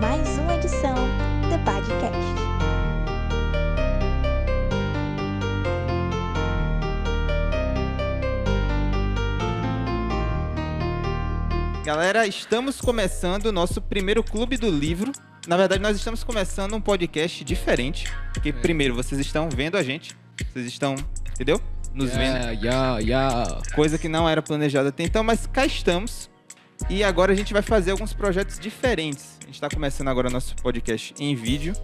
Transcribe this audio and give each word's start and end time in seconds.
mais 0.00 0.38
uma 0.38 0.54
edição 0.54 0.94
do 1.50 1.58
Podcast. 1.64 2.18
Galera, 11.84 12.26
estamos 12.26 12.80
começando 12.80 13.46
o 13.46 13.52
nosso 13.52 13.80
primeiro 13.80 14.22
clube 14.22 14.56
do 14.56 14.70
livro. 14.70 15.10
Na 15.48 15.56
verdade, 15.56 15.82
nós 15.82 15.96
estamos 15.96 16.22
começando 16.22 16.74
um 16.76 16.80
podcast 16.80 17.42
diferente. 17.42 18.12
Porque, 18.32 18.52
primeiro, 18.52 18.94
vocês 18.94 19.20
estão 19.20 19.48
vendo 19.50 19.76
a 19.76 19.82
gente. 19.82 20.14
Vocês 20.52 20.66
estão, 20.66 20.94
entendeu? 21.32 21.60
Nos 21.92 22.10
vendo. 22.10 22.36
Yeah, 22.36 22.50
yeah, 22.50 22.98
yeah. 22.98 23.62
Coisa 23.74 23.98
que 23.98 24.08
não 24.08 24.28
era 24.28 24.42
planejada 24.42 24.90
até 24.90 25.02
então, 25.02 25.24
mas 25.24 25.46
cá 25.46 25.66
estamos. 25.66 26.27
E 26.90 27.04
agora 27.04 27.32
a 27.32 27.34
gente 27.36 27.52
vai 27.52 27.62
fazer 27.62 27.90
alguns 27.90 28.12
projetos 28.14 28.58
diferentes. 28.58 29.36
A 29.42 29.46
gente 29.46 29.54
está 29.54 29.68
começando 29.68 30.08
agora 30.08 30.30
nosso 30.30 30.56
podcast 30.56 31.14
em 31.18 31.34
vídeo. 31.34 31.74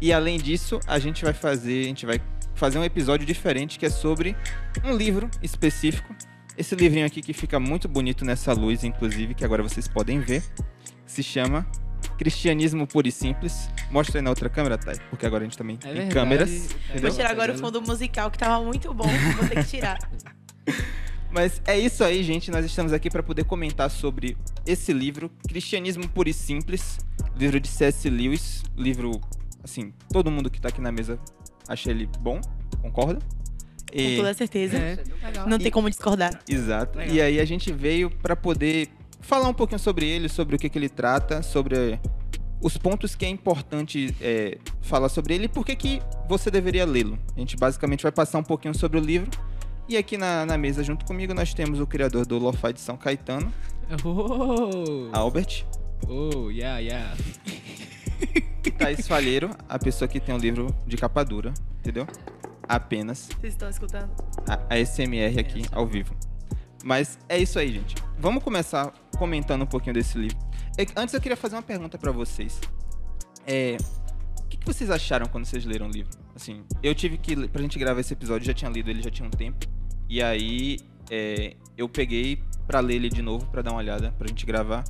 E 0.00 0.12
além 0.12 0.38
disso, 0.38 0.80
a 0.86 0.98
gente 0.98 1.22
vai 1.24 1.34
fazer, 1.34 1.84
a 1.84 1.88
gente 1.88 2.06
vai 2.06 2.20
fazer 2.54 2.78
um 2.78 2.84
episódio 2.84 3.26
diferente 3.26 3.78
que 3.78 3.86
é 3.86 3.90
sobre 3.90 4.34
um 4.82 4.96
livro 4.96 5.30
específico. 5.42 6.14
Esse 6.56 6.74
livrinho 6.74 7.04
aqui 7.06 7.20
que 7.20 7.32
fica 7.32 7.60
muito 7.60 7.88
bonito 7.88 8.24
nessa 8.24 8.52
luz, 8.52 8.84
inclusive, 8.84 9.34
que 9.34 9.44
agora 9.44 9.62
vocês 9.62 9.86
podem 9.88 10.20
ver, 10.20 10.42
se 11.04 11.22
chama 11.22 11.66
Cristianismo 12.16 12.86
Puro 12.86 13.08
e 13.08 13.12
Simples. 13.12 13.68
Mostra 13.90 14.18
aí 14.18 14.22
na 14.22 14.30
outra 14.30 14.48
câmera, 14.48 14.78
Thay, 14.78 14.96
porque 15.10 15.26
agora 15.26 15.42
a 15.42 15.46
gente 15.46 15.58
também 15.58 15.76
É 15.76 15.86
tem 15.86 15.92
verdade. 15.94 16.14
câmeras. 16.14 16.68
É? 16.90 16.98
Vou 17.00 17.10
tirar 17.10 17.30
agora 17.30 17.52
o 17.52 17.58
fundo 17.58 17.82
musical 17.82 18.30
que 18.30 18.38
tava 18.38 18.64
muito 18.64 18.94
bom, 18.94 19.08
vou 19.36 19.48
ter 19.48 19.56
que 19.64 19.70
tirar. 19.70 19.98
Mas 21.34 21.60
é 21.66 21.76
isso 21.76 22.04
aí, 22.04 22.22
gente. 22.22 22.48
Nós 22.48 22.64
estamos 22.64 22.92
aqui 22.92 23.10
para 23.10 23.20
poder 23.20 23.44
comentar 23.44 23.90
sobre 23.90 24.36
esse 24.64 24.92
livro, 24.92 25.28
Cristianismo 25.48 26.08
Puro 26.08 26.28
e 26.28 26.32
Simples, 26.32 26.96
livro 27.36 27.58
de 27.58 27.66
C.S. 27.66 28.08
Lewis. 28.08 28.62
Livro, 28.76 29.20
assim, 29.62 29.92
todo 30.12 30.30
mundo 30.30 30.48
que 30.48 30.60
tá 30.60 30.68
aqui 30.68 30.80
na 30.80 30.92
mesa 30.92 31.18
acha 31.66 31.90
ele 31.90 32.08
bom, 32.20 32.40
concorda? 32.80 33.18
Com 33.18 33.98
E- 33.98 34.16
toda 34.16 34.32
certeza. 34.32 34.76
É. 34.76 35.02
Não 35.44 35.58
tem 35.58 35.72
como 35.72 35.90
discordar. 35.90 36.38
Exato. 36.48 36.98
Legal. 36.98 37.16
E 37.16 37.20
aí 37.20 37.40
a 37.40 37.44
gente 37.44 37.72
veio 37.72 38.10
para 38.10 38.36
poder 38.36 38.88
falar 39.20 39.48
um 39.48 39.54
pouquinho 39.54 39.80
sobre 39.80 40.06
ele, 40.06 40.28
sobre 40.28 40.54
o 40.54 40.58
que, 40.58 40.68
que 40.68 40.78
ele 40.78 40.88
trata, 40.88 41.42
sobre 41.42 41.98
os 42.60 42.76
pontos 42.76 43.16
que 43.16 43.24
é 43.24 43.28
importante 43.28 44.14
é, 44.20 44.58
falar 44.82 45.08
sobre 45.08 45.34
ele 45.34 45.46
e 45.46 45.48
por 45.48 45.66
que, 45.66 45.74
que 45.74 46.00
você 46.28 46.48
deveria 46.48 46.84
lê-lo. 46.84 47.18
A 47.36 47.40
gente 47.40 47.56
basicamente 47.56 48.04
vai 48.04 48.12
passar 48.12 48.38
um 48.38 48.44
pouquinho 48.44 48.74
sobre 48.74 48.98
o 48.98 49.02
livro. 49.02 49.30
E 49.88 49.96
aqui 49.96 50.16
na, 50.16 50.46
na 50.46 50.56
mesa 50.56 50.82
junto 50.82 51.04
comigo 51.04 51.34
nós 51.34 51.52
temos 51.52 51.78
o 51.80 51.86
criador 51.86 52.24
do 52.26 52.38
Lo-Fi 52.38 52.72
de 52.72 52.80
São 52.80 52.96
Caetano, 52.96 53.52
Oh, 54.02 55.10
Albert, 55.12 55.66
oh, 56.08 56.50
yeah, 56.50 56.78
yeah. 56.78 57.14
e 58.64 58.70
Thaís 58.70 59.06
Falheiro, 59.06 59.50
a 59.68 59.78
pessoa 59.78 60.08
que 60.08 60.18
tem 60.18 60.34
um 60.34 60.38
livro 60.38 60.74
de 60.86 60.96
capa 60.96 61.22
dura, 61.22 61.52
entendeu? 61.80 62.06
Apenas. 62.66 63.28
Vocês 63.38 63.52
estão 63.52 63.68
escutando? 63.68 64.10
a, 64.48 64.74
a 64.74 64.78
SMR 64.84 65.38
aqui 65.38 65.60
Essa. 65.60 65.76
ao 65.76 65.86
vivo. 65.86 66.14
Mas 66.82 67.18
é 67.28 67.38
isso 67.38 67.58
aí, 67.58 67.72
gente. 67.72 67.94
Vamos 68.18 68.42
começar 68.42 68.90
comentando 69.18 69.62
um 69.62 69.66
pouquinho 69.66 69.92
desse 69.94 70.16
livro. 70.16 70.38
É 70.78 70.86
Antes 70.96 71.14
eu 71.14 71.20
queria 71.20 71.36
fazer 71.36 71.56
uma 71.56 71.62
pergunta 71.62 71.98
pra 71.98 72.10
vocês. 72.10 72.58
É, 73.46 73.76
o 74.40 74.44
que, 74.48 74.56
que 74.56 74.66
vocês 74.66 74.90
acharam 74.90 75.26
quando 75.26 75.44
vocês 75.44 75.64
leram 75.66 75.86
o 75.86 75.90
livro? 75.90 76.10
Assim, 76.34 76.64
eu 76.82 76.94
tive 76.94 77.18
que, 77.18 77.48
pra 77.48 77.60
gente 77.60 77.78
gravar 77.78 78.00
esse 78.00 78.14
episódio, 78.14 78.46
já 78.46 78.54
tinha 78.54 78.70
lido 78.70 78.88
ele 78.90 79.02
já 79.02 79.10
tinha 79.10 79.26
um 79.26 79.30
tempo. 79.30 79.66
E 80.08 80.22
aí 80.22 80.78
é, 81.10 81.54
eu 81.76 81.88
peguei 81.88 82.42
pra 82.66 82.80
ler 82.80 82.96
ele 82.96 83.08
de 83.08 83.22
novo, 83.22 83.46
pra 83.46 83.62
dar 83.62 83.72
uma 83.72 83.78
olhada, 83.78 84.12
pra 84.18 84.26
gente 84.28 84.44
gravar. 84.46 84.84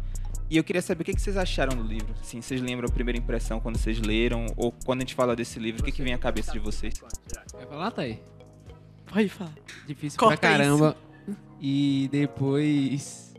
E 0.51 0.57
eu 0.57 0.65
queria 0.65 0.83
saber 0.83 1.03
o 1.03 1.05
que, 1.05 1.15
que 1.15 1.21
vocês 1.21 1.37
acharam 1.37 1.77
do 1.77 1.83
livro. 1.83 2.15
Assim, 2.21 2.41
vocês 2.41 2.61
lembram 2.61 2.89
a 2.89 2.93
primeira 2.93 3.19
impressão 3.19 3.59
quando 3.61 3.79
vocês 3.79 3.99
leram? 3.99 4.47
Ou 4.57 4.73
quando 4.85 5.01
a 5.01 5.03
gente 5.03 5.15
fala 5.15 5.35
desse 5.35 5.59
livro, 5.59 5.83
o 5.83 5.85
que, 5.85 5.91
que 5.91 6.03
vem 6.03 6.13
à 6.13 6.19
cabeça 6.19 6.53
de 6.53 6.59
vocês? 6.59 6.95
Vai 7.53 7.67
falar, 7.67 7.91
Thay? 7.91 8.23
Pode 9.07 9.29
falar. 9.29 9.55
Difícil 9.87 10.19
Corta 10.19 10.37
pra 10.37 10.51
caramba. 10.51 10.97
E 11.61 12.09
depois. 12.13 13.35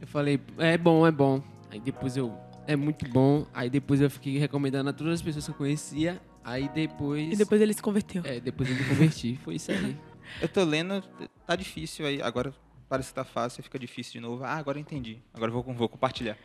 Eu 0.00 0.06
falei, 0.06 0.40
é 0.58 0.76
bom, 0.76 1.06
é 1.06 1.10
bom. 1.10 1.42
Aí 1.70 1.80
depois 1.80 2.16
eu. 2.16 2.36
É 2.66 2.74
muito 2.74 3.08
bom. 3.08 3.46
Aí 3.54 3.70
depois 3.70 4.00
eu 4.00 4.10
fiquei 4.10 4.38
recomendando 4.38 4.90
a 4.90 4.92
todas 4.92 5.14
as 5.14 5.22
pessoas 5.22 5.44
que 5.44 5.50
eu 5.50 5.56
conhecia. 5.56 6.20
Aí 6.42 6.68
depois. 6.74 7.32
E 7.32 7.36
depois 7.36 7.60
ele 7.60 7.72
se 7.72 7.82
converteu. 7.82 8.22
É, 8.24 8.40
depois 8.40 8.68
eu 8.68 8.76
me 8.76 8.84
converti. 8.84 9.38
Foi 9.44 9.54
isso 9.54 9.70
aí. 9.70 9.96
Eu 10.40 10.48
tô 10.48 10.64
lendo, 10.64 11.02
tá 11.46 11.56
difícil 11.56 12.06
aí. 12.06 12.20
Agora 12.22 12.54
parece 12.88 13.08
que 13.08 13.14
tá 13.14 13.24
fácil, 13.24 13.62
fica 13.62 13.78
difícil 13.78 14.12
de 14.14 14.20
novo. 14.20 14.44
Ah, 14.44 14.54
agora 14.54 14.78
eu 14.78 14.82
entendi. 14.82 15.18
Agora 15.32 15.50
eu 15.50 15.62
vou, 15.62 15.74
vou 15.74 15.88
compartilhar. 15.88 16.36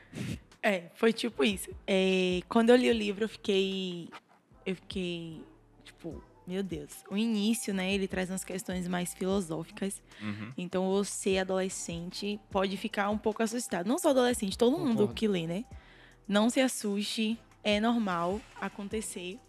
É, 0.61 0.89
foi 0.95 1.13
tipo 1.13 1.43
isso. 1.43 1.69
É, 1.87 2.41
quando 2.49 2.69
eu 2.69 2.75
li 2.75 2.89
o 2.89 2.93
livro, 2.93 3.23
eu 3.23 3.29
fiquei. 3.29 4.09
Eu 4.65 4.75
fiquei. 4.75 5.43
Tipo, 5.83 6.23
meu 6.45 6.63
Deus. 6.63 7.03
O 7.09 7.15
início, 7.15 7.73
né? 7.73 7.93
Ele 7.93 8.07
traz 8.07 8.29
umas 8.29 8.43
questões 8.43 8.87
mais 8.87 9.13
filosóficas. 9.13 10.01
Uhum. 10.21 10.51
Então 10.57 10.89
você, 10.89 11.37
adolescente, 11.37 12.39
pode 12.49 12.75
ficar 12.77 13.09
um 13.09 13.17
pouco 13.17 13.43
assustado. 13.43 13.87
Não 13.87 13.97
só 13.97 14.09
adolescente, 14.09 14.57
todo 14.57 14.77
mundo 14.77 14.89
Concordo. 14.89 15.13
que 15.13 15.27
lê, 15.27 15.47
né? 15.47 15.65
Não 16.27 16.49
se 16.49 16.59
assuste, 16.59 17.39
é 17.63 17.79
normal 17.79 18.41
acontecer. 18.59 19.39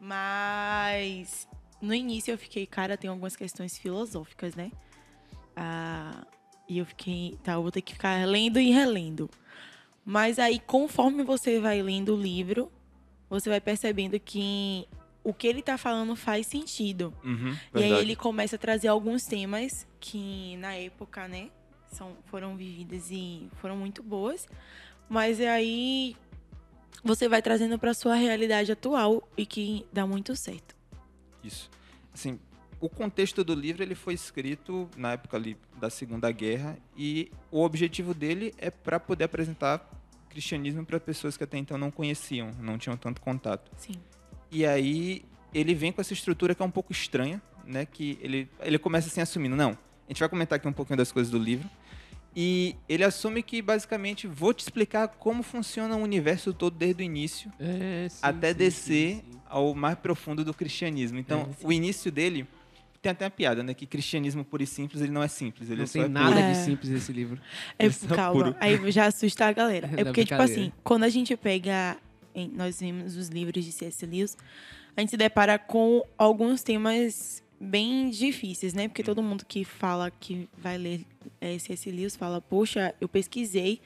Mas 0.00 1.46
no 1.80 1.94
início 1.94 2.32
eu 2.32 2.38
fiquei, 2.38 2.66
cara, 2.66 2.96
tem 2.96 3.08
algumas 3.08 3.36
questões 3.36 3.78
filosóficas, 3.78 4.54
né? 4.54 4.70
Ah, 5.56 6.26
e 6.68 6.78
eu 6.78 6.86
fiquei, 6.86 7.38
tá, 7.42 7.52
eu 7.52 7.62
vou 7.62 7.72
ter 7.72 7.82
que 7.82 7.94
ficar 7.94 8.26
lendo 8.26 8.60
e 8.60 8.70
relendo. 8.70 9.28
Mas 10.04 10.38
aí, 10.38 10.58
conforme 10.58 11.22
você 11.22 11.60
vai 11.60 11.82
lendo 11.82 12.14
o 12.14 12.20
livro, 12.20 12.70
você 13.28 13.48
vai 13.48 13.60
percebendo 13.60 14.18
que 14.18 14.86
o 15.22 15.34
que 15.34 15.46
ele 15.46 15.62
tá 15.62 15.76
falando 15.76 16.16
faz 16.16 16.46
sentido. 16.46 17.12
Uhum, 17.22 17.56
E 17.74 17.82
aí 17.82 17.92
ele 17.92 18.16
começa 18.16 18.56
a 18.56 18.58
trazer 18.58 18.88
alguns 18.88 19.24
temas 19.26 19.86
que 19.98 20.56
na 20.56 20.74
época, 20.74 21.28
né, 21.28 21.50
são, 21.92 22.16
foram 22.26 22.56
vividas 22.56 23.10
e 23.10 23.48
foram 23.56 23.76
muito 23.76 24.02
boas. 24.02 24.48
Mas 25.08 25.40
aí 25.40 26.16
você 27.02 27.28
vai 27.28 27.42
trazendo 27.42 27.78
para 27.78 27.94
sua 27.94 28.14
realidade 28.14 28.72
atual 28.72 29.28
e 29.36 29.44
que 29.44 29.86
dá 29.92 30.06
muito 30.06 30.34
certo. 30.36 30.79
Isso. 31.42 31.70
Assim, 32.12 32.38
o 32.80 32.88
contexto 32.88 33.44
do 33.44 33.54
livro 33.54 33.82
ele 33.82 33.94
foi 33.94 34.14
escrito 34.14 34.88
na 34.96 35.12
época 35.12 35.36
ali 35.36 35.56
da 35.78 35.90
Segunda 35.90 36.30
Guerra 36.32 36.78
e 36.96 37.30
o 37.50 37.62
objetivo 37.62 38.14
dele 38.14 38.54
é 38.58 38.70
para 38.70 38.98
poder 38.98 39.24
apresentar 39.24 39.88
cristianismo 40.30 40.84
para 40.84 40.98
pessoas 40.98 41.36
que 41.36 41.44
até 41.44 41.58
então 41.58 41.76
não 41.76 41.90
conheciam, 41.90 42.52
não 42.60 42.78
tinham 42.78 42.96
tanto 42.96 43.20
contato. 43.20 43.70
Sim. 43.76 43.94
E 44.50 44.64
aí 44.64 45.22
ele 45.52 45.74
vem 45.74 45.92
com 45.92 46.00
essa 46.00 46.12
estrutura 46.12 46.54
que 46.54 46.62
é 46.62 46.64
um 46.64 46.70
pouco 46.70 46.92
estranha, 46.92 47.42
né? 47.66 47.84
Que 47.84 48.18
ele, 48.22 48.48
ele 48.60 48.78
começa 48.78 49.08
assim 49.08 49.20
assumindo, 49.20 49.56
não, 49.56 49.70
a 49.70 50.12
gente 50.12 50.20
vai 50.20 50.28
comentar 50.28 50.56
aqui 50.56 50.66
um 50.66 50.72
pouquinho 50.72 50.96
das 50.96 51.12
coisas 51.12 51.30
do 51.30 51.38
livro. 51.38 51.68
E 52.34 52.76
ele 52.88 53.02
assume 53.02 53.42
que 53.42 53.60
basicamente 53.60 54.28
vou 54.28 54.54
te 54.54 54.60
explicar 54.60 55.08
como 55.08 55.42
funciona 55.42 55.96
o 55.96 56.00
universo 56.00 56.54
todo 56.54 56.76
desde 56.76 57.02
o 57.02 57.04
início 57.04 57.52
É, 57.58 58.08
sim, 58.08 58.18
até 58.22 58.52
sim, 58.52 58.58
descer 58.58 59.16
sim, 59.16 59.22
sim. 59.32 59.39
Ao 59.50 59.74
mais 59.74 59.98
profundo 59.98 60.44
do 60.44 60.54
cristianismo. 60.54 61.18
Então, 61.18 61.40
É, 61.60 61.66
o 61.66 61.72
início 61.72 62.10
dele 62.10 62.46
tem 63.02 63.12
até 63.12 63.24
uma 63.24 63.30
piada, 63.30 63.62
né? 63.62 63.74
Que 63.74 63.86
cristianismo 63.86 64.44
puro 64.44 64.62
e 64.62 64.66
simples, 64.66 65.02
ele 65.02 65.10
não 65.12 65.22
é 65.22 65.28
simples, 65.28 65.68
ele 65.70 65.80
Não 65.80 65.86
só 65.86 65.92
tem 65.94 66.02
é 66.02 66.08
nada 66.08 66.36
puro. 66.36 66.38
É. 66.46 66.52
de 66.52 66.58
simples 66.58 66.90
nesse 66.90 67.12
livro. 67.12 67.40
É, 67.78 67.90
são 67.90 68.08
calma, 68.16 68.44
puro. 68.44 68.56
aí 68.60 68.90
já 68.92 69.06
assusta 69.06 69.46
a 69.46 69.52
galera. 69.52 69.88
É 69.98 70.04
porque, 70.04 70.24
tipo 70.24 70.40
assim, 70.40 70.72
quando 70.84 71.04
a 71.04 71.08
gente 71.08 71.36
pega. 71.36 71.96
em- 72.34 72.48
nós 72.48 72.80
vimos 72.80 73.16
os 73.16 73.28
livros 73.28 73.64
de 73.64 73.72
C.S. 73.72 74.06
Lewis, 74.06 74.36
a 74.96 75.00
gente 75.00 75.10
se 75.10 75.16
depara 75.16 75.58
com 75.58 76.02
alguns 76.16 76.62
temas 76.62 77.42
bem 77.60 78.08
difíceis, 78.10 78.72
né? 78.72 78.86
Porque 78.88 79.02
todo 79.02 79.22
mundo 79.22 79.44
que 79.46 79.64
fala 79.64 80.10
que 80.10 80.48
vai 80.58 80.78
ler 80.78 81.04
é, 81.40 81.58
C.S. 81.58 81.90
Lewis 81.90 82.14
fala, 82.16 82.40
poxa, 82.40 82.94
eu 83.00 83.08
pesquisei 83.08 83.80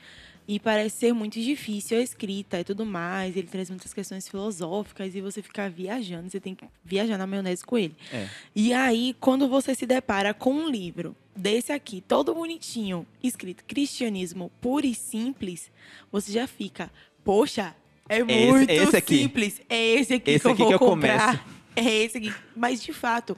e 0.46 0.60
parece 0.60 0.96
ser 0.98 1.12
muito 1.14 1.40
difícil 1.40 1.98
a 1.98 2.00
escrita 2.02 2.60
e 2.60 2.64
tudo 2.64 2.84
mais. 2.84 3.36
Ele 3.36 3.46
traz 3.48 3.70
muitas 3.70 3.94
questões 3.94 4.28
filosóficas 4.28 5.14
e 5.14 5.20
você 5.20 5.40
fica 5.42 5.68
viajando, 5.70 6.28
você 6.30 6.38
tem 6.40 6.54
que 6.54 6.66
viajar 6.84 7.16
na 7.16 7.26
maionese 7.26 7.64
com 7.64 7.78
ele. 7.78 7.96
É. 8.12 8.28
E 8.54 8.72
aí, 8.72 9.16
quando 9.20 9.48
você 9.48 9.74
se 9.74 9.86
depara 9.86 10.34
com 10.34 10.52
um 10.52 10.68
livro 10.68 11.16
desse 11.34 11.72
aqui, 11.72 12.00
todo 12.06 12.34
bonitinho, 12.34 13.06
escrito 13.22 13.64
Cristianismo 13.64 14.50
puro 14.60 14.86
e 14.86 14.94
simples, 14.94 15.70
você 16.12 16.30
já 16.32 16.46
fica, 16.46 16.90
poxa, 17.24 17.74
é 18.08 18.18
esse- 18.20 18.24
muito 18.50 18.70
esse 18.70 18.96
aqui. 18.96 19.18
simples. 19.18 19.62
É 19.68 19.82
esse 19.94 20.14
aqui 20.14 20.30
Esse 20.30 20.40
que 20.42 20.46
eu 20.46 20.52
aqui 20.52 20.58
vou 20.62 20.68
que 20.68 20.74
eu 20.74 20.78
comprar. 20.78 21.46
É 21.76 21.90
esse 22.04 22.18
aqui. 22.18 22.32
Mas, 22.54 22.80
de 22.80 22.92
fato, 22.92 23.36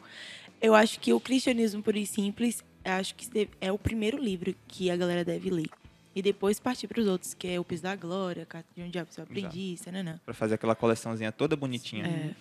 eu 0.61 0.75
acho 0.75 1.01
que 1.01 1.11
o 1.11 1.19
Cristianismo 1.19 1.83
puro 1.83 1.97
e 1.97 2.05
simples, 2.05 2.63
acho 2.85 3.15
que 3.15 3.49
é 3.63 3.73
o 3.73 3.79
primeiro 3.79 4.19
livro 4.19 4.55
que 4.69 4.91
a 4.91 4.97
galera 4.97 5.25
deve 5.25 5.49
ler. 5.49 5.71
E 6.17 6.23
depois 6.23 6.59
partir 6.59 6.89
para 6.89 6.99
os 6.99 7.07
outros, 7.07 7.35
que 7.35 7.47
é 7.47 7.61
o 7.61 7.65
Piso 7.65 7.83
da 7.83 7.95
Glória, 7.95 8.47
Carta 8.47 8.67
de 8.75 8.83
um 8.83 8.89
Diabo 8.89 9.13
Seu 9.13 9.23
Aprendiz, 9.23 9.85
nananã. 9.85 10.19
Pra 10.25 10.33
fazer 10.33 10.55
aquela 10.55 10.75
coleçãozinha 10.75 11.31
toda 11.31 11.55
bonitinha. 11.55 12.07
É. 12.07 12.35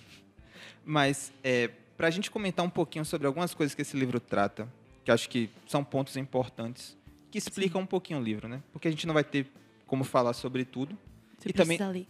Mas, 0.86 1.34
é, 1.44 1.68
pra 1.98 2.10
gente 2.10 2.32
comentar 2.32 2.66
um 2.66 2.70
pouquinho 2.70 3.04
sobre 3.04 3.28
algumas 3.28 3.54
coisas 3.54 3.76
que 3.76 3.82
esse 3.82 3.98
livro 3.98 4.18
trata, 4.18 4.66
que 5.04 5.12
acho 5.12 5.28
que 5.28 5.50
são 5.68 5.84
pontos 5.84 6.16
importantes, 6.16 6.98
que 7.30 7.38
explicam 7.38 7.82
um 7.82 7.86
pouquinho 7.86 8.20
o 8.20 8.24
livro, 8.24 8.48
né? 8.48 8.64
Porque 8.72 8.88
a 8.88 8.92
gente 8.92 9.06
não 9.06 9.14
vai 9.14 9.26
ter 9.26 9.46
como 9.86 10.06
falar 10.06 10.32
sobre 10.32 10.64
tudo, 10.64 10.98
Você 11.38 11.50
E 11.50 11.54
também- 11.54 11.78
ler. 11.78 12.08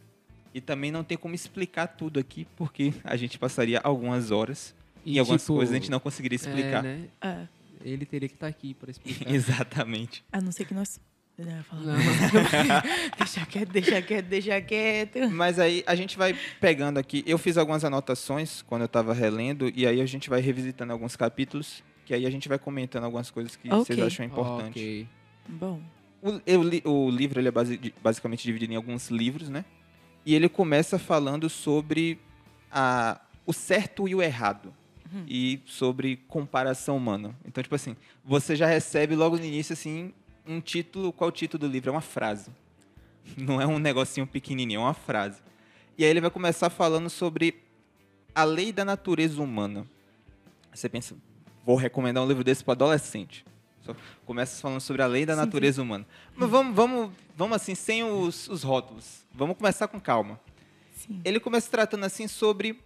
E 0.53 0.61
também 0.61 0.91
não 0.91 1.03
tem 1.03 1.17
como 1.17 1.33
explicar 1.33 1.87
tudo 1.87 2.19
aqui, 2.19 2.45
porque 2.55 2.93
a 3.03 3.17
gente 3.17 3.39
passaria 3.39 3.79
algumas 3.83 4.29
horas 4.29 4.73
e, 5.03 5.15
E, 5.15 5.19
algumas 5.19 5.41
tipo, 5.41 5.55
coisas 5.55 5.73
a 5.73 5.79
gente 5.79 5.89
não 5.89 5.99
conseguiria 5.99 6.35
explicar. 6.35 6.85
É, 6.85 6.97
né? 6.97 7.09
É. 7.21 7.47
Ele 7.83 8.05
teria 8.05 8.29
que 8.29 8.35
estar 8.35 8.47
aqui 8.47 8.75
para 8.75 8.91
explicar. 8.91 9.27
Exatamente. 9.33 10.23
A 10.31 10.39
não 10.39 10.51
ser 10.51 10.65
que 10.65 10.73
nós. 10.75 10.99
Não, 11.37 11.97
deixa 13.17 13.45
quieto, 13.45 13.69
deixa 13.69 14.01
quieto, 14.01 14.25
deixa 14.25 14.61
quieto. 14.61 15.29
Mas 15.31 15.59
aí 15.59 15.83
a 15.85 15.93
gente 15.95 16.17
vai 16.17 16.33
pegando 16.61 16.97
aqui. 16.97 17.23
Eu 17.27 17.37
fiz 17.37 17.57
algumas 17.57 17.83
anotações 17.83 18.61
quando 18.61 18.81
eu 18.81 18.85
estava 18.87 19.13
relendo, 19.13 19.69
e 19.75 19.85
aí 19.85 19.99
a 20.01 20.05
gente 20.05 20.29
vai 20.29 20.39
revisitando 20.39 20.93
alguns 20.93 21.15
capítulos, 21.15 21.83
que 22.05 22.13
aí 22.13 22.25
a 22.25 22.29
gente 22.29 22.47
vai 22.47 22.57
comentando 22.57 23.03
algumas 23.03 23.29
coisas 23.29 23.55
que 23.55 23.67
Ok. 23.67 23.79
vocês 23.95 23.99
acham 23.99 24.25
importantes. 24.25 24.81
Ok. 24.81 25.07
Bom. 25.49 25.81
O, 26.21 26.41
eu 26.45 26.63
li- 26.63 26.81
o 26.85 27.09
livro 27.09 27.39
ele 27.39 27.49
é 27.49 27.51
base- 27.51 27.93
basicamente 28.01 28.43
dividido 28.43 28.73
em 28.73 28.75
alguns 28.77 29.09
livros, 29.09 29.49
né? 29.49 29.65
E 30.25 30.33
ele 30.33 30.47
começa 30.49 30.97
falando 30.97 31.49
sobre 31.49 32.17
a, 32.71 33.19
o 33.45 33.53
certo 33.53 34.07
e 34.07 34.15
o 34.15 34.21
errado. 34.21 34.73
Uhum. 35.13 35.23
E 35.27 35.61
sobre 35.65 36.15
comparação 36.27 36.97
humana. 36.97 37.35
Então, 37.45 37.61
tipo 37.61 37.75
assim, 37.75 37.95
você 38.23 38.55
já 38.55 38.65
recebe 38.65 39.15
logo 39.15 39.37
no 39.37 39.45
início, 39.45 39.73
assim, 39.73 40.11
um 40.47 40.61
título. 40.61 41.11
Qual 41.11 41.29
é 41.29 41.31
o 41.31 41.35
título 41.35 41.67
do 41.67 41.71
livro? 41.71 41.89
É 41.89 41.91
uma 41.91 42.01
frase. 42.01 42.51
Não 43.37 43.61
é 43.61 43.65
um 43.65 43.79
negocinho 43.79 44.27
pequenininho, 44.27 44.79
é 44.79 44.83
uma 44.83 44.93
frase. 44.93 45.41
E 45.97 46.03
aí 46.03 46.09
ele 46.09 46.21
vai 46.21 46.29
começar 46.29 46.69
falando 46.69 47.09
sobre 47.09 47.61
a 48.33 48.43
lei 48.43 48.71
da 48.71 48.83
natureza 48.83 49.41
humana. 49.41 49.85
Você 50.73 50.89
pensa, 50.89 51.15
vou 51.65 51.77
recomendar 51.77 52.23
um 52.23 52.27
livro 52.27 52.43
desse 52.43 52.63
para 52.63 52.73
adolescente. 52.73 53.45
Só 53.81 53.95
começa 54.25 54.61
falando 54.61 54.81
sobre 54.81 55.01
a 55.01 55.07
lei 55.07 55.25
da 55.25 55.33
Sim, 55.33 55.39
natureza 55.39 55.81
humana. 55.81 56.05
Mas 56.35 56.49
vamos, 56.49 56.75
vamos, 56.75 57.11
vamos 57.35 57.55
assim, 57.55 57.75
sem 57.75 58.03
os, 58.03 58.47
os 58.49 58.63
rótulos. 58.63 59.25
Vamos 59.33 59.55
começar 59.57 59.87
com 59.87 59.99
calma. 59.99 60.39
Sim. 60.95 61.21
Ele 61.23 61.39
começa 61.39 61.69
tratando 61.69 62.03
assim 62.03 62.27
sobre 62.27 62.79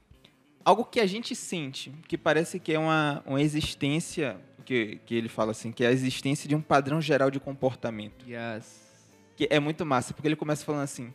algo 0.63 0.85
que 0.85 1.00
a 1.00 1.06
gente 1.06 1.35
sente, 1.35 1.91
que 2.07 2.17
parece 2.17 2.59
que 2.59 2.73
é 2.73 2.79
uma, 2.79 3.23
uma 3.25 3.41
existência, 3.41 4.39
que, 4.65 5.00
que 5.06 5.15
ele 5.15 5.29
fala 5.29 5.51
assim, 5.51 5.71
que 5.71 5.83
é 5.83 5.88
a 5.88 5.91
existência 5.91 6.47
de 6.47 6.56
um 6.56 6.61
padrão 6.61 7.01
geral 7.01 7.31
de 7.31 7.39
comportamento. 7.39 8.25
Yes. 8.29 8.88
Que 9.35 9.47
é 9.50 9.59
muito 9.59 9.85
massa, 9.85 10.13
porque 10.13 10.27
ele 10.27 10.35
começa 10.35 10.65
falando 10.65 10.83
assim: 10.83 11.13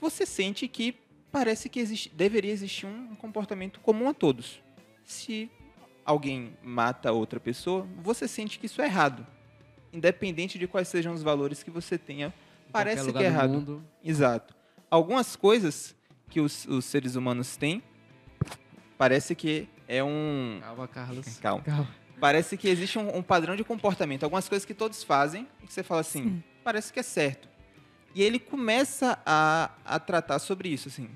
você 0.00 0.26
sente 0.26 0.68
que 0.68 0.94
parece 1.32 1.68
que 1.68 1.80
existe, 1.80 2.08
deveria 2.14 2.52
existir 2.52 2.86
um 2.86 3.14
comportamento 3.14 3.80
comum 3.80 4.08
a 4.08 4.14
todos. 4.14 4.60
Se 5.04 5.50
alguém 6.04 6.56
mata 6.62 7.12
outra 7.12 7.40
pessoa, 7.40 7.86
você 8.02 8.28
sente 8.28 8.58
que 8.58 8.66
isso 8.66 8.80
é 8.80 8.86
errado. 8.86 9.26
Independente 9.92 10.58
de 10.58 10.66
quais 10.66 10.88
sejam 10.88 11.12
os 11.14 11.22
valores 11.22 11.62
que 11.62 11.70
você 11.70 11.96
tenha, 11.98 12.28
Em 12.68 12.72
parece 12.72 13.12
que 13.12 13.18
é 13.18 13.26
errado. 13.26 13.50
mundo. 13.52 13.84
Exato. 14.04 14.54
Algumas 14.90 15.34
coisas 15.34 15.96
que 16.28 16.40
os, 16.40 16.66
os 16.66 16.84
seres 16.84 17.16
humanos 17.16 17.56
têm, 17.56 17.82
parece 18.96 19.34
que 19.34 19.68
é 19.88 20.02
um. 20.02 20.58
Calma, 20.60 20.88
Carlos. 20.88 21.38
Calma. 21.38 21.62
Calma. 21.62 21.94
Parece 22.18 22.56
que 22.56 22.68
existe 22.68 22.98
um, 22.98 23.18
um 23.18 23.22
padrão 23.22 23.56
de 23.56 23.62
comportamento. 23.62 24.24
Algumas 24.24 24.48
coisas 24.48 24.64
que 24.64 24.74
todos 24.74 25.02
fazem 25.02 25.46
e 25.62 25.66
que 25.66 25.72
você 25.72 25.82
fala 25.82 26.00
assim, 26.00 26.22
Sim. 26.22 26.44
parece 26.64 26.92
que 26.92 26.98
é 26.98 27.02
certo. 27.02 27.48
E 28.14 28.22
ele 28.22 28.38
começa 28.38 29.18
a, 29.26 29.70
a 29.84 29.98
tratar 29.98 30.38
sobre 30.38 30.70
isso, 30.70 30.88
assim. 30.88 31.10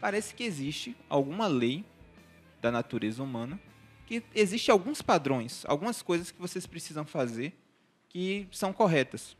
Parece 0.00 0.34
que 0.34 0.42
existe 0.42 0.96
alguma 1.08 1.46
lei 1.46 1.84
da 2.62 2.72
natureza 2.72 3.22
humana, 3.22 3.60
que 4.06 4.22
existe 4.34 4.70
alguns 4.70 5.02
padrões, 5.02 5.64
algumas 5.66 6.00
coisas 6.00 6.30
que 6.30 6.40
vocês 6.40 6.66
precisam 6.66 7.04
fazer 7.04 7.54
que 8.08 8.48
são 8.50 8.72
corretas. 8.72 9.36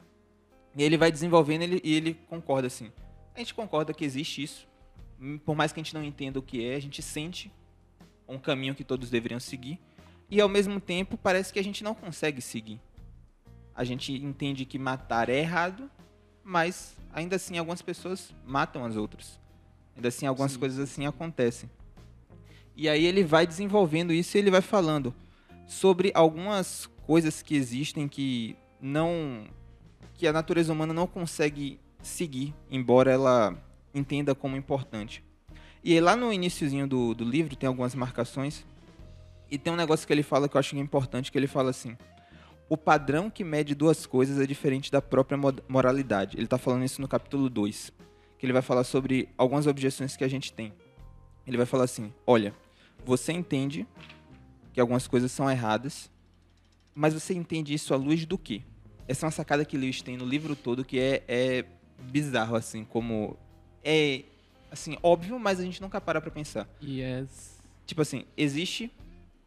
E 0.77 0.83
ele 0.83 0.99
vai 0.99 1.11
desenvolvendo 1.11 1.63
ele, 1.63 1.81
e 1.83 1.95
ele 1.95 2.15
concorda 2.29 2.67
assim. 2.67 2.93
A 3.35 3.39
gente 3.39 3.55
concorda 3.55 3.95
que 3.95 4.05
existe 4.05 4.43
isso. 4.43 4.69
Por 5.47 5.57
mais 5.57 5.73
que 5.73 5.81
a 5.81 5.83
gente 5.83 5.95
não 5.95 6.05
entenda 6.05 6.39
o 6.39 6.43
que 6.43 6.63
é, 6.63 6.75
a 6.75 6.81
gente 6.81 7.01
sente 7.01 7.51
um 8.29 8.39
caminho 8.39 8.75
que 8.75 8.85
todos 8.85 9.11
deveriam 9.11 9.41
seguir. 9.41 9.79
E 10.31 10.41
ao 10.41 10.49
mesmo 10.49 10.81
tempo, 10.81 11.17
parece 11.17 11.53
que 11.53 11.59
a 11.59 11.65
gente 11.65 11.85
não 11.85 11.95
consegue 11.95 12.41
seguir. 12.41 12.81
A 13.75 13.85
gente 13.85 14.13
entende 14.13 14.65
que 14.65 14.79
matar 14.79 15.29
é 15.29 15.39
errado, 15.39 15.91
mas 16.43 16.97
ainda 17.13 17.37
assim 17.37 17.59
algumas 17.59 17.83
pessoas 17.83 18.35
matam 18.45 18.85
as 18.85 18.97
outras. 18.97 19.39
Ainda 19.95 20.09
assim 20.09 20.27
algumas 20.27 20.53
Sim. 20.53 20.59
coisas 20.59 20.79
assim 20.79 21.07
acontecem. 21.07 21.71
E 22.77 22.89
aí 22.89 23.05
ele 23.05 23.25
vai 23.25 23.47
desenvolvendo 23.47 24.13
isso 24.13 24.37
e 24.37 24.41
ele 24.41 24.51
vai 24.51 24.61
falando 24.61 25.15
sobre 25.67 26.11
algumas 26.15 26.87
coisas 27.07 27.43
que 27.43 27.57
existem 27.57 28.07
que 28.07 28.57
não 28.81 29.47
que 30.15 30.27
a 30.27 30.33
natureza 30.33 30.73
humana 30.73 30.95
não 30.95 31.07
consegue 31.07 31.79
seguir, 32.03 32.55
embora 32.71 33.11
ela 33.11 33.57
entenda 33.95 34.35
como 34.35 34.57
importante. 34.57 35.23
E 35.89 36.01
lá 36.01 36.17
no 36.17 36.33
iniciozinho 36.33 36.85
do, 36.89 37.15
do 37.15 37.25
livro 37.25 37.55
tem 37.55 37.69
algumas 37.69 37.95
marcações 37.95 38.67
e 39.49 39.57
tem 39.57 39.73
um 39.73 39.77
negócio 39.77 40.05
que 40.05 40.13
ele 40.13 40.25
fala 40.25 40.49
que 40.49 40.57
eu 40.57 40.59
acho 40.59 40.75
é 40.75 40.81
importante, 40.81 41.31
que 41.31 41.39
ele 41.39 41.47
fala 41.47 41.71
assim: 41.71 41.97
o 42.69 42.77
padrão 42.77 43.31
que 43.31 43.45
mede 43.45 43.73
duas 43.73 44.05
coisas 44.05 44.41
é 44.41 44.47
diferente 44.49 44.91
da 44.91 45.01
própria 45.01 45.39
mo- 45.39 45.55
moralidade. 45.69 46.37
Ele 46.37 46.47
está 46.47 46.59
falando 46.59 46.85
isso 46.85 47.01
no 47.01 47.07
capítulo 47.07 47.49
2, 47.49 47.93
que 48.37 48.45
ele 48.45 48.53
vai 48.53 48.63
falar 48.63 48.83
sobre 48.83 49.29
algumas 49.39 49.69
objeções 49.69 50.17
que 50.17 50.25
a 50.25 50.29
gente 50.29 50.53
tem. 50.53 50.73
Ele 51.47 51.57
vai 51.57 51.67
falar 51.67 51.85
assim: 51.85 52.13
olha, 52.27 52.53
você 53.05 53.33
entende 53.33 53.87
que 54.73 54.81
algumas 54.81 55.07
coisas 55.07 55.31
são 55.31 55.49
erradas, 55.49 56.11
mas 56.97 57.15
você 57.15 57.33
entende 57.33 57.73
isso 57.73 57.95
à 57.95 57.97
luz 57.97 58.27
do 58.27 58.37
quê? 58.37 58.63
Essa 59.07 59.25
é 59.25 59.27
uma 59.27 59.31
sacada 59.31 59.65
que 59.65 59.79
Lewis 59.79 60.03
tem 60.03 60.17
no 60.17 60.25
livro 60.27 60.57
todo 60.57 60.85
que 60.85 60.99
é, 60.99 61.23
é 61.29 61.65
bizarro, 62.11 62.57
assim, 62.57 62.83
como. 62.83 63.37
É, 63.85 64.25
assim, 64.77 64.97
óbvio, 65.03 65.39
mas 65.39 65.59
a 65.59 65.63
gente 65.65 65.81
nunca 65.83 66.01
para 66.01 66.21
pra 66.21 66.31
pensar. 66.31 66.69
Yes. 66.83 67.59
Tipo 67.87 68.03
assim, 68.03 68.25
existe 68.37 68.91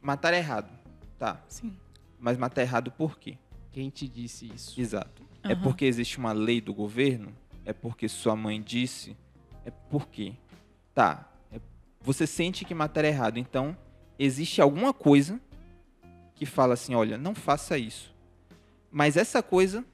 matar 0.02 0.34
errado, 0.34 0.70
tá? 1.18 1.42
Sim. 1.48 1.76
Mas 2.20 2.38
matar 2.38 2.62
errado 2.62 2.92
por 2.92 3.18
quê? 3.18 3.38
Quem 3.72 3.90
te 3.90 4.08
disse 4.08 4.52
isso? 4.54 4.80
Exato. 4.80 5.24
É 5.44 5.54
Aham. 5.54 5.62
porque 5.62 5.86
existe 5.86 6.18
uma 6.18 6.31
lei 6.31 6.60
do 6.60 6.74
governo? 6.74 7.34
É 7.66 7.72
porque 7.72 8.10
sua 8.10 8.36
mãe 8.36 8.62
disse? 8.62 9.16
É 9.66 9.72
por 9.72 10.08
quê? 10.08 10.34
Tá. 10.94 11.30
é- 11.52 11.60
você 12.02 12.26
sente 12.28 12.66
que 12.66 12.74
matar 12.74 13.06
é 13.06 13.10
errado, 13.10 13.38
então 13.38 13.78
existe 14.18 14.62
alguma 14.62 14.94
coisa 14.94 15.40
que 16.36 16.46
fala 16.46 16.74
assim, 16.74 16.96
olha, 16.96 17.18
não 17.18 17.36
faça 17.36 17.78
isso. 17.78 18.14
Mas 18.92 19.16
essa 19.18 19.44
coisa 19.44 19.86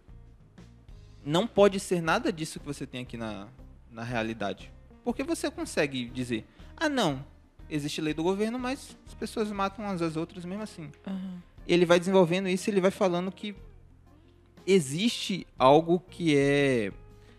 não 1.23 1.47
pode 1.47 1.79
ser 1.79 2.01
nada 2.01 2.31
disso 2.31 2.59
que 2.59 2.65
você 2.65 2.85
tem 2.85 3.01
aqui 3.01 3.17
na, 3.17 3.47
na 3.91 4.03
realidade. 4.03 4.71
Porque 5.05 5.23
você 5.23 5.49
consegue 5.49 6.09
dizer, 6.09 6.45
ah 6.75 6.89
não, 6.89 7.23
existe 7.69 8.01
lei 8.01 8.13
do 8.13 8.23
governo, 8.23 8.59
mas 8.59 8.97
as 9.07 9.13
pessoas 9.13 9.49
matam 9.51 9.85
umas 9.85 10.01
às 10.01 10.17
outras 10.17 10.43
mesmo 10.43 10.63
assim 10.63 10.91
Aham. 11.07 11.41
ele 11.67 11.85
vai 11.85 11.99
desenvolvendo 11.99 12.49
isso, 12.49 12.69
ele 12.69 12.81
vai 12.81 12.91
falando 12.91 13.31
que 13.31 13.55
existe 14.67 15.45
algo 15.57 15.99
que 15.99 16.35
é 16.35 16.91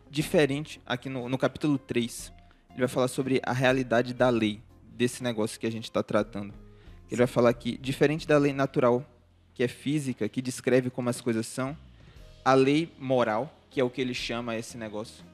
diferente 0.09 0.81
aqui 0.87 1.09
no, 1.09 1.29
no 1.29 1.37
capítulo 1.37 1.77
3. 1.77 2.33
Ele 2.71 2.79
vai 2.79 2.89
falar 2.89 3.09
sobre 3.09 3.41
a 3.45 3.53
realidade 3.53 4.15
da 4.15 4.29
lei, 4.29 4.63
desse 4.93 5.23
negócio 5.23 5.59
que 5.59 5.67
a 5.67 5.73
gente 5.73 5.85
está 5.85 6.03
tratando. 6.03 6.55
Ele 7.11 7.19
vai 7.19 7.27
falar 7.27 7.53
que, 7.53 7.77
diferente 7.79 8.27
da 8.27 8.39
lei 8.39 8.53
natural, 8.53 9.05
que 9.55 9.63
é 9.63 9.69
física, 9.69 10.29
que 10.29 10.41
descreve 10.41 10.89
como 10.91 11.09
as 11.09 11.21
coisas 11.21 11.47
são, 11.47 11.77
a 12.45 12.55
lei 12.55 12.93
moral, 12.99 13.53
que 13.71 13.81
é 13.81 13.85
o 13.85 13.91
que 13.91 14.01
ele 14.01 14.15
chama 14.15 14.57
esse 14.57 14.77
negócio, 14.77 15.25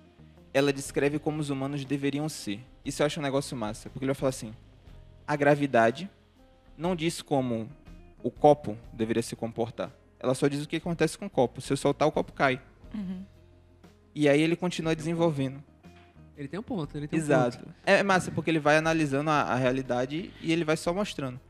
ela 0.55 0.73
descreve 0.73 1.19
como 1.19 1.41
os 1.41 1.51
humanos 1.51 1.85
deveriam 1.85 2.29
ser. 2.29 2.61
Isso 2.85 3.03
eu 3.03 3.07
acho 3.07 3.21
um 3.21 3.23
negócio 3.23 3.57
massa, 3.57 3.89
porque 3.89 4.05
ele 4.05 4.13
vai 4.13 4.19
falar 4.19 4.31
assim: 4.31 4.55
a 5.27 5.37
gravidade 5.37 6.11
não 6.77 6.95
diz 6.95 7.23
como 7.23 7.69
o 8.23 8.31
copo 8.31 8.77
deveria 8.93 9.23
se 9.23 9.35
comportar. 9.37 9.91
Ela 10.19 10.35
só 10.35 10.47
diz 10.47 10.65
o 10.65 10.69
que 10.69 10.77
acontece 10.77 11.19
com 11.19 11.27
o 11.27 11.31
copo. 11.31 11.61
Se 11.61 11.73
eu 11.73 11.77
soltar, 11.77 12.07
o 12.07 12.13
copo 12.13 12.33
cai. 12.33 12.61
Uhum. 12.95 13.25
E 14.15 14.29
aí 14.29 14.41
ele 14.41 14.55
continua 14.55 14.95
desenvolvendo. 14.95 15.63
Ele 16.37 16.49
tem 16.49 16.61
um 16.61 16.63
ponto, 16.63 16.97
ele 16.97 17.09
tem 17.09 17.19
um 17.19 17.23
Exato. 17.23 17.59
ponto. 17.59 17.75
É 17.85 17.95
é 17.95 18.03
massa, 18.03 18.31
porque 18.31 18.51
ele 18.51 18.59
vai 18.59 18.77
analisando 18.77 19.31
a, 19.31 19.43
a 19.43 19.57
realidade 19.57 20.33
e 20.41 20.53
ele 20.53 20.65
vai 20.65 20.77
só 20.77 20.93
mostrando. 20.93 21.41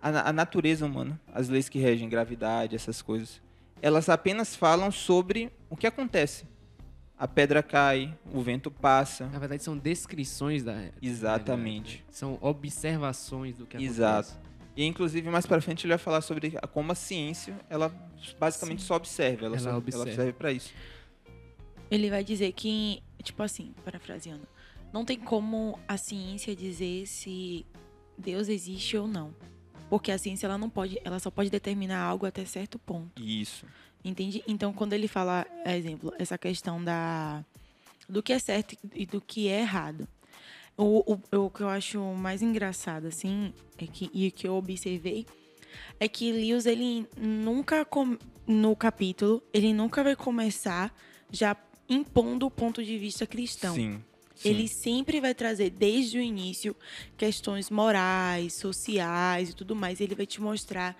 A, 0.00 0.28
a 0.28 0.32
natureza 0.32 0.86
humana, 0.86 1.20
as 1.32 1.48
leis 1.48 1.68
que 1.68 1.78
regem 1.78 2.08
gravidade, 2.08 2.76
essas 2.76 3.02
coisas, 3.02 3.40
elas 3.82 4.08
apenas 4.08 4.54
falam 4.54 4.90
sobre 4.90 5.50
o 5.68 5.76
que 5.76 5.86
acontece. 5.86 6.46
A 7.16 7.28
pedra 7.28 7.62
cai, 7.62 8.16
o 8.32 8.40
vento 8.40 8.70
passa. 8.70 9.26
Na 9.28 9.38
verdade, 9.38 9.62
são 9.62 9.76
descrições 9.78 10.62
da 10.64 10.72
realidade, 10.72 11.06
Exatamente. 11.06 11.98
né? 11.98 12.04
São 12.10 12.38
observações 12.40 13.56
do 13.56 13.66
que 13.66 13.76
acontece. 13.76 13.94
Exato. 13.98 14.32
E 14.76 14.84
inclusive 14.84 15.30
mais 15.30 15.46
pra 15.46 15.60
frente 15.60 15.86
ele 15.86 15.92
vai 15.92 15.98
falar 15.98 16.20
sobre 16.20 16.54
a- 16.60 16.66
como 16.66 16.90
a 16.90 16.94
ciência, 16.96 17.56
ela 17.70 17.94
basicamente 18.40 18.82
só 18.82 18.96
observa, 18.96 19.46
ela, 19.46 19.56
Ela 19.56 19.70
só, 19.70 19.76
observa. 19.78 20.06
ela 20.08 20.16
serve 20.16 20.32
para 20.32 20.52
isso. 20.52 20.72
Ele 21.90 22.10
vai 22.10 22.24
dizer 22.24 22.50
que, 22.52 23.00
tipo 23.22 23.40
assim, 23.42 23.72
parafraseando, 23.84 24.48
não 24.92 25.04
tem 25.04 25.18
como 25.18 25.78
a 25.86 25.96
ciência 25.96 26.56
dizer 26.56 27.06
se 27.06 27.64
Deus 28.18 28.48
existe 28.48 28.96
ou 28.96 29.06
não. 29.06 29.32
Porque 29.88 30.10
a 30.10 30.18
ciência 30.18 30.46
ela 30.46 30.58
não 30.58 30.68
pode, 30.68 30.98
ela 31.04 31.20
só 31.20 31.30
pode 31.30 31.50
determinar 31.50 32.00
algo 32.02 32.26
até 32.26 32.44
certo 32.44 32.78
ponto. 32.78 33.22
Isso. 33.22 33.66
Entende? 34.04 34.42
Então, 34.46 34.72
quando 34.72 34.92
ele 34.92 35.08
fala, 35.08 35.46
exemplo, 35.64 36.12
essa 36.18 36.36
questão 36.36 36.82
da 36.82 37.44
do 38.08 38.22
que 38.22 38.32
é 38.34 38.38
certo 38.38 38.76
e 38.94 39.06
do 39.06 39.20
que 39.20 39.48
é 39.48 39.60
errado. 39.60 40.06
O, 40.76 41.14
o, 41.32 41.36
o 41.46 41.50
que 41.50 41.62
eu 41.62 41.68
acho 41.68 41.98
mais 42.14 42.42
engraçado, 42.42 43.06
assim, 43.06 43.52
é 43.78 43.86
que, 43.86 44.10
e 44.12 44.30
que 44.30 44.46
eu 44.46 44.54
observei, 44.56 45.24
é 45.98 46.06
que 46.08 46.32
Lewis, 46.32 46.66
ele 46.66 47.06
nunca, 47.16 47.84
com- 47.84 48.18
no 48.46 48.74
capítulo, 48.76 49.42
ele 49.52 49.72
nunca 49.72 50.02
vai 50.02 50.14
começar 50.16 50.94
já 51.30 51.56
impondo 51.88 52.46
o 52.46 52.50
ponto 52.50 52.84
de 52.84 52.98
vista 52.98 53.26
cristão. 53.26 53.74
Sim. 53.74 54.02
sim. 54.34 54.48
Ele 54.48 54.68
sempre 54.68 55.20
vai 55.20 55.34
trazer, 55.34 55.70
desde 55.70 56.18
o 56.18 56.20
início, 56.20 56.76
questões 57.16 57.70
morais, 57.70 58.54
sociais 58.54 59.50
e 59.50 59.54
tudo 59.54 59.74
mais. 59.76 60.00
Ele 60.00 60.14
vai 60.14 60.26
te 60.26 60.40
mostrar 60.42 60.96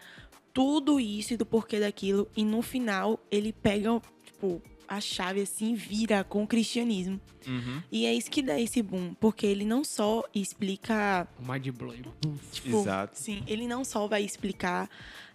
tudo 0.54 1.00
isso 1.00 1.34
e 1.34 1.36
do 1.36 1.44
porquê 1.44 1.80
daquilo. 1.80 2.30
E 2.34 2.44
no 2.44 2.62
final, 2.62 3.18
ele 3.30 3.52
pega, 3.52 4.00
tipo, 4.24 4.62
a 4.88 5.00
chave 5.00 5.42
assim 5.42 5.72
e 5.72 5.76
vira 5.76 6.22
com 6.24 6.44
o 6.44 6.46
cristianismo. 6.46 7.20
Uhum. 7.46 7.82
E 7.90 8.06
é 8.06 8.14
isso 8.14 8.30
que 8.30 8.40
dá 8.40 8.58
esse 8.58 8.80
boom. 8.80 9.12
Porque 9.14 9.44
ele 9.44 9.64
não 9.64 9.84
só 9.84 10.24
explica 10.34 11.28
O 11.38 11.52
Mind 11.52 11.68
Blow. 11.70 11.94
Tipo, 12.52 12.80
Exato. 12.80 13.18
Sim, 13.18 13.42
ele 13.46 13.66
não 13.66 13.84
só 13.84 14.06
vai 14.06 14.22
explicar 14.22 14.88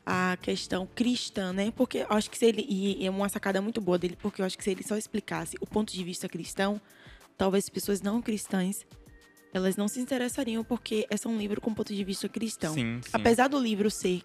a 0.06 0.38
questão 0.42 0.88
cristã, 0.88 1.54
né? 1.54 1.72
Porque 1.72 2.00
eu 2.00 2.08
acho 2.10 2.32
que 2.32 2.38
se 2.38 2.46
ele. 2.46 2.66
E 2.68 3.06
é 3.06 3.10
uma 3.10 3.30
sacada 3.30 3.62
muito 3.62 3.82
boa 3.82 3.98
dele, 3.98 4.18
porque 4.20 4.42
eu 4.42 4.46
acho 4.46 4.58
que 4.58 4.64
se 4.64 4.72
ele 4.72 4.84
só 4.84 4.98
explicasse 4.98 5.58
o 5.60 5.68
ponto 5.68 5.94
de 5.94 6.04
vista 6.04 6.28
cristão, 6.30 6.82
talvez 7.38 7.66
as 7.66 7.70
pessoas 7.70 8.02
não 8.02 8.22
cristãs. 8.22 8.86
Elas 9.52 9.76
não 9.76 9.88
se 9.88 10.00
interessariam 10.00 10.64
porque 10.64 11.08
esse 11.10 11.26
é 11.26 11.30
um 11.30 11.38
livro 11.38 11.60
com 11.60 11.74
ponto 11.74 11.94
de 11.94 12.04
vista 12.04 12.30
cristão. 12.30 12.72
Sim, 12.72 13.02
sim. 13.02 13.10
Apesar 13.12 13.48
do 13.48 13.58
livro 13.60 13.90
ser 13.90 14.22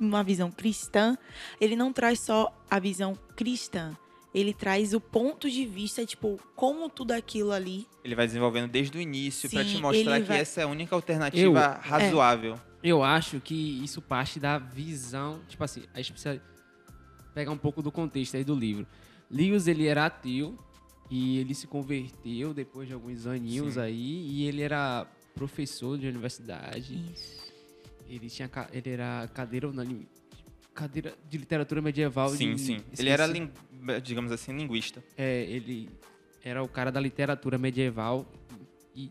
uma 0.00 0.22
visão 0.22 0.50
cristã, 0.50 1.16
ele 1.60 1.76
não 1.76 1.92
traz 1.92 2.20
só 2.20 2.52
a 2.70 2.78
visão 2.78 3.14
cristã. 3.36 3.96
Ele 4.34 4.52
traz 4.52 4.92
o 4.92 5.00
ponto 5.00 5.48
de 5.48 5.64
vista, 5.64 6.04
tipo, 6.04 6.40
como 6.56 6.88
tudo 6.90 7.12
aquilo 7.12 7.52
ali 7.52 7.86
Ele 8.02 8.16
vai 8.16 8.26
desenvolvendo 8.26 8.68
desde 8.68 8.98
o 8.98 9.00
início 9.00 9.48
pra 9.48 9.62
Sim, 9.62 9.76
te 9.76 9.80
mostrar 9.80 10.20
que 10.20 10.26
vai- 10.26 10.40
essa 10.40 10.60
é 10.60 10.64
a 10.64 10.66
única 10.66 10.92
alternativa 10.94 11.78
razoável. 11.80 12.58
Eu 12.82 13.02
acho 13.04 13.40
que 13.40 13.54
isso 13.82 14.02
parte 14.02 14.40
da 14.40 14.58
visão. 14.58 15.40
Tipo 15.48 15.62
assim, 15.62 15.84
a 15.94 15.98
gente 15.98 16.12
precisa 16.12 16.42
pegar 17.32 17.52
um 17.52 17.56
pouco 17.56 17.80
do 17.80 17.92
contexto 17.92 18.36
aí 18.36 18.42
do 18.44 18.54
livro. 18.56 18.86
Lewis, 19.30 19.66
ele 19.68 19.86
era 19.86 20.06
ateu 20.06 20.58
e 21.08 21.38
ele 21.38 21.54
se 21.54 21.66
converteu 21.68 22.52
depois 22.52 22.88
de 22.88 22.94
alguns 22.94 23.26
aninhos 23.28 23.74
Sim. 23.74 23.80
aí 23.80 24.26
e 24.28 24.46
ele 24.48 24.62
era 24.62 25.06
professor 25.34 25.96
de 25.96 26.08
universidade. 26.08 26.94
Isso. 27.12 27.43
Ele 28.08 28.28
tinha 28.28 28.50
ele 28.72 28.90
era 28.90 29.28
cadeira 29.32 29.68
unânime 29.68 30.06
cadeira 30.74 31.14
de 31.30 31.38
literatura 31.38 31.80
medieval 31.80 32.28
Sim, 32.30 32.54
de- 32.54 32.60
sim. 32.60 32.76
esqueci. 32.76 33.02
Ele 33.02 33.10
era, 33.10 33.26
digamos 34.00 34.32
assim, 34.32 34.56
linguista. 34.56 35.02
É, 35.16 35.44
ele 35.44 35.88
era 36.42 36.62
o 36.62 36.68
cara 36.68 36.90
da 36.90 36.98
literatura 37.00 37.56
medieval 37.56 38.26
e 38.94 39.08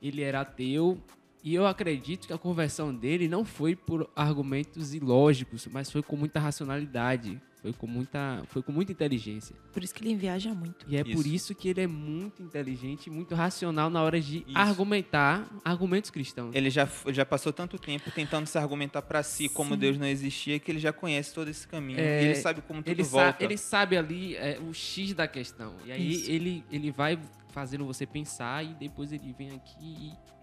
ele 0.00 0.22
era 0.22 0.40
ateu. 0.42 0.96
E 1.42 1.54
eu 1.54 1.66
acredito 1.66 2.26
que 2.26 2.32
a 2.32 2.38
conversão 2.38 2.94
dele 2.94 3.28
não 3.28 3.44
foi 3.44 3.74
por 3.76 4.08
argumentos 4.16 4.94
ilógicos, 4.94 5.66
mas 5.66 5.90
foi 5.90 6.02
com 6.02 6.16
muita 6.16 6.38
racionalidade, 6.40 7.40
foi 7.66 7.72
com 7.72 7.86
muita, 7.88 8.42
foi 8.46 8.62
com 8.62 8.70
muita 8.70 8.92
inteligência. 8.92 9.56
Por 9.72 9.82
isso 9.82 9.92
que 9.92 10.04
ele 10.04 10.14
viaja 10.14 10.54
muito. 10.54 10.86
E 10.88 10.96
é 10.96 11.00
Isso. 11.00 11.10
por 11.16 11.26
isso 11.26 11.52
que 11.54 11.68
ele 11.68 11.80
é 11.80 11.86
muito 11.86 12.40
inteligente, 12.42 13.08
e 13.08 13.10
muito 13.10 13.34
racional 13.34 13.90
na 13.90 14.00
hora 14.02 14.20
de 14.20 14.38
Isso. 14.46 14.56
argumentar 14.56 15.48
argumentos 15.64 16.10
cristãos. 16.10 16.54
Ele 16.54 16.70
já, 16.70 16.88
já 17.08 17.26
passou 17.26 17.52
tanto 17.52 17.76
tempo 17.76 18.08
tentando 18.12 18.46
se 18.46 18.56
argumentar 18.56 19.02
pra 19.02 19.22
si 19.24 19.48
como 19.48 19.74
Sim. 19.74 19.80
Deus 19.80 19.98
não 19.98 20.06
existia 20.06 20.60
que 20.60 20.70
ele 20.70 20.78
já 20.78 20.92
conhece 20.92 21.34
todo 21.34 21.48
esse 21.48 21.66
caminho. 21.66 21.98
É, 21.98 22.22
e 22.22 22.24
ele 22.26 22.34
sabe 22.36 22.60
como 22.62 22.80
tudo 22.82 22.92
ele, 22.92 23.02
volta. 23.02 23.32
sa- 23.38 23.44
ele 23.44 23.56
sabe 23.58 23.96
ali 23.96 24.36
é, 24.36 24.60
o 24.60 24.72
X 24.72 25.12
da 25.12 25.26
questão. 25.26 25.74
E 25.84 25.90
aí 25.90 26.12
Isso. 26.12 26.30
ele, 26.30 26.64
ele 26.70 26.92
vai 26.92 27.18
fazendo 27.50 27.84
você 27.84 28.06
pensar 28.06 28.64
e 28.64 28.74
depois 28.74 29.10
ele 29.12 29.34
vem 29.36 29.50
aqui 29.50 29.74
e. 29.82 30.35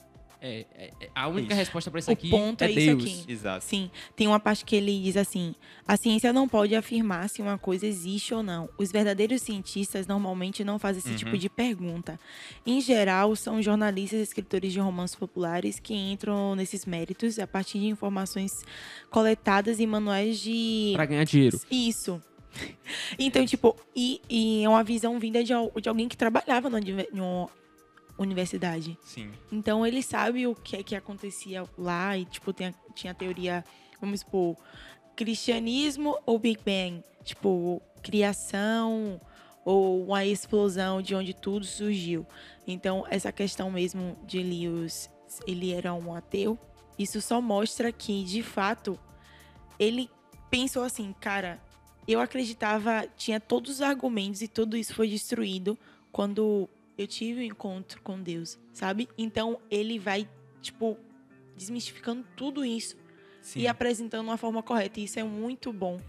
É, 0.45 0.65
é- 0.75 0.91
é- 0.99 1.09
a 1.15 1.29
única 1.29 1.53
Isso. 1.53 1.59
resposta 1.59 1.89
para 1.89 2.01
isso 2.01 2.09
O 2.09 2.13
aqui 2.13 2.29
ponto 2.29 2.61
é, 2.61 2.65
é 2.67 2.71
isso 2.71 2.97
Deus. 2.97 3.03
aqui. 3.03 3.31
Exato. 3.31 3.63
Sim, 3.63 3.89
tem 4.13 4.27
uma 4.27 4.41
parte 4.41 4.65
que 4.65 4.75
ele 4.75 5.01
diz 5.01 5.15
assim: 5.15 5.55
a 5.87 5.95
ciência 5.95 6.33
não 6.33 6.49
pode 6.49 6.75
afirmar 6.75 7.29
se 7.29 7.41
uma 7.41 7.57
coisa 7.57 7.87
existe 7.87 8.33
ou 8.33 8.43
não. 8.43 8.67
Os 8.77 8.91
verdadeiros 8.91 9.41
cientistas 9.41 10.05
normalmente 10.05 10.61
não 10.65 10.77
fazem 10.77 10.99
esse 10.99 11.11
Uhum. 11.11 11.15
tipo 11.15 11.37
de 11.37 11.49
pergunta. 11.49 12.19
Em 12.65 12.81
geral, 12.81 13.33
são 13.37 13.61
jornalistas 13.61 14.19
e 14.19 14.23
escritores 14.23 14.73
de 14.73 14.79
romances 14.81 15.15
populares 15.15 15.79
que 15.79 15.93
entram 15.93 16.55
nesses 16.55 16.85
méritos 16.85 17.39
a 17.39 17.47
partir 17.47 17.79
de 17.79 17.85
informações 17.87 18.63
coletadas 19.09 19.79
em 19.79 19.87
manuais 19.87 20.39
de. 20.39 20.91
Pra 20.93 21.05
ganhar 21.05 21.23
dinheiro. 21.23 21.57
Isso. 21.71 22.21
Então, 23.17 23.43
tipo, 23.45 23.75
e, 23.95 24.21
e 24.29 24.63
é 24.63 24.69
uma 24.69 24.83
visão 24.83 25.17
vinda 25.19 25.43
de, 25.43 25.53
de 25.81 25.89
alguém 25.89 26.07
que 26.07 26.15
trabalhava 26.17 26.69
diver- 26.79 27.09
numa 27.11 27.49
universidade. 28.17 28.97
Sim. 29.03 29.31
Então 29.51 29.85
ele 29.85 30.01
sabe 30.01 30.45
o 30.47 30.55
que 30.55 30.75
é 30.75 30.83
que 30.83 30.95
acontecia 30.95 31.63
lá 31.77 32.17
e, 32.17 32.25
tipo, 32.25 32.53
tem 32.53 32.73
tinha 32.93 33.13
teoria, 33.13 33.65
vamos 33.99 34.19
supor, 34.19 34.55
cristianismo 35.15 36.17
ou 36.25 36.37
Big 36.37 36.59
Bang? 36.63 37.03
Tipo, 37.23 37.81
criação 38.01 39.19
ou 39.65 40.05
uma 40.05 40.25
explosão 40.25 41.01
de 41.01 41.15
onde 41.15 41.33
tudo 41.33 41.65
surgiu. 41.65 42.25
Então, 42.67 43.05
essa 43.09 43.31
questão 43.31 43.71
mesmo 43.71 44.17
de 44.25 44.43
Lewis, 44.43 45.09
ele 45.47 45.71
era 45.71 45.93
um 45.93 46.13
ateu, 46.13 46.59
isso 46.97 47.21
só 47.21 47.41
mostra 47.41 47.91
que, 47.91 48.23
de 48.23 48.43
fato, 48.43 48.99
ele 49.79 50.09
pensou 50.49 50.83
assim, 50.83 51.13
cara, 51.19 51.61
eu 52.07 52.19
acreditava, 52.19 53.07
tinha 53.17 53.39
todos 53.39 53.71
os 53.71 53.81
argumentos 53.81 54.41
e 54.41 54.47
tudo 54.47 54.77
isso 54.77 54.93
foi 54.93 55.07
destruído 55.07 55.77
quando 56.11 56.69
eu 56.97 57.07
tive 57.07 57.41
um 57.41 57.43
encontro 57.43 58.01
com 58.01 58.21
Deus, 58.21 58.59
sabe? 58.71 59.09
Então 59.17 59.59
ele 59.69 59.97
vai, 59.99 60.27
tipo, 60.61 60.97
desmistificando 61.55 62.25
tudo 62.35 62.63
isso 62.63 62.95
Sim. 63.41 63.61
e 63.61 63.67
apresentando 63.67 64.27
uma 64.27 64.37
forma 64.37 64.61
correta. 64.61 64.99
E 64.99 65.05
isso 65.05 65.19
é 65.19 65.23
muito 65.23 65.71
bom, 65.73 65.99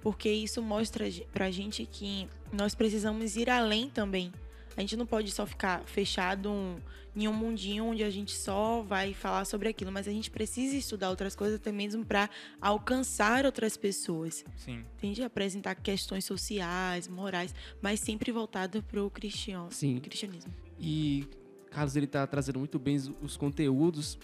porque 0.00 0.30
isso 0.30 0.62
mostra 0.62 1.06
pra 1.32 1.50
gente 1.50 1.86
que 1.86 2.28
nós 2.52 2.74
precisamos 2.74 3.36
ir 3.36 3.50
além 3.50 3.88
também. 3.88 4.32
A 4.76 4.80
gente 4.80 4.96
não 4.96 5.06
pode 5.06 5.30
só 5.30 5.44
ficar 5.46 5.82
fechado 5.84 6.80
em 7.14 7.26
um 7.26 7.32
mundinho 7.32 7.86
onde 7.86 8.04
a 8.04 8.10
gente 8.10 8.36
só 8.36 8.82
vai 8.82 9.12
falar 9.12 9.44
sobre 9.44 9.68
aquilo, 9.68 9.90
mas 9.90 10.06
a 10.06 10.12
gente 10.12 10.30
precisa 10.30 10.76
estudar 10.76 11.10
outras 11.10 11.34
coisas 11.34 11.58
até 11.58 11.72
mesmo 11.72 12.04
para 12.04 12.30
alcançar 12.60 13.44
outras 13.44 13.76
pessoas. 13.76 14.44
Sim. 14.56 14.84
Entende? 14.96 15.22
Apresentar 15.22 15.74
questões 15.74 16.24
sociais, 16.24 17.08
morais, 17.08 17.54
mas 17.82 18.00
sempre 18.00 18.30
voltado 18.30 18.84
cristian... 19.12 19.68
Sim. 19.70 19.98
cristianismo. 19.98 20.52
E 20.78 21.26
Carlos 21.70 21.96
ele 21.96 22.06
tá 22.06 22.26
trazendo 22.26 22.58
muito 22.58 22.78
bem 22.78 22.96
os, 22.96 23.10
os 23.22 23.36
conteúdos, 23.36 24.18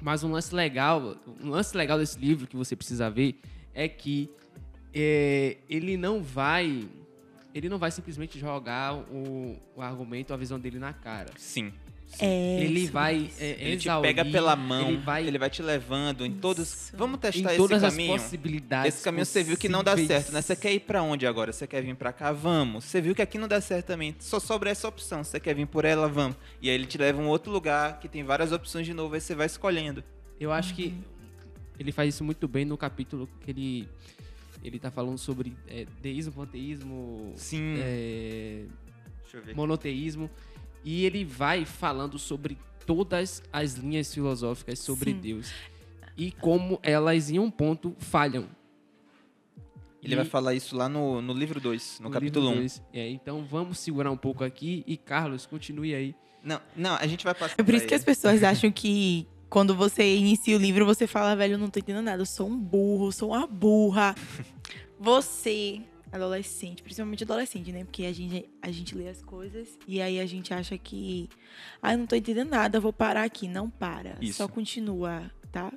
mas 0.00 0.22
um 0.22 0.30
lance 0.30 0.54
legal, 0.54 1.16
um 1.42 1.50
lance 1.50 1.76
legal 1.76 1.98
desse 1.98 2.18
livro 2.18 2.46
que 2.46 2.56
você 2.56 2.76
precisa 2.76 3.10
ver 3.10 3.40
é 3.74 3.88
que 3.88 4.30
é, 4.92 5.58
ele 5.68 5.96
não 5.96 6.22
vai 6.22 6.88
ele 7.54 7.68
não 7.68 7.78
vai 7.78 7.90
simplesmente 7.90 8.38
jogar 8.38 8.94
o, 8.94 9.56
o 9.74 9.82
argumento, 9.82 10.32
a 10.32 10.36
visão 10.36 10.58
dele 10.58 10.78
na 10.78 10.92
cara. 10.92 11.32
Sim. 11.36 11.72
É, 12.18 12.62
ele 12.64 12.80
isso 12.80 12.92
vai 12.92 13.30
é, 13.38 13.50
Ele 13.60 13.76
te 13.76 13.82
exaurir, 13.88 14.14
pega 14.14 14.30
pela 14.30 14.56
mão, 14.56 14.88
ele 14.88 14.96
vai 14.98 15.26
ele 15.26 15.38
vai 15.38 15.48
te 15.48 15.62
levando 15.62 16.26
em 16.26 16.32
todos. 16.32 16.68
Isso. 16.72 16.96
Vamos 16.96 17.16
em 17.18 17.20
testar 17.20 17.48
esse 17.50 17.56
todas 17.56 17.84
as 17.84 17.92
caminho. 17.94 18.12
possibilidades. 18.12 18.94
Esse 18.94 19.04
caminho 19.04 19.24
você 19.24 19.42
viu 19.42 19.56
que 19.56 19.68
não 19.68 19.84
dá 19.84 19.92
possíveis. 19.92 20.22
certo, 20.24 20.34
né? 20.34 20.42
Você 20.42 20.56
quer 20.56 20.72
ir 20.72 20.80
pra 20.80 21.02
onde 21.02 21.26
agora? 21.26 21.52
Você 21.52 21.66
quer 21.66 21.82
vir 21.82 21.94
pra 21.94 22.12
cá? 22.12 22.32
Vamos. 22.32 22.84
Você 22.84 23.00
viu 23.00 23.14
que 23.14 23.22
aqui 23.22 23.38
não 23.38 23.46
dá 23.48 23.60
certo 23.60 23.86
também. 23.86 24.14
Só 24.18 24.40
sobra 24.40 24.70
essa 24.70 24.88
opção. 24.88 25.22
Você 25.22 25.38
quer 25.38 25.54
vir 25.54 25.66
por 25.66 25.84
ela? 25.84 26.08
Vamos. 26.08 26.36
E 26.60 26.68
aí 26.68 26.74
ele 26.74 26.86
te 26.86 26.98
leva 26.98 27.20
a 27.22 27.24
um 27.24 27.28
outro 27.28 27.50
lugar 27.52 28.00
que 28.00 28.08
tem 28.08 28.24
várias 28.24 28.50
opções 28.52 28.84
de 28.86 28.92
novo, 28.92 29.14
aí 29.14 29.20
você 29.20 29.34
vai 29.34 29.46
escolhendo. 29.46 30.02
Eu 30.38 30.52
acho 30.52 30.74
que 30.74 30.92
ele 31.78 31.92
faz 31.92 32.14
isso 32.14 32.24
muito 32.24 32.46
bem 32.48 32.64
no 32.64 32.76
capítulo 32.76 33.28
que 33.40 33.50
ele 33.50 33.88
ele 34.62 34.78
tá 34.78 34.90
falando 34.90 35.16
sobre 35.16 35.56
é, 35.66 35.86
deísmo, 36.02 36.32
panteísmo, 36.34 37.32
Sim. 37.34 37.76
é, 37.78 38.64
Deixa 39.22 39.38
eu 39.38 39.42
ver. 39.42 39.54
monoteísmo 39.56 40.28
e 40.84 41.04
ele 41.04 41.24
vai 41.24 41.64
falando 41.64 42.18
sobre 42.18 42.58
todas 42.86 43.42
as 43.52 43.74
linhas 43.74 44.12
filosóficas 44.12 44.78
sobre 44.78 45.12
Sim. 45.12 45.20
Deus 45.20 45.52
e 46.16 46.32
como 46.32 46.78
elas 46.82 47.30
em 47.30 47.38
um 47.38 47.50
ponto 47.50 47.94
falham. 47.98 48.46
Ele 50.02 50.14
E- 50.14 50.16
vai 50.16 50.24
falar 50.24 50.54
isso 50.54 50.76
lá 50.76 50.88
no, 50.88 51.20
no 51.20 51.32
livro 51.32 51.60
2, 51.60 51.98
no, 52.00 52.06
no 52.08 52.10
capítulo 52.10 52.46
livro 52.50 52.62
1. 52.62 52.66
Um. 52.66 52.68
É, 52.92 53.08
então 53.10 53.44
vamos 53.44 53.78
segurar 53.78 54.10
um 54.10 54.16
pouco 54.16 54.42
aqui 54.42 54.82
e 54.86 54.96
Carlos, 54.96 55.46
continue 55.46 55.94
aí. 55.94 56.14
Não, 56.42 56.60
não, 56.74 56.94
a 56.96 57.06
gente 57.06 57.22
vai 57.22 57.34
passar. 57.34 57.54
É 57.58 57.62
por 57.62 57.74
isso 57.74 57.86
que 57.86 57.94
as 57.94 58.02
pessoas 58.04 58.42
acham 58.44 58.72
que 58.72 59.26
quando 59.50 59.74
você 59.74 60.16
inicia 60.16 60.56
o 60.56 60.60
livro, 60.60 60.86
você 60.86 61.06
fala, 61.06 61.34
velho, 61.36 61.54
eu 61.54 61.58
não 61.58 61.68
tô 61.68 61.78
entendendo 61.80 62.04
nada, 62.04 62.22
eu 62.22 62.26
sou 62.26 62.48
um 62.48 62.58
burro, 62.58 63.12
sou 63.12 63.30
uma 63.30 63.46
burra. 63.46 64.14
Você, 64.98 65.80
adolescente, 66.12 66.82
principalmente 66.82 67.24
adolescente, 67.24 67.72
né? 67.72 67.84
Porque 67.84 68.04
a 68.04 68.12
gente, 68.12 68.50
a 68.60 68.70
gente 68.70 68.94
lê 68.94 69.08
as 69.08 69.22
coisas 69.22 69.78
e 69.86 70.00
aí 70.00 70.18
a 70.20 70.26
gente 70.26 70.52
acha 70.52 70.76
que, 70.76 71.28
ah, 71.80 71.92
eu 71.92 71.98
não 71.98 72.06
tô 72.06 72.16
entendendo 72.16 72.50
nada, 72.50 72.78
eu 72.78 72.82
vou 72.82 72.92
parar 72.92 73.24
aqui. 73.24 73.46
Não 73.48 73.70
para, 73.70 74.16
Isso. 74.20 74.38
só 74.38 74.48
continua, 74.48 75.30
tá? 75.52 75.72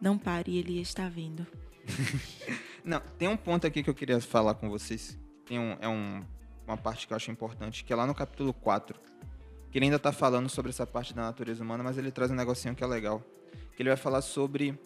Não 0.00 0.18
pare, 0.18 0.56
ele 0.56 0.80
está 0.80 1.08
vendo. 1.08 1.46
Não, 2.84 3.00
tem 3.18 3.26
um 3.26 3.36
ponto 3.36 3.66
aqui 3.66 3.82
que 3.82 3.90
eu 3.90 3.94
queria 3.94 4.20
falar 4.20 4.54
com 4.54 4.68
vocês. 4.68 5.18
Tem 5.44 5.58
um, 5.58 5.76
é 5.80 5.88
um, 5.88 6.24
uma 6.66 6.76
parte 6.76 7.06
que 7.06 7.12
eu 7.12 7.16
acho 7.16 7.30
importante, 7.30 7.84
que 7.84 7.92
é 7.92 7.96
lá 7.96 8.06
no 8.06 8.14
capítulo 8.14 8.52
4. 8.52 8.98
Que 9.70 9.78
ele 9.78 9.86
ainda 9.86 9.98
tá 9.98 10.12
falando 10.12 10.48
sobre 10.48 10.70
essa 10.70 10.86
parte 10.86 11.12
da 11.12 11.22
natureza 11.22 11.64
humana, 11.64 11.82
mas 11.82 11.98
ele 11.98 12.12
traz 12.12 12.30
um 12.30 12.34
negocinho 12.34 12.74
que 12.74 12.84
é 12.84 12.86
legal. 12.86 13.22
Que 13.74 13.82
ele 13.82 13.90
vai 13.90 13.96
falar 13.96 14.22
sobre 14.22 14.78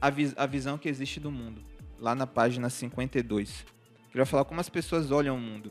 a, 0.00 0.10
vis 0.10 0.34
a 0.36 0.44
visão 0.44 0.76
que 0.76 0.88
existe 0.88 1.18
do 1.18 1.30
mundo. 1.30 1.62
Lá 1.98 2.14
na 2.14 2.26
página 2.26 2.68
52. 2.68 3.64
Ele 4.16 4.24
vai 4.24 4.30
falar 4.30 4.46
como 4.46 4.58
as 4.58 4.70
pessoas 4.70 5.10
olham 5.10 5.36
o 5.36 5.38
mundo. 5.38 5.70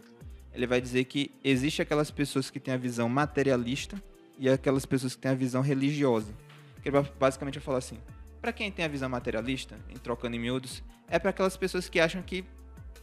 Ele 0.54 0.68
vai 0.68 0.80
dizer 0.80 1.06
que 1.06 1.32
existe 1.44 1.82
aquelas 1.82 2.12
pessoas 2.12 2.52
que 2.52 2.60
têm 2.60 2.76
a 2.76 2.78
visão 2.78 3.10
materialista 3.10 4.00
e 4.38 4.48
aquelas 4.48 4.86
pessoas 4.86 5.16
que 5.16 5.22
têm 5.24 5.32
a 5.32 5.36
visão 5.36 5.64
religiosa. 5.64 6.32
Ele 6.84 6.92
vai 6.92 7.12
basicamente 7.20 7.60
falar 7.60 7.80
assim: 7.80 7.98
para 8.40 8.54
quem 8.54 8.72
tem 8.72 8.86
a 8.86 8.88
visão 8.88 9.10
materialista, 9.10 9.80
em 9.90 9.96
trocando 9.96 10.36
em 10.36 10.40
miúdos, 10.40 10.84
é 11.08 11.18
para 11.18 11.32
aquelas 11.32 11.58
pessoas 11.58 11.90
que 11.90 12.00
acham 12.00 12.22
que 12.22 12.46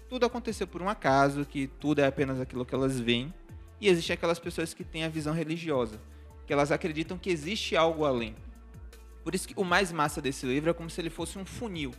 tudo 0.09 0.25
aconteceu 0.25 0.65
por 0.65 0.81
um 0.81 0.89
acaso, 0.89 1.45
que 1.45 1.67
tudo 1.67 1.99
é 1.99 2.07
apenas 2.07 2.41
aquilo 2.41 2.65
que 2.65 2.73
elas 2.77 3.01
veem. 3.01 3.35
E 3.81 3.89
existe 3.89 4.13
aquelas 4.13 4.39
pessoas 4.39 4.73
que 4.73 4.85
têm 4.85 5.03
a 5.03 5.09
visão 5.09 5.35
religiosa, 5.35 6.01
que 6.47 6.53
elas 6.53 6.71
acreditam 6.71 7.19
que 7.19 7.31
existe 7.31 7.75
algo 7.75 8.05
além. 8.05 8.37
Por 9.25 9.35
isso 9.35 9.49
que 9.49 9.55
o 9.57 9.65
mais 9.65 9.91
massa 9.91 10.23
desse 10.23 10.47
livro 10.47 10.71
é 10.71 10.73
como 10.73 10.89
se 10.89 11.01
ele 11.01 11.11
fosse 11.11 11.37
um 11.37 11.45
funil. 11.45 11.91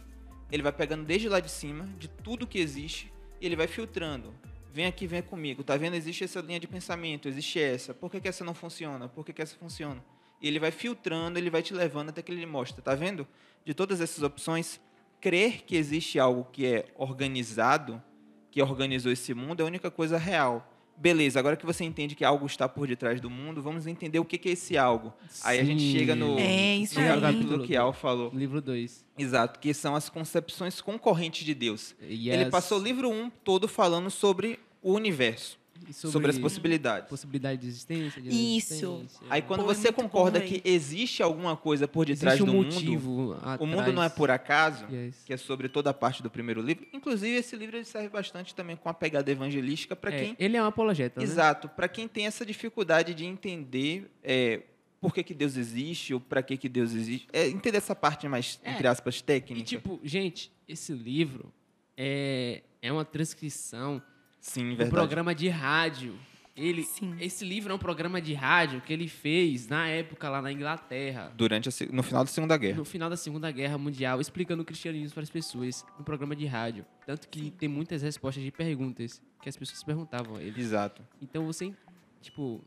Ele 0.50 0.64
vai 0.64 0.72
pegando 0.72 1.04
desde 1.04 1.28
lá 1.28 1.42
de 1.42 1.52
cima, 1.52 1.90
de 2.00 2.08
tudo 2.08 2.48
que 2.48 2.58
existe, 2.58 3.12
ele 3.46 3.56
vai 3.56 3.68
filtrando. 3.68 4.34
Vem 4.72 4.86
aqui, 4.86 5.06
vem 5.06 5.22
comigo. 5.22 5.64
Tá 5.64 5.78
vendo? 5.78 5.96
Existe 5.96 6.24
essa 6.24 6.42
linha 6.42 6.60
de 6.60 6.68
pensamento, 6.68 7.28
existe 7.28 7.60
essa. 7.60 7.94
Por 7.94 8.10
que, 8.10 8.20
que 8.20 8.28
essa 8.28 8.44
não 8.44 8.54
funciona? 8.54 9.08
Por 9.08 9.26
que, 9.26 9.34
que 9.34 9.42
essa 9.42 9.56
funciona? 9.56 10.04
E 10.42 10.48
ele 10.48 10.60
vai 10.60 10.72
filtrando, 10.72 11.38
ele 11.38 11.50
vai 11.50 11.62
te 11.62 11.74
levando 11.74 12.10
até 12.10 12.22
que 12.22 12.32
ele 12.32 12.46
mostra. 12.46 12.82
Tá 12.82 12.96
vendo? 12.96 13.28
De 13.64 13.74
todas 13.74 14.02
essas 14.02 14.24
opções, 14.24 14.82
crer 15.22 15.64
que 15.64 15.76
existe 15.76 16.20
algo 16.20 16.46
que 16.52 16.66
é 16.66 16.88
organizado, 16.96 18.02
que 18.50 18.62
organizou 18.62 19.12
esse 19.12 19.34
mundo, 19.34 19.62
é 19.62 19.64
a 19.64 19.68
única 19.68 19.92
coisa 19.92 20.18
real. 20.18 20.73
Beleza, 20.96 21.40
agora 21.40 21.56
que 21.58 21.66
você 21.66 21.84
entende 21.84 22.16
que 22.16 22.24
algo 22.24 22.46
está 22.46 22.70
por 22.70 22.88
detrás 22.88 23.20
do 23.20 23.30
mundo, 23.30 23.62
vamos 23.62 23.88
entender 23.88 24.20
o 24.20 24.26
que 24.26 24.38
que 24.38 24.50
é 24.50 24.52
esse 24.54 24.78
algo. 24.78 25.14
Aí 25.44 25.60
a 25.60 25.64
gente 25.64 25.82
Sim. 25.82 25.92
chega 25.92 26.16
no, 26.16 26.38
É, 26.40 26.76
isso 26.78 27.00
no 27.02 27.12
aí. 27.14 27.20
capítulo 27.22 27.64
que 27.66 27.76
Al 27.76 27.92
falou. 27.92 28.32
Livro 28.34 28.62
2. 28.62 29.04
Exato, 29.18 29.60
que 29.60 29.74
são 29.74 29.96
as 29.96 30.08
concepções 30.10 30.80
concorrentes 30.80 31.44
de 31.46 31.54
Deus. 31.54 31.96
Ele 32.00 32.46
passou 32.50 32.80
o 32.80 32.84
livro 32.84 33.10
1 33.10 33.30
todo 33.44 33.68
falando 33.68 34.10
sobre 34.10 34.60
o 34.82 34.94
universo, 34.94 35.58
sobre, 35.92 36.30
as 36.30 36.38
possibilidades. 36.38 37.10
Possibilidade 37.10 37.60
de 37.62 37.68
existência. 37.68 38.22
De 38.22 38.30
Isso. 38.30 38.74
existência. 38.74 39.28
Aí 39.30 39.42
quando 39.42 39.64
Pô, 39.66 39.72
é 39.72 39.74
você 39.76 39.92
bom, 39.92 40.04
concorda 40.04 40.40
que 40.40 40.62
existe 40.64 41.22
alguma 41.22 41.58
coisa 41.58 41.88
por 41.88 42.06
detrás 42.06 42.36
Existe 42.36 42.44
um 42.50 42.54
do 42.54 42.64
mundo, 42.64 42.74
motivo 42.74 43.38
o 43.60 43.66
mundo 43.66 43.92
não 43.92 44.04
é 44.04 44.10
por 44.10 44.30
acaso, 44.32 44.86
Yes. 44.90 45.24
que 45.26 45.34
é 45.34 45.38
sobre 45.38 45.68
toda 45.68 45.90
a 45.90 45.94
parte 45.94 46.22
do 46.24 46.30
primeiro 46.30 46.62
livro. 46.62 46.86
Inclusive 46.94 47.36
esse 47.36 47.56
livro 47.56 47.76
ele 47.76 47.86
serve 47.86 48.10
bastante 48.10 48.54
também 48.56 48.76
com 48.76 48.88
a 48.88 48.94
pegada 48.94 49.30
evangelística 49.32 49.96
para 49.96 50.14
É, 50.14 50.20
quem 50.20 50.36
Ele 50.40 50.56
é 50.56 50.62
um 50.62 50.66
apologeta, 50.68 51.20
né? 51.20 51.26
Exato, 51.26 51.68
para 51.68 51.88
quem 51.88 52.08
tem 52.08 52.28
essa 52.28 52.46
dificuldade 52.46 53.14
de 53.14 53.26
entender 53.26 54.10
é, 54.24 54.62
por 55.02 55.14
que, 55.14 55.24
que 55.24 55.34
Deus 55.34 55.58
existe 55.58 56.14
ou 56.14 56.20
para 56.20 56.42
que, 56.42 56.56
que 56.56 56.70
Deus 56.70 56.94
existe. 56.94 57.28
É, 57.34 57.48
entender 57.50 57.78
essa 57.78 57.94
parte 57.96 58.28
mais, 58.28 58.60
É, 58.64 58.72
entre 58.72 58.88
aspas, 58.88 59.22
técnica. 59.22 59.60
E 59.62 59.64
tipo, 59.64 60.00
gente, 60.04 60.50
esse 60.68 60.94
livro 60.94 61.52
é, 61.98 62.62
é 62.82 62.92
uma 62.92 63.04
transcrição 63.04 64.02
Sim, 64.44 64.76
verdade. 64.76 64.90
programa 64.92 65.34
de 65.34 65.48
rádio. 65.48 66.20
Ele, 66.56 66.84
Sim. 66.84 67.16
esse 67.20 67.46
livro 67.46 67.72
é 67.72 67.76
um 67.76 67.80
programa 67.80 68.22
de 68.22 68.34
rádio 68.34 68.82
que 68.82 68.92
ele 68.92 69.08
fez 69.08 69.68
na 69.68 69.88
época 69.88 70.30
lá 70.30 70.42
na 70.42 70.52
Inglaterra. 70.52 71.32
Durante 71.36 71.70
a 71.70 71.72
no 71.92 72.04
final 72.04 72.24
da 72.26 72.30
Segunda 72.30 72.58
Guerra. 72.58 72.78
No 72.78 72.86
final 72.86 73.10
da 73.10 73.16
Segunda 73.16 73.50
Guerra 73.50 73.78
Mundial, 73.78 74.20
explicando 74.20 74.62
o 74.62 74.66
cristianismo 74.66 75.14
para 75.14 75.24
as 75.24 75.30
pessoas, 75.30 75.84
no 75.98 76.04
programa 76.04 76.36
de 76.36 76.46
rádio. 76.46 76.86
Tanto 77.08 77.28
que 77.30 77.52
tem 77.52 77.70
muitas 77.70 78.02
respostas 78.02 78.44
de 78.44 78.52
perguntas 78.52 79.22
que 79.42 79.48
as 79.48 79.56
pessoas 79.56 79.82
perguntavam 79.82 80.36
a 80.36 80.44
ele. 80.44 80.60
Exato. 80.60 81.02
Então 81.22 81.46
você, 81.46 81.74
tipo, 82.22 82.62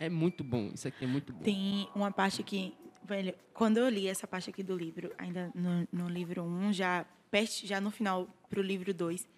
é 0.00 0.08
muito 0.08 0.42
bom. 0.42 0.70
Isso 0.74 0.88
aqui 0.88 1.04
é 1.04 1.08
muito 1.08 1.32
bom. 1.32 1.40
Tem 1.40 1.88
uma 1.94 2.10
parte 2.10 2.42
que, 2.42 2.74
velho, 3.04 3.34
quando 3.52 3.76
eu 3.76 3.88
li 3.90 4.08
essa 4.08 4.26
parte 4.26 4.48
aqui 4.48 4.62
do 4.62 4.74
livro, 4.74 5.12
ainda 5.18 5.52
no, 5.54 5.86
no 5.92 6.08
livro 6.08 6.42
1, 6.42 6.72
já, 6.72 7.04
perto, 7.30 7.66
já 7.66 7.80
no 7.80 7.90
final 7.90 8.26
pro 8.48 8.62
livro 8.62 8.92
2, 8.94 9.28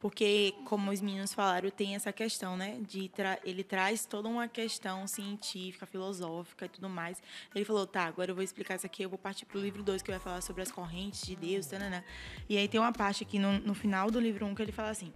porque, 0.00 0.54
como 0.64 0.90
os 0.90 1.00
meninos 1.00 1.34
falaram, 1.34 1.70
tem 1.70 1.94
essa 1.94 2.10
questão, 2.10 2.56
né? 2.56 2.78
De 2.88 3.08
tra 3.10 3.38
ele 3.44 3.62
traz 3.62 4.06
toda 4.06 4.28
uma 4.28 4.48
questão 4.48 5.06
científica, 5.06 5.84
filosófica 5.84 6.64
e 6.64 6.68
tudo 6.68 6.88
mais. 6.88 7.22
Ele 7.54 7.64
falou, 7.64 7.86
tá, 7.86 8.04
agora 8.04 8.30
eu 8.30 8.34
vou 8.34 8.42
explicar 8.42 8.76
isso 8.76 8.86
aqui, 8.86 9.02
eu 9.02 9.10
vou 9.10 9.18
partir 9.18 9.44
pro 9.44 9.60
livro 9.60 9.82
2, 9.82 10.00
que 10.00 10.10
vai 10.10 10.18
falar 10.18 10.40
sobre 10.40 10.62
as 10.62 10.72
correntes 10.72 11.26
de 11.26 11.36
Deus, 11.36 11.66
tanana. 11.66 12.02
E 12.48 12.56
aí 12.56 12.66
tem 12.66 12.80
uma 12.80 12.92
parte 12.92 13.24
aqui 13.24 13.38
no, 13.38 13.58
no 13.60 13.74
final 13.74 14.10
do 14.10 14.18
livro 14.18 14.46
1 14.46 14.54
que 14.54 14.62
ele 14.62 14.72
fala 14.72 14.88
assim, 14.88 15.12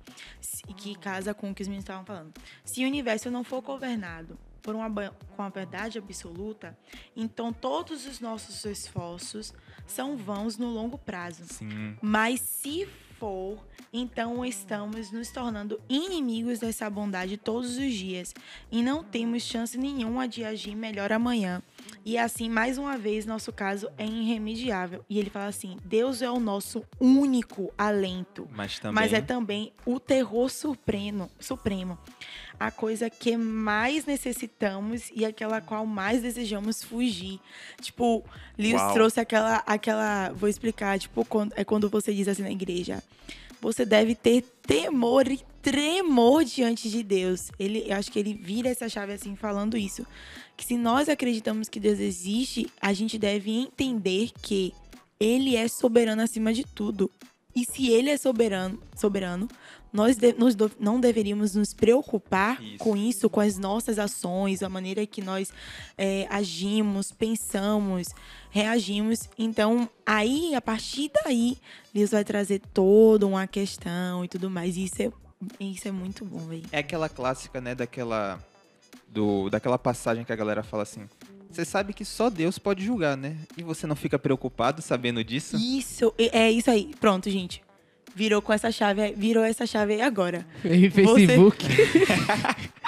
que 0.77 0.95
casa 0.97 1.33
com 1.33 1.51
o 1.51 1.55
que 1.55 1.63
os 1.63 1.69
meninos 1.69 1.85
estavam 1.85 2.05
falando. 2.05 2.35
Se 2.63 2.85
o 2.85 2.87
universo 2.87 3.31
não 3.31 3.43
for 3.43 3.63
governado 3.63 4.39
por 4.61 4.75
uma, 4.75 4.91
com 5.37 5.43
a 5.43 5.49
verdade 5.49 5.99
absoluta, 5.99 6.77
então 7.17 7.53
todos 7.53 8.07
os 8.07 8.21
nossos 8.21 8.65
esforços 8.65 9.55
são 9.87 10.17
vãos 10.17 10.59
no 10.59 10.69
longo 10.69 10.99
prazo. 10.99 11.45
Sim. 11.45 11.97
Mas 12.01 12.41
se 12.41 12.89
for, 13.25 13.57
então 13.91 14.45
estamos 14.45 15.11
nos 15.11 15.31
tornando 15.31 15.81
inimigos 15.89 16.59
dessa 16.59 16.91
bondade 16.91 17.39
todos 17.39 17.79
os 17.79 17.91
dias 17.95 18.35
e 18.71 18.83
não 18.83 19.03
temos 19.03 19.43
chance 19.43 19.79
nenhuma 19.79 20.29
de 20.29 20.45
agir 20.45 20.75
melhor 20.75 21.11
amanhã. 21.11 21.63
E 22.05 22.19
assim, 22.19 22.51
mais 22.51 22.77
uma 22.77 22.99
vez, 22.99 23.25
nosso 23.25 23.51
caso 23.51 23.89
é 23.97 24.05
irremediável. 24.05 25.05
E 25.09 25.19
ele 25.19 25.31
fala 25.31 25.47
assim: 25.47 25.79
Deus 25.85 26.21
é 26.21 26.31
o 26.31 26.39
nosso 26.39 26.85
único 27.01 27.73
alento. 27.79 28.47
Mas 28.53 28.79
também. 28.79 28.95
Mas 28.95 29.13
é 29.13 29.21
também 29.23 29.73
o 29.87 29.99
terror 29.99 30.51
supremo, 30.51 31.31
supremo. 31.41 31.99
A 32.61 32.71
coisa 32.71 33.09
que 33.09 33.37
mais 33.37 34.05
necessitamos 34.05 35.11
e 35.15 35.25
aquela 35.25 35.61
qual 35.61 35.87
mais 35.87 36.23
desejamos 36.23 36.83
fugir. 36.83 37.41
Tipo, 37.81 38.23
Lios 38.59 38.81
Uau. 38.81 38.93
trouxe 38.93 39.21
aquela, 39.21 39.57
aquela. 39.67 40.31
Vou 40.33 40.49
explicar, 40.49 40.99
tipo, 40.99 41.25
quando, 41.25 41.55
é 41.57 41.65
quando 41.65 41.89
você 41.89 42.13
diz 42.13 42.29
assim 42.29 42.43
na 42.43 42.51
igreja. 42.51 43.03
Você 43.63 43.87
deve 43.87 44.15
ter 44.15 44.43
temor 44.67 45.27
e 45.27 45.41
tremor 45.63 46.45
diante 46.45 46.91
de 46.91 47.03
Deus. 47.03 47.51
Ele, 47.59 47.85
eu 47.87 47.97
acho 47.97 48.13
que 48.13 48.19
ele 48.19 48.35
vira 48.35 48.69
essa 48.69 48.91
chave 48.91 49.15
assim, 49.15 49.35
falando 49.35 49.75
isso. 49.75 50.07
Que 50.57 50.65
se 50.65 50.77
nós 50.77 51.09
acreditamos 51.09 51.69
que 51.69 51.81
Deus 51.81 51.99
existe, 51.99 52.71
a 52.81 52.93
gente 52.93 53.19
deve 53.19 53.51
entender 53.51 54.31
que 54.43 54.73
ele 55.19 55.57
é 55.57 55.67
soberano 55.69 56.23
acima 56.23 56.53
de 56.53 56.65
tudo. 56.65 57.11
E 57.57 57.65
se 57.65 57.89
ele 57.91 58.11
é 58.11 58.17
soberano, 58.17 58.81
soberano 58.97 59.49
nós 59.93 60.17
de- 60.17 60.33
nos 60.33 60.57
não 60.81 60.99
deveríamos 60.99 61.55
nos 61.55 61.73
preocupar 61.73 62.61
Isso. 62.61 62.79
com 62.79 62.97
isso, 62.97 63.31
com 63.31 63.39
as 63.41 63.57
nossas 63.57 63.97
ações, 63.97 64.61
a 64.61 64.69
maneira 64.69 65.07
que 65.07 65.23
nós 65.23 65.53
é, 65.97 66.27
agimos, 66.29 67.13
pensamos, 67.13 68.09
reagimos. 68.51 69.29
Então, 69.39 69.89
aí, 70.05 70.53
a 70.57 70.61
partir 70.61 71.13
daí, 71.23 71.57
Deus 71.93 72.11
vai 72.11 72.25
trazer 72.25 72.61
toda 72.73 73.25
uma 73.25 73.47
questão 73.47 74.25
e 74.25 74.29
tudo 74.29 74.51
mais. 74.51 74.77
E 74.77 74.85
isso 74.87 75.01
é, 75.01 75.13
isso 75.61 75.87
é 75.87 75.93
muito 75.93 76.25
bom, 76.25 76.39
velho. 76.41 76.65
É 76.73 76.79
aquela 76.79 77.09
clássica, 77.09 77.61
né, 77.61 77.73
daquela. 77.77 78.45
Do, 79.15 79.49
daquela 79.49 79.79
passagem 79.79 80.25
que 80.25 80.33
a 80.33 80.37
galera 80.37 80.63
fala 80.65 80.83
assim. 80.83 81.09
Você 81.49 81.65
sabe 81.65 81.93
que 81.95 82.05
só 82.05 82.29
Deus 82.29 82.59
pode 82.59 82.85
julgar, 82.85 83.17
né? 83.17 83.37
E 83.57 83.63
você 83.63 83.87
não 83.87 83.95
fica 83.95 84.19
preocupado 84.19 84.83
sabendo 84.83 85.23
disso? 85.23 85.57
Isso, 85.57 86.13
é 86.19 86.51
isso 86.51 86.69
aí. 86.69 86.91
Pronto, 87.01 87.31
gente. 87.31 87.63
Virou 88.13 88.43
com 88.43 88.53
essa 88.53 88.73
chave, 88.73 89.13
virou 89.13 89.45
essa 89.45 89.65
chave 89.67 89.95
aí 89.95 90.03
agora. 90.03 90.45
E 90.65 90.91
Facebook. 90.91 91.65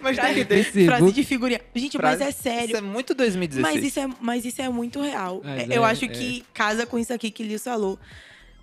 Mas 0.00 0.16
tem 0.16 0.34
que 0.34 0.44
ter. 0.44 0.64
Facebook. 0.64 0.86
Frase 0.86 1.12
de 1.12 1.24
figurinha. 1.24 1.60
Gente, 1.74 1.96
frase- 1.96 2.24
mas 2.24 2.28
é 2.28 2.32
sério. 2.32 2.66
Isso 2.68 2.76
é 2.76 2.80
muito 2.80 3.14
2016. 3.14 3.74
Mas 3.74 3.84
isso 3.84 4.00
é, 4.00 4.08
mas 4.20 4.44
isso 4.44 4.62
é 4.62 4.68
muito 4.68 5.00
real. 5.00 5.40
Mas 5.44 5.68
É, 5.68 5.76
eu 5.76 5.84
é- 5.84 5.90
acho 5.90 6.04
é. 6.04 6.08
que 6.08 6.44
casa 6.54 6.86
com 6.86 6.98
isso 6.98 7.12
aqui 7.12 7.30
que 7.30 7.42
Liz 7.42 7.62
falou. 7.62 7.98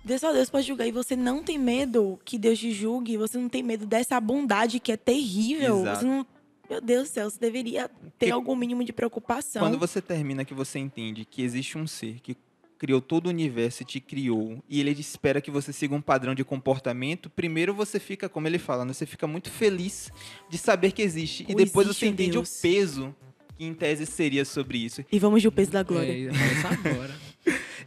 Deus 0.04 0.20
só 0.20 0.32
Deus 0.32 0.48
pode 0.48 0.66
julgar 0.66 0.86
e 0.86 0.92
você 0.92 1.14
não 1.16 1.42
tem 1.42 1.58
medo 1.58 2.18
que 2.24 2.38
Deus 2.38 2.58
te 2.58 2.72
julgue, 2.72 3.16
você 3.16 3.36
não 3.38 3.48
tem 3.48 3.62
medo 3.62 3.86
dessa 3.86 4.20
bondade 4.20 4.80
que 4.80 4.92
é 4.92 4.96
terrível. 4.96 5.80
Exato. 5.80 6.00
Você 6.00 6.06
não, 6.06 6.26
meu 6.70 6.80
Deus 6.80 7.08
do 7.08 7.12
céu, 7.12 7.28
você 7.30 7.38
deveria 7.38 7.90
ter 8.18 8.26
Que- 8.26 8.32
algum 8.32 8.56
mínimo 8.56 8.82
de 8.84 8.92
preocupação. 8.92 9.60
Quando 9.62 9.78
você 9.78 10.00
termina 10.00 10.44
que 10.44 10.54
você 10.54 10.78
entende 10.78 11.24
que 11.24 11.42
existe 11.42 11.76
um 11.76 11.86
ser 11.86 12.20
que 12.20 12.36
criou 12.78 13.00
todo 13.00 13.26
o 13.26 13.30
universo 13.30 13.82
e 13.82 13.84
te 13.84 13.98
criou, 14.00 14.62
e 14.68 14.78
ele 14.80 14.92
espera 14.92 15.40
que 15.40 15.50
você 15.50 15.72
siga 15.72 15.94
um 15.96 16.00
padrão 16.00 16.32
de 16.34 16.44
comportamento, 16.44 17.28
primeiro 17.28 17.74
você 17.74 17.98
fica, 17.98 18.28
como 18.28 18.46
ele 18.46 18.58
fala, 18.58 18.84
né, 18.84 18.92
você 18.92 19.04
fica 19.04 19.26
muito 19.26 19.50
feliz 19.50 20.10
de 20.48 20.56
saber 20.56 20.92
que 20.92 21.02
existe. 21.02 21.42
e 21.48 21.52
Ou 21.52 21.56
depois 21.56 21.88
existe 21.88 22.00
você 22.00 22.06
um 22.06 22.12
entende 22.12 22.32
Deus. 22.32 22.58
o 22.58 22.62
peso 22.62 23.14
que 23.56 23.64
em 23.64 23.74
tese 23.74 24.06
seria 24.06 24.44
sobre 24.44 24.78
isso. 24.78 25.04
E 25.10 25.18
vamos 25.18 25.42
de 25.42 25.48
o 25.48 25.52
peso 25.52 25.72
da 25.72 25.82
glória. 25.82 26.30
É, 26.30 26.88
agora. 26.88 27.27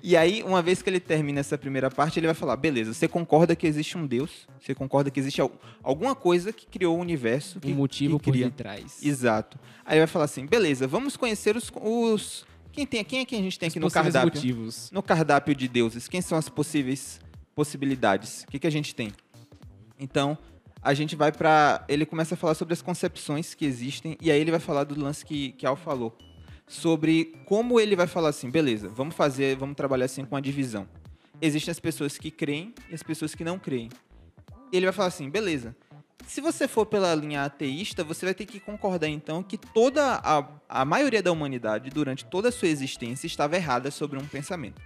E 0.04 0.18
aí, 0.18 0.42
uma 0.44 0.62
vez 0.62 0.82
que 0.82 0.90
ele 0.90 1.00
termina 1.00 1.40
essa 1.40 1.58
primeira 1.58 1.90
parte, 1.92 2.20
ele 2.20 2.26
vai 2.28 2.34
falar: 2.34 2.56
beleza, 2.56 2.94
você 2.94 3.08
concorda 3.08 3.56
que 3.56 3.68
existe 3.68 3.98
um 3.98 4.06
Deus? 4.08 4.48
Você 4.60 4.74
concorda 4.74 5.12
que 5.12 5.20
existe 5.20 5.40
al- 5.42 5.52
alguma 5.84 6.16
coisa 6.16 6.52
que 6.52 6.66
criou 6.66 6.98
o 6.98 7.00
universo? 7.00 7.60
Que, 7.60 7.72
Um 7.72 7.76
motivo 7.76 8.18
que 8.20 8.26
por 8.26 8.32
cria? 8.32 8.46
detrás. 8.46 9.04
Exato. 9.04 9.60
Aí 9.86 9.94
ele 9.94 10.00
vai 10.02 10.08
falar 10.08 10.26
assim: 10.26 10.46
beleza, 10.46 10.88
vamos 10.88 11.16
conhecer 11.16 11.56
os. 11.56 11.72
os... 11.82 12.46
Quem, 12.72 12.86
tem, 12.88 13.04
quem 13.04 13.20
é 13.20 13.26
que 13.26 13.36
a 13.36 13.40
gente 13.40 13.60
tem 13.60 13.68
Os 13.68 13.74
aqui 13.74 13.80
no 13.80 13.92
cardápio? 13.92 14.34
motivos. 14.34 14.90
No 14.92 15.04
cardápio 15.04 15.54
de 15.54 15.68
deuses, 15.68 16.08
quem 16.08 16.22
são 16.22 16.38
as 16.38 16.48
possíveis 16.50 17.20
possibilidades? 17.54 18.44
O 18.48 18.48
que, 18.52 18.60
que 18.60 18.68
a 18.68 18.72
gente 18.72 18.96
tem? 18.96 19.12
Então, 20.00 20.38
a 20.82 20.94
gente 20.94 21.16
vai 21.16 21.32
pra. 21.32 21.86
Ele 21.88 22.06
começa 22.06 22.34
a 22.34 22.38
falar 22.38 22.56
sobre 22.56 22.74
as 22.74 22.82
concepções 22.82 23.54
que 23.54 23.66
existem, 23.66 24.18
e 24.20 24.32
aí 24.32 24.40
ele 24.42 24.52
vai 24.52 24.60
falar 24.60 24.84
do 24.84 25.00
lance 25.00 25.24
que, 25.26 25.52
que 25.52 25.66
Al 25.66 25.76
falou. 25.76 26.18
Sobre 26.72 27.36
como 27.46 27.82
ele 27.82 27.98
vai 27.98 28.08
falar 28.08 28.30
assim, 28.30 28.50
beleza, 28.50 28.88
vamos 28.88 29.14
fazer, 29.14 29.58
vamos 29.58 29.76
trabalhar 29.76 30.06
assim 30.06 30.24
com 30.24 30.38
a 30.38 30.40
divisão. 30.40 30.88
Existem 31.42 31.70
as 31.70 31.82
pessoas 31.82 32.18
que 32.18 32.32
creem 32.32 32.74
e 32.90 32.96
as 32.96 33.04
pessoas 33.04 33.36
que 33.36 33.44
não 33.44 33.60
creem. 33.60 33.90
Ele 34.72 34.86
vai 34.86 34.94
falar 34.94 35.10
assim, 35.10 35.30
beleza. 35.30 35.76
Se 36.26 36.40
você 36.40 36.70
for 36.70 36.86
pela 36.86 37.14
linha 37.14 37.44
ateísta, 37.44 38.06
você 38.06 38.26
vai 38.26 38.34
ter 38.34 38.46
que 38.46 38.58
concordar 38.58 39.10
então 39.10 39.44
que 39.44 39.58
toda 39.58 40.22
a, 40.24 40.48
a 40.70 40.86
maioria 40.86 41.22
da 41.22 41.30
humanidade, 41.30 41.90
durante 41.90 42.24
toda 42.24 42.48
a 42.48 42.52
sua 42.54 42.70
existência, 42.70 43.28
estava 43.28 43.58
errada 43.58 43.92
sobre 43.92 44.18
um 44.18 44.26
pensamento. 44.26 44.82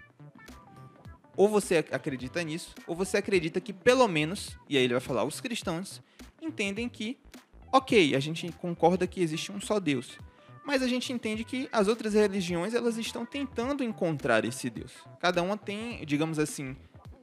Ou 1.38 1.48
você 1.48 1.78
ac- 1.78 1.94
acredita 1.94 2.42
nisso, 2.44 2.74
ou 2.88 2.96
você 2.96 3.18
acredita 3.18 3.62
que 3.62 3.72
pelo 3.72 4.08
menos, 4.08 4.58
e 4.68 4.76
aí 4.76 4.86
ele 4.86 4.96
vai 4.96 5.02
falar, 5.02 5.24
os 5.24 5.40
cristãos 5.40 6.02
entendem 6.42 6.90
que, 6.90 7.16
ok, 7.72 8.16
a 8.16 8.20
gente 8.20 8.52
concorda 8.54 9.06
que 9.06 9.22
existe 9.22 9.52
um 9.52 9.62
só 9.62 9.80
Deus. 9.80 10.18
Mas 10.66 10.82
a 10.82 10.88
gente 10.88 11.14
entende 11.14 11.44
que 11.44 11.70
as 11.72 11.88
outras 11.88 12.14
religiões, 12.16 12.74
elas 12.74 12.98
estão 12.98 13.26
tentando 13.26 13.84
encontrar 13.84 14.44
esse 14.46 14.70
Deus. 14.70 14.92
Cada 15.20 15.44
uma 15.44 15.56
tem, 15.56 16.04
digamos 16.06 16.40
assim, 16.40 16.76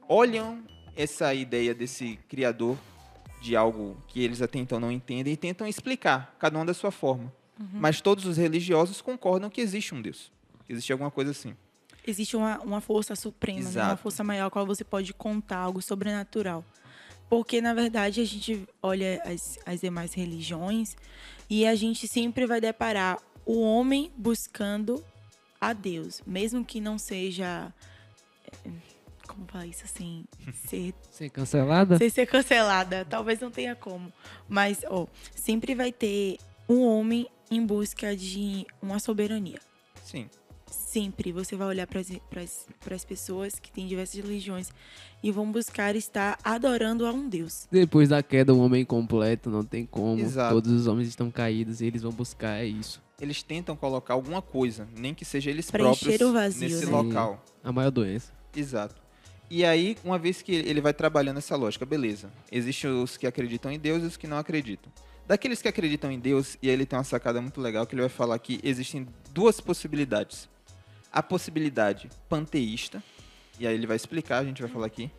olham 0.07 0.63
essa 0.95 1.33
ideia 1.33 1.73
desse 1.73 2.17
criador 2.29 2.77
de 3.41 3.55
algo 3.55 4.01
que 4.07 4.23
eles 4.23 4.41
até 4.41 4.57
então 4.57 4.79
não 4.79 4.89
entendem 4.89 5.33
e 5.33 5.37
tentam 5.37 5.67
explicar, 5.67 6.35
cada 6.39 6.57
um 6.57 6.65
da 6.65 6.73
sua 6.73 6.91
forma. 6.91 7.31
Mas 7.71 8.01
todos 8.01 8.25
os 8.25 8.37
religiosos 8.37 9.01
concordam 9.01 9.49
que 9.49 9.61
existe 9.61 9.93
um 9.93 10.01
Deus. 10.01 10.31
Existe 10.67 10.91
alguma 10.91 11.11
coisa 11.11 11.31
assim. 11.31 11.55
Existe 12.05 12.35
uma, 12.35 12.59
uma 12.59 12.81
força 12.81 13.15
suprema, 13.15 13.69
né? 13.69 13.83
uma 13.83 13.97
força 13.97 14.23
maior 14.23 14.49
com 14.49 14.59
a 14.59 14.61
qual 14.61 14.65
você 14.65 14.83
pode 14.83 15.13
contar, 15.13 15.57
algo 15.57 15.81
sobrenatural. 15.81 16.65
Porque, 17.29 17.61
na 17.61 17.73
verdade, 17.73 18.21
a 18.21 18.25
gente 18.25 18.67
olha 18.81 19.21
as, 19.25 19.57
as 19.65 19.81
demais 19.81 20.13
religiões 20.13 20.95
e 21.49 21.65
a 21.65 21.75
gente 21.75 22.07
sempre 22.07 22.45
vai 22.45 22.59
deparar 22.59 23.17
o 23.45 23.61
homem 23.61 24.11
buscando 24.17 25.03
a 25.59 25.73
Deus, 25.73 26.21
mesmo 26.25 26.63
que 26.65 26.79
não 26.81 26.97
seja. 26.97 27.73
eh, 28.65 28.69
Como 29.27 29.45
falar 29.47 29.65
isso 29.67 29.83
assim? 29.85 30.25
Ser 30.67 30.93
Ser 31.09 31.29
cancelada? 31.29 31.97
sem 31.97 32.09
ser 32.09 32.25
cancelada. 32.25 33.05
Talvez 33.05 33.39
não 33.39 33.49
tenha 33.51 33.75
como. 33.75 34.11
Mas, 34.49 34.81
ó, 34.89 35.07
sempre 35.35 35.73
vai 35.75 35.91
ter 35.91 36.37
um 36.67 36.81
homem 36.85 37.27
em 37.49 37.65
busca 37.65 38.15
de 38.15 38.65
uma 38.81 38.99
soberania. 38.99 39.59
Sim. 40.03 40.29
Sempre 40.69 41.31
você 41.31 41.55
vai 41.55 41.67
olhar 41.67 41.85
para 41.87 42.01
as 42.95 43.05
pessoas 43.05 43.59
que 43.59 43.71
têm 43.71 43.87
diversas 43.87 44.15
religiões 44.15 44.71
e 45.21 45.31
vão 45.31 45.51
buscar 45.51 45.95
estar 45.95 46.37
adorando 46.43 47.05
a 47.05 47.11
um 47.11 47.29
Deus. 47.29 47.67
Depois 47.71 48.09
da 48.09 48.23
queda, 48.23 48.53
o 48.53 48.59
homem 48.59 48.83
completo, 48.83 49.49
não 49.51 49.63
tem 49.63 49.85
como. 49.85 50.19
Exato. 50.19 50.55
Todos 50.55 50.71
os 50.71 50.87
homens 50.87 51.07
estão 51.09 51.29
caídos 51.29 51.79
e 51.79 51.85
eles 51.85 52.01
vão 52.01 52.11
buscar 52.11 52.59
é 52.59 52.65
isso. 52.65 53.01
Eles 53.19 53.43
tentam 53.43 53.75
colocar 53.75 54.13
alguma 54.13 54.41
coisa, 54.41 54.87
nem 54.95 55.13
que 55.13 55.23
seja 55.23 55.49
eles 55.49 55.69
Preencher 55.69 56.17
próprios 56.17 56.29
o 56.29 56.33
vazio, 56.33 56.69
nesse 56.69 56.85
né? 56.85 56.91
local. 56.91 57.43
A 57.63 57.71
maior 57.71 57.91
doença. 57.91 58.31
Exato. 58.55 58.95
E 59.49 59.63
aí, 59.63 59.97
uma 60.03 60.17
vez 60.17 60.41
que 60.41 60.51
ele 60.51 60.81
vai 60.81 60.93
trabalhando 60.93 61.37
essa 61.37 61.55
lógica, 61.55 61.85
beleza. 61.85 62.31
Existem 62.51 62.89
os 62.89 63.17
que 63.17 63.27
acreditam 63.27 63.71
em 63.71 63.77
Deus 63.77 64.03
e 64.03 64.07
os 64.07 64.17
que 64.17 64.25
não 64.25 64.37
acreditam. 64.37 64.91
Daqueles 65.27 65.61
que 65.61 65.67
acreditam 65.67 66.11
em 66.11 66.19
Deus, 66.19 66.57
e 66.61 66.67
aí 66.67 66.73
ele 66.73 66.85
tem 66.85 66.97
uma 66.97 67.03
sacada 67.03 67.39
muito 67.41 67.61
legal 67.61 67.85
que 67.85 67.93
ele 67.93 68.01
vai 68.01 68.09
falar 68.09 68.37
que 68.39 68.59
existem 68.63 69.07
duas 69.31 69.61
possibilidades. 69.61 70.49
A 71.11 71.21
possibilidade 71.21 72.09
panteísta, 72.27 73.01
e 73.59 73.67
aí 73.67 73.75
ele 73.75 73.85
vai 73.85 73.95
explicar, 73.95 74.39
a 74.39 74.43
gente 74.43 74.61
vai 74.61 74.71
falar 74.71 74.87
aqui, 74.87 75.11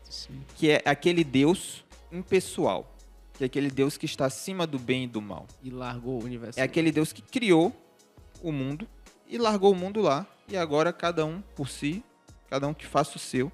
que 0.57 0.69
é 0.69 0.83
aquele 0.85 1.23
Deus 1.23 1.85
impessoal, 2.11 2.93
que 3.35 3.45
é 3.45 3.47
aquele 3.47 3.71
Deus 3.71 3.97
que 3.97 4.05
está 4.05 4.27
acima 4.27 4.67
do 4.67 4.79
bem 4.79 5.05
e 5.05 5.07
do 5.07 5.23
mal. 5.23 5.47
E 5.63 5.71
largou 5.71 6.21
o 6.21 6.25
universo. 6.25 6.59
É 6.59 6.63
aquele 6.65 6.91
Deus 6.91 7.13
que 7.13 7.23
criou 7.23 7.73
o 8.45 8.53
mundo 8.53 8.87
e 9.29 9.39
largou 9.39 9.73
o 9.73 9.75
mundo 9.75 10.01
lá. 10.01 10.27
E 10.47 10.57
agora 10.57 10.93
cada 10.93 11.25
um 11.25 11.41
por 11.57 11.69
si, 11.69 12.03
cada 12.49 12.69
um 12.69 12.75
que 12.75 12.85
faça 12.87 13.17
o 13.17 13.19
seu. 13.19 13.51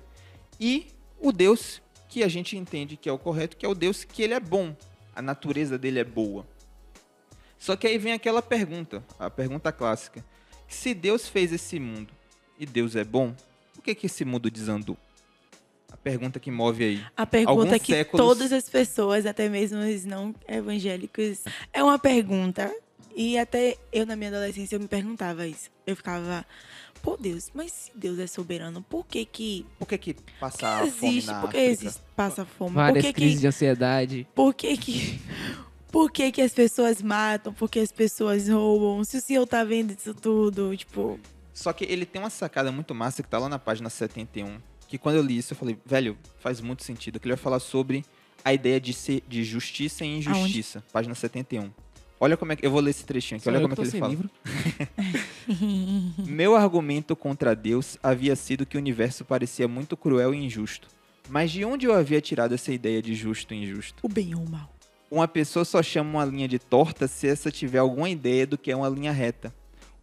E 0.58 0.88
o 1.20 1.30
Deus 1.32 1.80
que 2.08 2.24
a 2.24 2.28
gente 2.28 2.56
entende 2.56 2.96
que 2.96 3.08
é 3.08 3.12
o 3.12 3.18
correto, 3.18 3.56
que 3.56 3.64
é 3.64 3.68
o 3.68 3.74
Deus 3.74 4.02
que 4.02 4.22
ele 4.22 4.34
é 4.34 4.40
bom. 4.40 4.74
A 5.14 5.22
natureza 5.22 5.78
dele 5.78 6.00
é 6.00 6.04
boa. 6.04 6.44
Só 7.58 7.76
que 7.76 7.86
aí 7.86 7.98
vem 7.98 8.12
aquela 8.12 8.42
pergunta, 8.42 9.04
a 9.18 9.30
pergunta 9.30 9.70
clássica. 9.70 10.24
Se 10.66 10.92
Deus 10.94 11.28
fez 11.28 11.52
esse 11.52 11.78
mundo 11.78 12.12
e 12.58 12.66
Deus 12.66 12.96
é 12.96 13.04
bom, 13.04 13.34
por 13.74 13.82
que, 13.84 13.94
que 13.94 14.06
esse 14.06 14.24
mundo 14.24 14.50
desandou? 14.50 14.96
A 15.92 15.96
pergunta 15.96 16.40
que 16.40 16.50
move 16.50 16.82
aí. 16.84 17.04
A 17.16 17.26
pergunta 17.26 17.50
Alguns 17.60 17.82
que 17.82 17.92
séculos- 17.92 18.26
todas 18.26 18.52
as 18.52 18.68
pessoas, 18.68 19.26
até 19.26 19.48
mesmo 19.48 19.78
os 19.80 20.04
não 20.04 20.34
evangélicos, 20.48 21.42
é 21.72 21.82
uma 21.82 21.98
pergunta. 21.98 22.74
E 23.14 23.38
até 23.38 23.76
eu, 23.92 24.06
na 24.06 24.16
minha 24.16 24.30
adolescência, 24.30 24.76
eu 24.76 24.80
me 24.80 24.88
perguntava 24.88 25.46
isso. 25.46 25.70
Eu 25.86 25.96
ficava, 25.96 26.44
pô, 27.02 27.16
Deus, 27.16 27.50
mas 27.54 27.72
se 27.72 27.90
Deus 27.94 28.18
é 28.18 28.26
soberano, 28.26 28.82
por 28.82 29.06
que 29.06 29.24
que 29.24 29.66
Por 29.78 29.86
que, 29.86 29.98
que 29.98 30.16
passa 30.38 30.86
fome 30.86 31.08
existe? 31.08 31.26
na 31.26 31.40
Por 31.40 31.50
que 31.50 31.56
existe, 31.58 32.00
passa 32.14 32.44
fome? 32.44 32.74
Várias 32.74 33.04
por 33.04 33.08
que 33.08 33.12
crises 33.12 33.34
que 33.36 33.40
de 33.40 33.46
ansiedade. 33.46 34.28
Por 34.34 34.54
que 34.54 34.76
que, 34.76 35.20
por 35.90 36.10
que 36.10 36.30
que 36.32 36.40
as 36.40 36.52
pessoas 36.52 37.02
matam? 37.02 37.52
Por 37.52 37.68
que 37.68 37.80
as 37.80 37.92
pessoas 37.92 38.48
roubam? 38.48 39.02
Se 39.04 39.16
o 39.16 39.20
senhor 39.20 39.46
tá 39.46 39.64
vendo 39.64 39.92
isso 39.92 40.14
tudo, 40.14 40.76
tipo... 40.76 41.18
Só 41.52 41.72
que 41.72 41.84
ele 41.84 42.06
tem 42.06 42.22
uma 42.22 42.30
sacada 42.30 42.70
muito 42.72 42.94
massa 42.94 43.22
que 43.22 43.28
tá 43.28 43.38
lá 43.38 43.48
na 43.48 43.58
página 43.58 43.90
71. 43.90 44.58
Que 44.88 44.96
quando 44.96 45.16
eu 45.16 45.22
li 45.22 45.36
isso, 45.36 45.52
eu 45.52 45.56
falei, 45.56 45.78
velho, 45.84 46.16
faz 46.38 46.60
muito 46.60 46.82
sentido. 46.84 47.20
Que 47.20 47.26
ele 47.26 47.34
vai 47.34 47.42
falar 47.42 47.60
sobre 47.60 48.04
a 48.44 48.54
ideia 48.54 48.80
de, 48.80 48.94
ser, 48.94 49.22
de 49.28 49.44
justiça 49.44 50.04
e 50.04 50.18
injustiça. 50.18 50.82
Página 50.92 51.14
71. 51.14 51.70
Olha 52.22 52.36
como 52.36 52.52
é 52.52 52.56
que. 52.56 52.66
Eu 52.66 52.70
vou 52.70 52.80
ler 52.80 52.90
esse 52.90 53.04
trechinho 53.04 53.38
aqui, 53.38 53.44
Só 53.44 53.50
olha 53.50 53.60
como 53.60 53.72
é 53.72 53.76
que 53.76 53.82
ele 53.82 53.90
fala. 53.98 54.10
livro. 54.10 54.30
Meu 56.28 56.54
argumento 56.54 57.16
contra 57.16 57.56
Deus 57.56 57.96
havia 58.02 58.36
sido 58.36 58.66
que 58.66 58.76
o 58.76 58.80
universo 58.80 59.24
parecia 59.24 59.66
muito 59.66 59.96
cruel 59.96 60.34
e 60.34 60.44
injusto. 60.44 60.88
Mas 61.30 61.50
de 61.50 61.64
onde 61.64 61.86
eu 61.86 61.94
havia 61.94 62.20
tirado 62.20 62.54
essa 62.54 62.72
ideia 62.72 63.00
de 63.00 63.14
justo 63.14 63.54
e 63.54 63.62
injusto? 63.62 63.94
O 64.02 64.08
bem 64.08 64.34
ou 64.34 64.42
o 64.42 64.50
mal. 64.50 64.70
Uma 65.10 65.26
pessoa 65.26 65.64
só 65.64 65.82
chama 65.82 66.10
uma 66.18 66.24
linha 66.24 66.46
de 66.46 66.58
torta 66.58 67.08
se 67.08 67.26
essa 67.26 67.50
tiver 67.50 67.78
alguma 67.78 68.10
ideia 68.10 68.46
do 68.46 68.58
que 68.58 68.70
é 68.70 68.76
uma 68.76 68.88
linha 68.88 69.12
reta. 69.12 69.52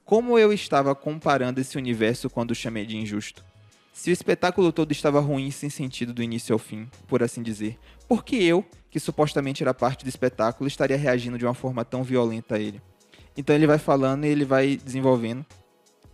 Como 0.03 0.39
eu 0.39 0.51
estava 0.51 0.95
comparando 0.95 1.61
esse 1.61 1.77
universo 1.77 2.29
quando 2.29 2.51
o 2.51 2.55
chamei 2.55 2.85
de 2.85 2.97
injusto? 2.97 3.45
Se 3.97 4.11
o 4.11 4.13
espetáculo 4.13 4.71
todo 4.71 4.91
estava 4.91 5.19
ruim 5.19 5.49
sem 5.49 5.71
sentido 5.71 6.13
do 6.13 6.21
início 6.21 6.53
ao 6.53 6.59
fim, 6.59 6.87
por 7.07 7.23
assim 7.23 7.41
dizer, 7.41 7.79
por 8.07 8.23
que 8.23 8.35
eu, 8.35 8.63
que 8.91 8.99
supostamente 8.99 9.63
era 9.63 9.73
parte 9.73 10.05
do 10.05 10.07
espetáculo, 10.07 10.67
estaria 10.67 10.95
reagindo 10.95 11.35
de 11.35 11.43
uma 11.43 11.55
forma 11.55 11.83
tão 11.83 12.03
violenta 12.03 12.55
a 12.55 12.59
ele? 12.59 12.79
Então 13.35 13.55
ele 13.55 13.65
vai 13.65 13.79
falando 13.79 14.23
e 14.23 14.27
ele 14.27 14.45
vai 14.45 14.77
desenvolvendo. 14.77 15.43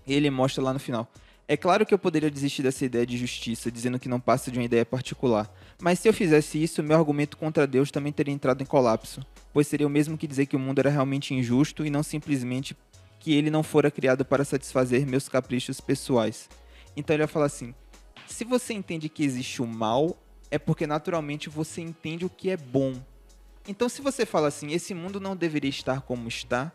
E 0.08 0.14
ele 0.14 0.30
mostra 0.30 0.64
lá 0.64 0.72
no 0.72 0.80
final. 0.80 1.12
É 1.46 1.58
claro 1.58 1.86
que 1.86 1.94
eu 1.94 2.00
poderia 2.00 2.32
desistir 2.32 2.64
dessa 2.64 2.86
ideia 2.86 3.06
de 3.06 3.18
justiça, 3.18 3.70
dizendo 3.70 4.00
que 4.00 4.08
não 4.08 4.20
passa 4.20 4.50
de 4.50 4.58
uma 4.58 4.66
ideia 4.66 4.86
particular. 4.86 5.54
Mas 5.82 6.00
se 6.00 6.08
eu 6.08 6.14
fizesse 6.14 6.64
isso, 6.64 6.82
meu 6.82 6.98
argumento 6.98 7.36
contra 7.36 7.68
Deus 7.68 7.92
também 7.92 8.14
teria 8.14 8.34
entrado 8.34 8.64
em 8.64 8.66
colapso, 8.66 9.20
pois 9.52 9.68
seria 9.68 9.86
o 9.86 9.90
mesmo 9.90 10.18
que 10.18 10.26
dizer 10.26 10.46
que 10.46 10.56
o 10.56 10.60
mundo 10.60 10.80
era 10.80 10.90
realmente 10.90 11.34
injusto 11.34 11.86
e 11.86 11.90
não 11.90 12.02
simplesmente 12.02 12.78
que 13.20 13.34
ele 13.34 13.52
não 13.52 13.62
fora 13.62 13.92
criado 13.92 14.24
para 14.24 14.46
satisfazer 14.46 15.06
meus 15.06 15.28
caprichos 15.28 15.82
pessoais. 15.82 16.48
Então 16.96 17.16
ele 17.16 17.24
vai 17.24 17.32
falar 17.32 17.46
assim: 17.46 17.74
se 18.28 18.44
você 18.44 18.74
entende 18.74 19.10
que 19.10 19.24
existe 19.24 19.62
o 19.62 19.68
mal, 19.68 20.18
é 20.50 20.58
porque 20.60 20.86
naturalmente 20.88 21.50
você 21.50 21.82
entende 21.82 22.26
o 22.26 22.30
que 22.30 22.50
é 22.50 22.58
bom. 22.58 22.94
Então 23.68 23.88
se 23.88 24.02
você 24.02 24.26
fala 24.26 24.48
assim, 24.48 24.72
esse 24.72 24.94
mundo 24.94 25.20
não 25.20 25.36
deveria 25.36 25.70
estar 25.70 26.02
como 26.02 26.28
está, 26.28 26.72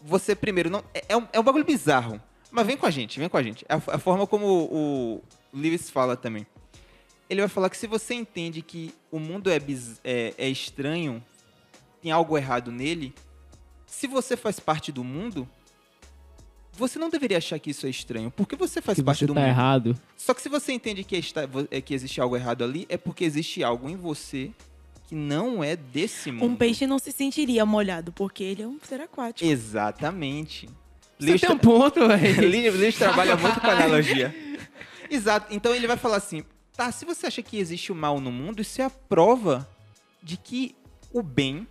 você 0.00 0.34
primeiro 0.34 0.70
não. 0.70 0.82
É, 0.94 1.04
é 1.10 1.16
um, 1.16 1.28
é 1.32 1.40
um 1.40 1.42
bagulho 1.42 1.64
bizarro. 1.64 2.20
Mas 2.50 2.66
vem 2.66 2.76
com 2.76 2.86
a 2.86 2.90
gente, 2.90 3.18
vem 3.18 3.28
com 3.28 3.36
a 3.36 3.42
gente. 3.42 3.64
A, 3.68 3.76
a 3.76 3.98
forma 3.98 4.26
como 4.26 4.46
o, 4.46 5.16
o 5.16 5.22
Lewis 5.52 5.88
fala 5.88 6.16
também. 6.16 6.46
Ele 7.28 7.40
vai 7.40 7.48
falar 7.48 7.70
que 7.70 7.76
se 7.76 7.86
você 7.86 8.14
entende 8.14 8.60
que 8.60 8.92
o 9.10 9.20
mundo 9.20 9.50
é, 9.50 9.58
é, 10.02 10.34
é 10.36 10.48
estranho, 10.48 11.22
tem 12.02 12.10
algo 12.10 12.36
errado 12.36 12.72
nele, 12.72 13.14
se 13.86 14.08
você 14.08 14.36
faz 14.36 14.58
parte 14.58 14.90
do 14.90 15.04
mundo, 15.04 15.48
você 16.80 16.98
não 16.98 17.08
deveria 17.10 17.38
achar 17.38 17.58
que 17.58 17.70
isso 17.70 17.86
é 17.86 17.90
estranho, 17.90 18.30
porque 18.30 18.56
você 18.56 18.80
faz 18.82 18.96
Se 18.96 19.04
parte 19.04 19.20
você 19.20 19.26
do 19.26 19.34
tá 19.34 19.40
mundo. 19.40 19.48
errado. 19.48 20.00
Só 20.16 20.34
que 20.34 20.42
se 20.42 20.48
você 20.48 20.72
entende 20.72 21.04
que, 21.04 21.16
está, 21.16 21.42
é 21.70 21.80
que 21.80 21.94
existe 21.94 22.20
algo 22.20 22.34
errado 22.36 22.64
ali, 22.64 22.86
é 22.88 22.96
porque 22.96 23.22
existe 23.22 23.62
algo 23.62 23.88
em 23.88 23.96
você 23.96 24.50
que 25.06 25.14
não 25.14 25.62
é 25.62 25.76
desse 25.76 26.32
mundo. 26.32 26.50
Um 26.52 26.56
peixe 26.56 26.86
não 26.86 26.98
se 26.98 27.12
sentiria 27.12 27.66
molhado, 27.66 28.12
porque 28.12 28.42
ele 28.42 28.62
é 28.62 28.66
um 28.66 28.78
ser 28.82 29.00
aquático. 29.00 29.48
Exatamente. 29.48 30.68
Você 31.18 31.26
Lewis 31.26 31.40
tem 31.40 31.50
um 31.50 31.58
ponto, 31.58 32.08
velho. 32.08 32.40
Lewis 32.48 32.96
trabalha 32.96 33.36
muito 33.36 33.60
com 33.60 33.66
analogia. 33.66 34.34
Exato. 35.10 35.54
Então 35.54 35.74
ele 35.74 35.86
vai 35.86 35.96
falar 35.96 36.16
assim: 36.16 36.44
tá, 36.76 36.90
se 36.90 37.04
você 37.04 37.26
acha 37.26 37.42
que 37.42 37.58
existe 37.58 37.92
o 37.92 37.94
mal 37.94 38.20
no 38.20 38.32
mundo, 38.32 38.62
isso 38.62 38.80
é 38.80 38.84
a 38.84 38.90
prova 38.90 39.68
de 40.22 40.36
que 40.36 40.74
o 41.12 41.22
bem 41.22 41.66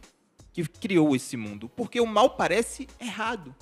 que 0.54 0.63
criou 0.67 1.15
esse 1.15 1.36
mundo. 1.38 1.69
Porque 1.69 2.00
o 2.00 2.06
mal 2.06 2.32
parece 2.32 2.88
errado. 3.00 3.56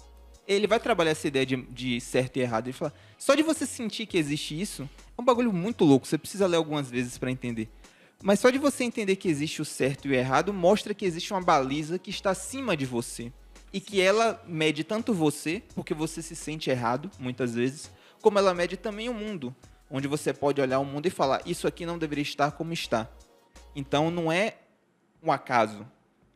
Ele 0.48 0.66
vai 0.66 0.80
trabalhar 0.80 1.12
essa 1.12 1.28
ideia 1.28 1.46
de, 1.46 1.58
de 1.58 2.00
certo 2.00 2.38
e 2.38 2.40
errado. 2.42 2.68
Ele 2.68 2.74
fala: 2.74 2.94
só 3.18 3.36
de 3.36 3.44
você 3.44 3.66
sentir 3.66 4.06
que 4.06 4.18
existe 4.18 4.60
isso, 4.60 4.90
é 5.18 5.22
um 5.22 5.26
bagulho 5.26 5.52
muito 5.52 5.84
louco. 5.84 6.08
Você 6.08 6.18
precisa 6.18 6.48
ler 6.48 6.58
algumas 6.58 6.90
vezes 6.90 7.18
pra 7.18 7.30
entender. 7.30 7.70
Mas 8.24 8.40
só 8.40 8.50
de 8.50 8.58
você 8.58 8.84
entender 8.84 9.16
que 9.16 9.28
existe 9.28 9.62
o 9.62 9.66
certo 9.66 10.08
e 10.08 10.12
o 10.12 10.14
errado 10.14 10.54
mostra 10.54 10.94
que 10.94 11.06
existe 11.06 11.32
uma 11.34 11.42
baliza 11.42 12.00
que 12.00 12.10
está 12.10 12.32
acima 12.32 12.76
de 12.76 12.86
você. 12.86 13.32
E 13.72 13.82
que 13.82 14.00
ela 14.02 14.42
mede 14.48 14.84
tanto 14.84 15.14
você, 15.14 15.62
porque 15.76 15.94
você 15.94 16.22
se 16.22 16.36
sente 16.36 16.70
errado, 16.70 17.12
muitas 17.20 17.54
vezes, 17.54 17.92
como 18.22 18.40
ela 18.40 18.54
mede 18.54 18.78
também 18.78 19.10
o 19.10 19.14
mundo. 19.14 19.54
Onde 19.92 20.08
você 20.08 20.34
pode 20.34 20.62
olhar 20.62 20.80
o 20.80 20.86
mundo 20.86 21.06
e 21.06 21.12
falar: 21.12 21.42
Isso 21.46 21.68
aqui 21.68 21.86
não 21.86 21.98
deveria 21.98 22.22
estar 22.22 22.52
como 22.52 22.74
está. 22.74 23.10
Então 23.76 24.10
não 24.10 24.32
é 24.32 24.56
um 25.22 25.32
acaso. 25.32 25.86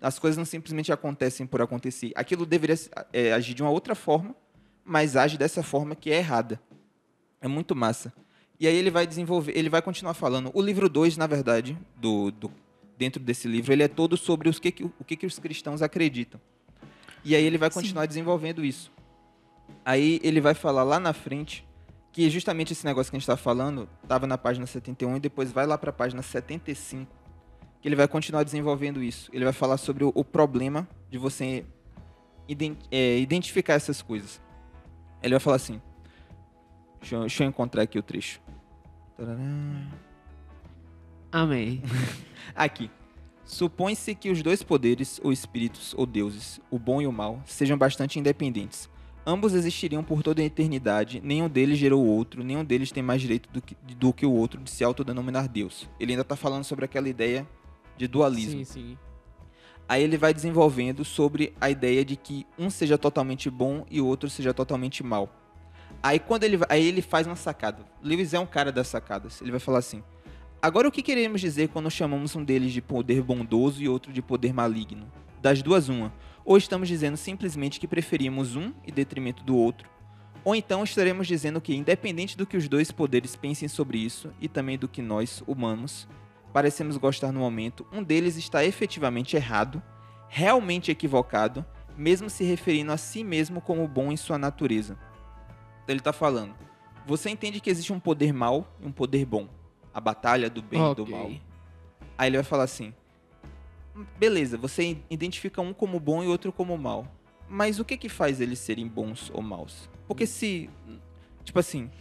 As 0.01 0.17
coisas 0.17 0.37
não 0.37 0.45
simplesmente 0.45 0.91
acontecem 0.91 1.45
por 1.45 1.61
acontecer. 1.61 2.11
Aquilo 2.15 2.45
deveria 2.45 2.75
é, 3.13 3.31
agir 3.33 3.53
de 3.53 3.61
uma 3.61 3.69
outra 3.69 3.93
forma, 3.93 4.35
mas 4.83 5.15
age 5.15 5.37
dessa 5.37 5.61
forma 5.61 5.95
que 5.95 6.09
é 6.09 6.17
errada. 6.17 6.59
É 7.39 7.47
muito 7.47 7.75
massa. 7.75 8.11
E 8.59 8.67
aí 8.67 8.75
ele 8.75 8.89
vai 8.89 9.05
desenvolver, 9.05 9.55
ele 9.55 9.69
vai 9.69 9.81
continuar 9.81 10.13
falando. 10.13 10.51
O 10.53 10.61
livro 10.61 10.89
2, 10.89 11.17
na 11.17 11.27
verdade, 11.27 11.77
do, 11.95 12.31
do, 12.31 12.51
dentro 12.97 13.21
desse 13.21 13.47
livro, 13.47 13.71
ele 13.71 13.83
é 13.83 13.87
todo 13.87 14.17
sobre 14.17 14.49
os 14.49 14.59
que, 14.59 14.73
o 14.99 15.03
que, 15.03 15.15
que 15.15 15.25
os 15.25 15.37
cristãos 15.39 15.81
acreditam. 15.81 16.41
E 17.23 17.35
aí 17.35 17.43
ele 17.43 17.57
vai 17.57 17.69
continuar 17.69 18.03
Sim. 18.03 18.07
desenvolvendo 18.09 18.65
isso. 18.65 18.91
Aí 19.85 20.19
ele 20.23 20.41
vai 20.41 20.53
falar 20.53 20.83
lá 20.83 20.99
na 20.99 21.13
frente 21.13 21.65
que 22.11 22.29
justamente 22.29 22.73
esse 22.73 22.85
negócio 22.85 23.11
que 23.11 23.15
a 23.15 23.19
gente 23.19 23.23
está 23.23 23.37
falando 23.37 23.87
estava 24.03 24.27
na 24.27 24.37
página 24.37 24.65
71 24.65 25.17
e 25.17 25.19
depois 25.19 25.51
vai 25.51 25.65
lá 25.65 25.77
para 25.77 25.91
a 25.91 25.93
página 25.93 26.21
75, 26.21 27.11
que 27.81 27.87
ele 27.87 27.95
vai 27.95 28.07
continuar 28.07 28.43
desenvolvendo 28.43 29.01
isso. 29.01 29.29
Ele 29.33 29.43
vai 29.43 29.53
falar 29.53 29.77
sobre 29.77 30.03
o, 30.03 30.11
o 30.13 30.23
problema 30.23 30.87
de 31.09 31.17
você 31.17 31.65
ident, 32.47 32.77
é, 32.91 33.17
identificar 33.17 33.73
essas 33.73 34.01
coisas. 34.01 34.39
Ele 35.21 35.33
vai 35.33 35.39
falar 35.39 35.55
assim. 35.55 35.81
Deixa 36.99 37.15
eu, 37.15 37.21
deixa 37.21 37.43
eu 37.43 37.47
encontrar 37.47 37.81
aqui 37.81 37.97
o 37.97 38.03
trecho. 38.03 38.39
Amém. 41.31 41.81
Aqui. 42.53 42.91
Supõe-se 43.45 44.13
que 44.15 44.29
os 44.29 44.43
dois 44.43 44.61
poderes, 44.61 45.19
ou 45.23 45.31
espíritos, 45.31 45.93
ou 45.97 46.05
deuses, 46.05 46.59
o 46.69 46.77
bom 46.77 47.01
e 47.01 47.07
o 47.07 47.11
mal, 47.11 47.41
sejam 47.45 47.77
bastante 47.77 48.19
independentes. 48.19 48.89
Ambos 49.25 49.53
existiriam 49.53 50.03
por 50.03 50.23
toda 50.23 50.41
a 50.41 50.45
eternidade, 50.45 51.21
nenhum 51.23 51.47
deles 51.47 51.77
gerou 51.77 52.03
o 52.03 52.07
outro, 52.07 52.43
nenhum 52.43 52.65
deles 52.65 52.91
tem 52.91 53.03
mais 53.03 53.21
direito 53.21 53.49
do 53.49 53.61
que, 53.61 53.77
do 53.95 54.11
que 54.11 54.25
o 54.25 54.31
outro 54.31 54.61
de 54.61 54.69
se 54.69 54.83
autodenominar 54.83 55.47
Deus. 55.47 55.87
Ele 55.99 56.13
ainda 56.13 56.23
está 56.23 56.35
falando 56.35 56.63
sobre 56.63 56.85
aquela 56.85 57.07
ideia 57.07 57.47
de 58.01 58.07
dualismo. 58.07 58.51
Sim, 58.51 58.63
sim. 58.65 58.97
Aí 59.87 60.03
ele 60.03 60.17
vai 60.17 60.33
desenvolvendo 60.33 61.05
sobre 61.05 61.53
a 61.61 61.69
ideia 61.69 62.03
de 62.03 62.15
que 62.15 62.47
um 62.57 62.69
seja 62.69 62.97
totalmente 62.97 63.49
bom 63.49 63.85
e 63.91 64.01
o 64.01 64.07
outro 64.07 64.29
seja 64.29 64.53
totalmente 64.53 65.03
mal. 65.03 65.29
Aí 66.01 66.17
quando 66.17 66.43
ele, 66.43 66.57
aí 66.67 66.83
ele 66.83 67.01
faz 67.01 67.27
uma 67.27 67.35
sacada. 67.35 67.85
Lewis 68.01 68.33
é 68.33 68.39
um 68.39 68.45
cara 68.45 68.71
das 68.71 68.87
sacadas. 68.87 69.39
Ele 69.41 69.51
vai 69.51 69.59
falar 69.59 69.79
assim: 69.79 70.01
Agora 70.61 70.87
o 70.87 70.91
que 70.91 71.03
queremos 71.03 71.41
dizer 71.41 71.69
quando 71.69 71.91
chamamos 71.91 72.35
um 72.35 72.43
deles 72.43 72.71
de 72.71 72.81
poder 72.81 73.21
bondoso 73.21 73.83
e 73.83 73.87
outro 73.87 74.11
de 74.11 74.21
poder 74.21 74.53
maligno? 74.53 75.05
Das 75.39 75.61
duas, 75.61 75.89
uma. 75.89 76.11
Ou 76.43 76.57
estamos 76.57 76.87
dizendo 76.87 77.17
simplesmente 77.17 77.79
que 77.79 77.87
preferimos 77.87 78.55
um 78.55 78.73
em 78.87 78.91
detrimento 78.91 79.43
do 79.43 79.55
outro, 79.55 79.87
ou 80.43 80.55
então 80.55 80.83
estaremos 80.83 81.27
dizendo 81.27 81.61
que, 81.61 81.75
independente 81.75 82.35
do 82.35 82.47
que 82.47 82.57
os 82.57 82.67
dois 82.67 82.91
poderes 82.91 83.35
pensem 83.35 83.67
sobre 83.67 83.99
isso, 83.99 84.31
e 84.41 84.47
também 84.47 84.77
do 84.77 84.87
que 84.87 85.01
nós, 85.01 85.43
humanos, 85.45 86.07
parecemos 86.51 86.97
gostar 86.97 87.31
no 87.31 87.39
momento, 87.39 87.85
um 87.91 88.03
deles 88.03 88.37
está 88.37 88.63
efetivamente 88.63 89.35
errado, 89.35 89.81
realmente 90.27 90.91
equivocado, 90.91 91.65
mesmo 91.97 92.29
se 92.29 92.43
referindo 92.43 92.91
a 92.91 92.97
si 92.97 93.23
mesmo 93.23 93.61
como 93.61 93.87
bom 93.87 94.11
em 94.11 94.17
sua 94.17 94.37
natureza. 94.37 94.97
Então 95.83 95.93
ele 95.93 95.99
está 95.99 96.13
falando: 96.13 96.55
você 97.05 97.29
entende 97.29 97.59
que 97.59 97.69
existe 97.69 97.93
um 97.93 97.99
poder 97.99 98.33
mal 98.33 98.75
e 98.81 98.85
um 98.85 98.91
poder 98.91 99.25
bom. 99.25 99.47
A 99.93 99.99
batalha 99.99 100.49
do 100.49 100.61
bem 100.61 100.81
okay. 100.81 100.91
e 100.91 100.95
do 100.95 101.11
mal. 101.11 101.31
Aí 102.17 102.29
ele 102.29 102.37
vai 102.37 102.43
falar 102.43 102.63
assim: 102.63 102.93
beleza, 104.17 104.57
você 104.57 104.97
identifica 105.09 105.61
um 105.61 105.73
como 105.73 105.99
bom 105.99 106.23
e 106.23 106.27
outro 106.27 106.51
como 106.51 106.77
mal. 106.77 107.05
Mas 107.49 107.79
o 107.79 107.85
que 107.85 107.97
que 107.97 108.07
faz 108.07 108.39
eles 108.39 108.59
serem 108.59 108.87
bons 108.87 109.29
ou 109.33 109.41
maus? 109.41 109.89
Porque 110.07 110.25
se, 110.25 110.69
tipo 111.43 111.59
assim, 111.59 111.91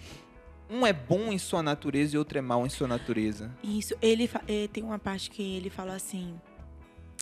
um 0.71 0.87
é 0.87 0.93
bom 0.93 1.33
em 1.33 1.39
sua 1.39 1.63
natureza 1.63 2.15
e 2.15 2.19
outro 2.19 2.39
é 2.39 2.41
mal 2.41 2.65
em 2.65 2.69
sua 2.69 2.87
natureza. 2.87 3.51
Isso, 3.63 3.95
ele, 4.01 4.31
ele 4.47 4.69
tem 4.69 4.85
uma 4.85 4.99
parte 4.99 5.31
que 5.31 5.43
ele 5.43 5.69
fala 5.69 5.95
assim: 5.95 6.35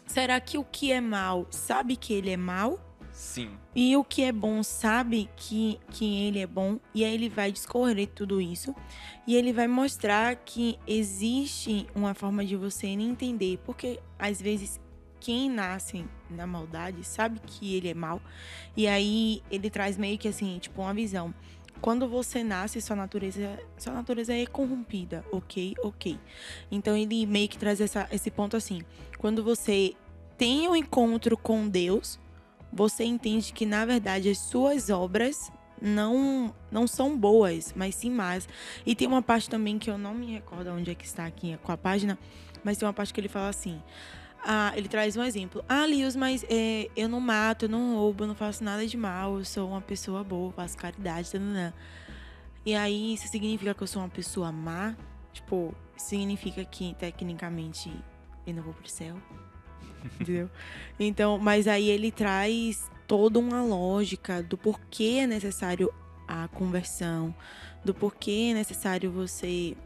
será 0.06 0.38
que 0.40 0.58
o 0.58 0.64
que 0.64 0.92
é 0.92 1.00
mal 1.00 1.46
sabe 1.50 1.96
que 1.96 2.12
ele 2.12 2.30
é 2.30 2.36
mal? 2.36 2.78
Sim. 3.10 3.50
E 3.74 3.96
o 3.96 4.04
que 4.04 4.22
é 4.22 4.30
bom 4.30 4.62
sabe 4.62 5.28
que, 5.34 5.80
que 5.90 6.26
ele 6.26 6.38
é 6.38 6.46
bom. 6.46 6.78
E 6.94 7.04
aí 7.04 7.14
ele 7.14 7.28
vai 7.28 7.50
discorrer 7.50 8.08
tudo 8.14 8.40
isso. 8.40 8.72
E 9.26 9.34
ele 9.34 9.52
vai 9.52 9.66
mostrar 9.66 10.36
que 10.36 10.78
existe 10.86 11.86
uma 11.96 12.14
forma 12.14 12.44
de 12.44 12.54
você 12.54 12.86
entender. 12.86 13.58
Porque 13.64 13.98
às 14.16 14.40
vezes 14.40 14.78
quem 15.18 15.50
nasce 15.50 16.04
na 16.30 16.46
maldade 16.46 17.04
sabe 17.04 17.40
que 17.44 17.74
ele 17.74 17.88
é 17.88 17.94
mal. 17.94 18.22
E 18.76 18.86
aí 18.86 19.42
ele 19.50 19.68
traz 19.68 19.96
meio 19.96 20.16
que 20.16 20.28
assim, 20.28 20.58
tipo, 20.60 20.80
uma 20.80 20.94
visão. 20.94 21.34
Quando 21.80 22.08
você 22.08 22.42
nasce, 22.42 22.80
sua 22.80 22.96
natureza, 22.96 23.58
sua 23.76 23.92
natureza 23.92 24.34
é 24.34 24.46
corrompida, 24.46 25.24
ok? 25.30 25.74
Ok. 25.82 26.18
Então 26.70 26.96
ele 26.96 27.24
meio 27.26 27.48
que 27.48 27.58
traz 27.58 27.80
essa, 27.80 28.08
esse 28.10 28.30
ponto 28.30 28.56
assim. 28.56 28.82
Quando 29.18 29.44
você 29.44 29.94
tem 30.36 30.68
um 30.68 30.74
encontro 30.74 31.36
com 31.36 31.68
Deus, 31.68 32.18
você 32.72 33.04
entende 33.04 33.52
que 33.52 33.64
na 33.64 33.84
verdade 33.84 34.28
as 34.28 34.38
suas 34.38 34.90
obras 34.90 35.50
não 35.80 36.54
não 36.70 36.86
são 36.86 37.16
boas, 37.16 37.72
mas 37.76 37.94
sim 37.94 38.10
más. 38.10 38.48
E 38.84 38.94
tem 38.94 39.06
uma 39.06 39.22
parte 39.22 39.48
também 39.48 39.78
que 39.78 39.90
eu 39.90 39.96
não 39.96 40.14
me 40.14 40.26
recordo 40.26 40.70
onde 40.70 40.90
é 40.90 40.94
que 40.94 41.04
está 41.04 41.26
aqui 41.26 41.56
com 41.62 41.72
a 41.72 41.76
página, 41.76 42.18
mas 42.64 42.76
tem 42.76 42.86
uma 42.86 42.92
parte 42.92 43.14
que 43.14 43.20
ele 43.20 43.28
fala 43.28 43.48
assim: 43.48 43.80
ah, 44.44 44.72
ele 44.76 44.88
traz 44.88 45.16
um 45.16 45.22
exemplo. 45.22 45.64
Ah, 45.68 45.86
Lios, 45.86 46.16
mas 46.16 46.44
é, 46.48 46.88
eu 46.96 47.08
não 47.08 47.20
mato, 47.20 47.64
eu 47.64 47.68
não 47.68 47.96
roubo, 47.96 48.24
eu 48.24 48.28
não 48.28 48.34
faço 48.34 48.62
nada 48.62 48.86
de 48.86 48.96
mal, 48.96 49.38
eu 49.38 49.44
sou 49.44 49.68
uma 49.68 49.80
pessoa 49.80 50.22
boa, 50.24 50.52
faço 50.52 50.76
caridade, 50.76 51.30
tanana. 51.30 51.74
E 52.64 52.74
aí, 52.74 53.14
isso 53.14 53.28
significa 53.28 53.74
que 53.74 53.82
eu 53.82 53.86
sou 53.86 54.02
uma 54.02 54.08
pessoa 54.08 54.52
má? 54.52 54.96
Tipo, 55.32 55.74
significa 55.96 56.64
que 56.64 56.94
tecnicamente 56.94 57.90
eu 58.46 58.54
não 58.54 58.62
vou 58.62 58.74
pro 58.74 58.88
céu? 58.88 59.16
Entendeu? 60.20 60.50
Então, 60.98 61.38
mas 61.38 61.66
aí 61.66 61.88
ele 61.88 62.10
traz 62.10 62.90
toda 63.06 63.38
uma 63.38 63.62
lógica 63.62 64.42
do 64.42 64.56
porquê 64.56 65.20
é 65.22 65.26
necessário 65.26 65.92
a 66.26 66.46
conversão, 66.48 67.34
do 67.84 67.94
porquê 67.94 68.50
é 68.50 68.54
necessário 68.54 69.10
você. 69.10 69.76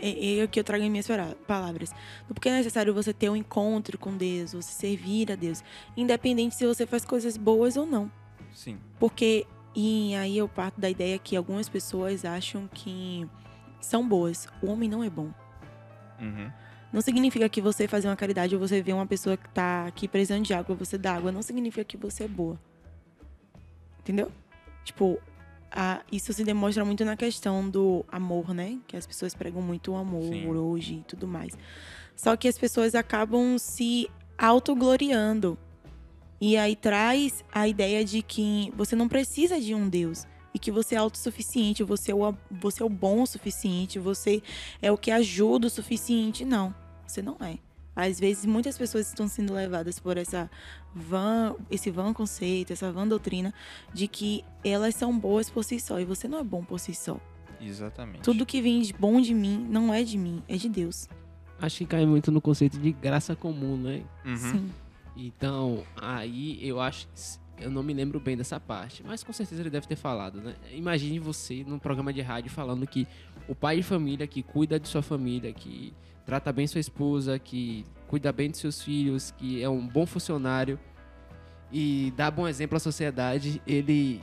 É, 0.00 0.40
é 0.40 0.46
que 0.46 0.60
eu 0.60 0.64
trago 0.64 0.84
em 0.84 0.90
minhas 0.90 1.08
palavras. 1.46 1.90
Do 2.28 2.34
porquê 2.34 2.48
é 2.48 2.52
necessário 2.52 2.92
você 2.92 3.12
ter 3.12 3.30
um 3.30 3.36
encontro 3.36 3.98
com 3.98 4.16
Deus, 4.16 4.52
você 4.52 4.70
servir 4.72 5.32
a 5.32 5.36
Deus, 5.36 5.62
independente 5.96 6.54
se 6.54 6.66
você 6.66 6.86
faz 6.86 7.04
coisas 7.04 7.36
boas 7.36 7.76
ou 7.76 7.86
não. 7.86 8.10
Sim. 8.52 8.78
Porque, 8.98 9.46
e 9.74 10.14
aí 10.14 10.38
eu 10.38 10.48
parto 10.48 10.80
da 10.80 10.88
ideia 10.88 11.18
que 11.18 11.36
algumas 11.36 11.68
pessoas 11.68 12.24
acham 12.24 12.68
que 12.72 13.28
são 13.80 14.06
boas. 14.06 14.48
O 14.62 14.70
homem 14.70 14.88
não 14.88 15.02
é 15.04 15.10
bom. 15.10 15.30
Uhum. 16.20 16.50
Não 16.92 17.00
significa 17.00 17.48
que 17.48 17.60
você 17.60 17.86
fazer 17.86 18.08
uma 18.08 18.16
caridade 18.16 18.54
ou 18.54 18.60
você 18.60 18.80
ver 18.80 18.92
uma 18.92 19.06
pessoa 19.06 19.36
que 19.36 19.48
tá 19.50 19.86
aqui 19.86 20.08
precisando 20.08 20.44
de 20.44 20.54
água, 20.54 20.74
você 20.74 20.96
dá 20.96 21.14
água. 21.14 21.30
Não 21.30 21.42
significa 21.42 21.84
que 21.84 21.96
você 21.96 22.24
é 22.24 22.28
boa. 22.28 22.58
Entendeu? 24.00 24.30
Tipo, 24.84 25.20
a, 25.70 26.02
isso 26.10 26.32
se 26.32 26.44
demonstra 26.44 26.84
muito 26.84 27.04
na 27.04 27.16
questão 27.16 27.68
do 27.68 28.04
amor, 28.10 28.54
né? 28.54 28.78
Que 28.86 28.96
as 28.96 29.06
pessoas 29.06 29.34
pregam 29.34 29.62
muito 29.62 29.92
o 29.92 29.96
amor 29.96 30.32
Sim. 30.32 30.46
hoje 30.48 30.94
e 30.94 31.02
tudo 31.02 31.26
mais. 31.26 31.56
Só 32.14 32.36
que 32.36 32.48
as 32.48 32.56
pessoas 32.56 32.94
acabam 32.94 33.58
se 33.58 34.08
autogloriando. 34.38 35.58
E 36.40 36.56
aí 36.56 36.76
traz 36.76 37.44
a 37.52 37.66
ideia 37.66 38.04
de 38.04 38.22
que 38.22 38.72
você 38.76 38.94
não 38.94 39.08
precisa 39.08 39.60
de 39.60 39.74
um 39.74 39.88
Deus 39.88 40.26
e 40.52 40.58
que 40.58 40.70
você 40.70 40.94
é 40.94 40.98
autossuficiente, 40.98 41.82
você 41.82 42.12
é 42.12 42.14
o, 42.14 42.34
você 42.50 42.82
é 42.82 42.86
o 42.86 42.88
bom 42.88 43.22
o 43.22 43.26
suficiente, 43.26 43.98
você 43.98 44.42
é 44.80 44.90
o 44.90 44.98
que 44.98 45.10
ajuda 45.10 45.66
o 45.66 45.70
suficiente. 45.70 46.44
Não, 46.44 46.74
você 47.06 47.20
não 47.20 47.36
é. 47.40 47.58
Às 47.96 48.20
vezes, 48.20 48.44
muitas 48.44 48.76
pessoas 48.76 49.08
estão 49.08 49.26
sendo 49.26 49.54
levadas 49.54 49.98
por 49.98 50.18
essa 50.18 50.50
van, 50.94 51.56
esse 51.70 51.90
vã 51.90 52.12
conceito, 52.12 52.74
essa 52.74 52.92
vã 52.92 53.08
doutrina 53.08 53.54
de 53.92 54.06
que 54.06 54.44
elas 54.62 54.94
são 54.94 55.18
boas 55.18 55.48
por 55.48 55.64
si 55.64 55.80
só 55.80 55.98
e 55.98 56.04
você 56.04 56.28
não 56.28 56.38
é 56.38 56.44
bom 56.44 56.62
por 56.62 56.78
si 56.78 56.94
só. 56.94 57.18
Exatamente. 57.58 58.20
Tudo 58.20 58.44
que 58.44 58.60
vem 58.60 58.82
de 58.82 58.92
bom 58.92 59.18
de 59.18 59.32
mim 59.32 59.66
não 59.70 59.92
é 59.92 60.02
de 60.02 60.18
mim, 60.18 60.42
é 60.46 60.56
de 60.56 60.68
Deus. 60.68 61.08
Acho 61.58 61.78
que 61.78 61.86
cai 61.86 62.04
muito 62.04 62.30
no 62.30 62.40
conceito 62.40 62.78
de 62.78 62.92
graça 62.92 63.34
comum, 63.34 63.78
né? 63.78 64.02
Uhum. 64.24 64.36
Sim. 64.36 64.70
Então, 65.16 65.82
aí 65.96 66.58
eu 66.60 66.78
acho 66.78 67.06
que 67.08 67.38
eu 67.60 67.70
não 67.70 67.82
me 67.82 67.94
lembro 67.94 68.20
bem 68.20 68.36
dessa 68.36 68.60
parte, 68.60 69.02
mas 69.04 69.22
com 69.22 69.32
certeza 69.32 69.62
ele 69.62 69.70
deve 69.70 69.86
ter 69.86 69.96
falado, 69.96 70.40
né? 70.40 70.54
Imagine 70.72 71.18
você 71.18 71.64
num 71.66 71.78
programa 71.78 72.12
de 72.12 72.20
rádio 72.20 72.50
falando 72.50 72.86
que 72.86 73.06
o 73.48 73.54
pai 73.54 73.76
de 73.76 73.82
família 73.82 74.26
que 74.26 74.42
cuida 74.42 74.78
de 74.78 74.88
sua 74.88 75.02
família, 75.02 75.52
que 75.52 75.92
trata 76.24 76.52
bem 76.52 76.66
sua 76.66 76.80
esposa, 76.80 77.38
que 77.38 77.84
cuida 78.08 78.32
bem 78.32 78.50
de 78.50 78.58
seus 78.58 78.82
filhos, 78.82 79.30
que 79.30 79.62
é 79.62 79.68
um 79.68 79.86
bom 79.86 80.04
funcionário 80.04 80.78
e 81.72 82.12
dá 82.16 82.30
bom 82.30 82.46
exemplo 82.46 82.76
à 82.76 82.80
sociedade, 82.80 83.60
ele 83.66 84.22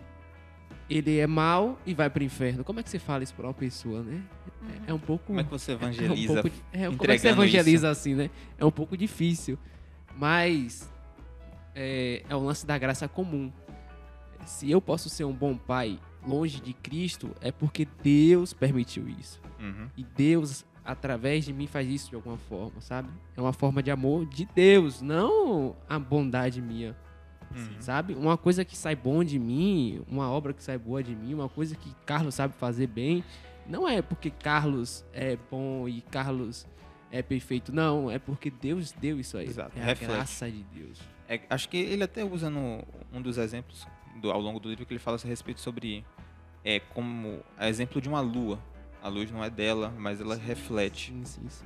ele 0.90 1.18
é 1.18 1.26
mau 1.26 1.80
e 1.86 1.94
vai 1.94 2.10
pro 2.10 2.24
inferno. 2.24 2.64
Como 2.64 2.80
é 2.80 2.84
que 2.84 2.90
você 2.90 3.00
fala 3.00 3.24
isso 3.24 3.34
pra 3.34 3.48
uma 3.48 3.54
pessoa, 3.54 4.04
né? 4.04 4.22
É, 4.88 4.92
é 4.92 4.94
um 4.94 5.00
pouco. 5.00 5.26
Como 5.26 5.40
é 5.40 5.44
que 5.44 5.50
você 5.50 5.72
é 5.74 5.76
um 5.76 5.78
evangeliza? 5.78 6.42
pouco, 6.42 6.58
é, 6.72 6.86
como 6.86 7.12
é 7.12 7.16
que 7.16 7.20
você 7.20 7.30
evangeliza 7.30 7.90
assim, 7.90 8.14
né? 8.14 8.30
É 8.58 8.66
um 8.66 8.72
pouco 8.72 8.96
difícil. 8.96 9.58
Mas 10.16 10.93
é, 11.76 12.24
é 12.30 12.36
o 12.36 12.40
lance 12.44 12.66
da 12.66 12.78
graça 12.78 13.08
comum. 13.08 13.52
Se 14.46 14.70
eu 14.70 14.82
posso 14.82 15.10
ser 15.10 15.24
um 15.24 15.34
bom 15.34 15.56
pai 15.58 16.00
longe 16.26 16.60
de 16.62 16.74
Cristo, 16.74 17.32
é 17.42 17.52
porque 17.52 17.88
Deus 18.04 18.54
permitiu 18.54 19.08
isso. 19.08 19.40
Uhum. 19.60 19.88
E 19.96 20.04
Deus, 20.04 20.66
através 20.84 21.46
de 21.46 21.54
mim, 21.54 21.68
faz 21.68 21.88
isso 21.88 22.10
de 22.10 22.16
alguma 22.16 22.38
forma, 22.38 22.82
sabe? 22.82 23.10
É 23.38 23.42
uma 23.42 23.54
forma 23.54 23.82
de 23.82 23.90
amor 23.92 24.26
de 24.26 24.46
Deus, 24.54 25.02
não 25.02 25.76
a 25.88 25.98
bondade 25.98 26.62
minha, 26.62 26.96
Uhum. 27.56 27.68
sabe? 27.80 28.16
Uma 28.16 28.36
coisa 28.38 28.66
que 28.66 28.76
sai 28.76 28.96
bom 28.96 29.24
de 29.24 29.38
mim, 29.38 30.02
uma 30.10 30.30
obra 30.30 30.54
que 30.54 30.64
sai 30.64 30.78
boa 30.78 31.04
de 31.04 31.16
mim, 31.16 31.34
uma 31.36 31.48
coisa 31.48 31.76
que 31.76 31.94
Carlos 32.06 32.34
sabe 32.36 32.54
fazer 32.56 32.88
bem, 32.88 33.24
não 33.68 33.88
é 33.88 34.02
porque 34.02 34.30
Carlos 34.32 35.06
é 35.14 35.38
bom 35.52 35.88
e 35.88 36.02
Carlos 36.02 36.66
é 37.12 37.22
perfeito, 37.22 37.72
não. 37.72 38.10
É 38.10 38.18
porque 38.18 38.50
Deus 38.50 38.92
deu 38.92 39.20
isso 39.20 39.38
aí. 39.38 39.46
Exato, 39.48 39.78
É 39.78 39.84
a 39.84 39.86
reflete. 39.86 40.10
graça 40.12 40.50
de 40.50 40.64
Deus. 40.64 41.00
É, 41.28 41.40
acho 41.50 41.70
que 41.70 41.78
ele 41.78 42.04
até 42.04 42.24
usa 42.24 42.50
no, 42.50 42.84
um 43.12 43.22
dos 43.22 43.38
exemplos 43.38 43.88
do- 44.22 44.32
ao 44.32 44.40
longo 44.42 44.60
do 44.60 44.70
livro 44.70 44.86
que 44.86 44.94
ele 44.94 45.00
fala 45.00 45.18
a 45.24 45.28
respeito 45.28 45.62
sobre 45.62 46.06
é 46.64 46.80
como 46.80 47.42
exemplo 47.62 48.02
de 48.02 48.08
uma 48.10 48.22
lua. 48.22 48.60
A 49.02 49.08
luz 49.10 49.30
não 49.32 49.44
é 49.44 49.50
dela, 49.50 49.94
mas 49.98 50.22
ela 50.22 50.36
reflete. 50.36 51.12
Sim, 51.12 51.26
sim, 51.26 51.50
sim. 51.50 51.66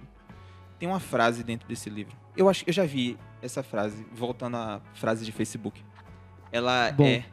Tem 0.80 0.88
uma 0.90 1.00
frase 1.00 1.44
dentro 1.44 1.68
desse 1.68 1.90
livro. 1.90 2.16
Eu 2.36 2.50
acho 2.50 2.64
que 2.64 2.70
eu 2.70 2.74
já 2.74 2.86
vi 2.86 3.18
essa 3.42 3.62
frase, 3.64 4.06
voltando 4.12 4.58
à 4.58 4.82
frase 4.94 5.24
de 5.26 5.32
Facebook. 5.32 5.84
Ela 6.52 6.92
Bom. 6.92 7.06
é 7.06 7.26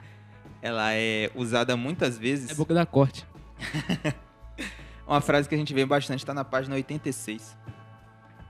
ela 0.62 0.92
é 0.94 1.30
usada 1.34 1.76
muitas 1.76 2.16
vezes. 2.18 2.50
É 2.50 2.54
boca 2.54 2.72
da 2.74 2.84
corte. 2.86 3.26
Uma 5.06 5.20
frase 5.20 5.48
que 5.48 5.54
a 5.54 5.58
gente 5.58 5.74
vê 5.74 5.84
bastante 5.84 6.20
está 6.20 6.32
na 6.32 6.44
página 6.44 6.74
86, 6.76 7.56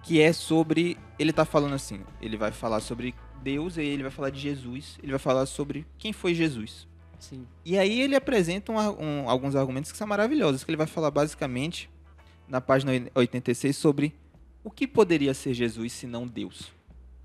que 0.03 0.21
é 0.21 0.33
sobre 0.33 0.97
ele 1.19 1.33
tá 1.33 1.45
falando 1.45 1.75
assim, 1.75 2.01
ele 2.21 2.37
vai 2.37 2.51
falar 2.53 2.81
sobre 2.81 3.15
Deus 3.43 3.77
e 3.77 3.83
ele 3.83 4.03
vai 4.03 4.11
falar 4.13 4.31
de 4.31 4.39
Jesus, 4.41 4.99
ele 5.03 5.13
vai 5.13 5.19
falar 5.19 5.47
sobre 5.47 5.87
quem 5.99 6.13
foi 6.13 6.35
Jesus. 6.35 6.87
Sim. 7.19 7.47
E 7.65 7.79
aí 7.79 8.01
ele 8.01 8.17
apresenta 8.17 8.73
um 8.73 8.77
um- 8.79 9.29
alguns 9.29 9.55
argumentos 9.55 9.93
que 9.93 9.99
são 9.99 10.07
maravilhosos, 10.07 10.65
que 10.65 10.71
ele 10.71 10.77
vai 10.77 10.87
falar 10.87 11.11
basicamente 11.11 11.91
na 12.49 12.61
página 12.61 12.93
86 13.15 13.77
sobre 13.77 14.15
o 14.65 14.71
que 14.71 14.87
poderia 14.87 15.33
ser 15.35 15.53
Jesus 15.55 15.93
se 15.93 16.07
não 16.07 16.27
Deus. 16.27 16.73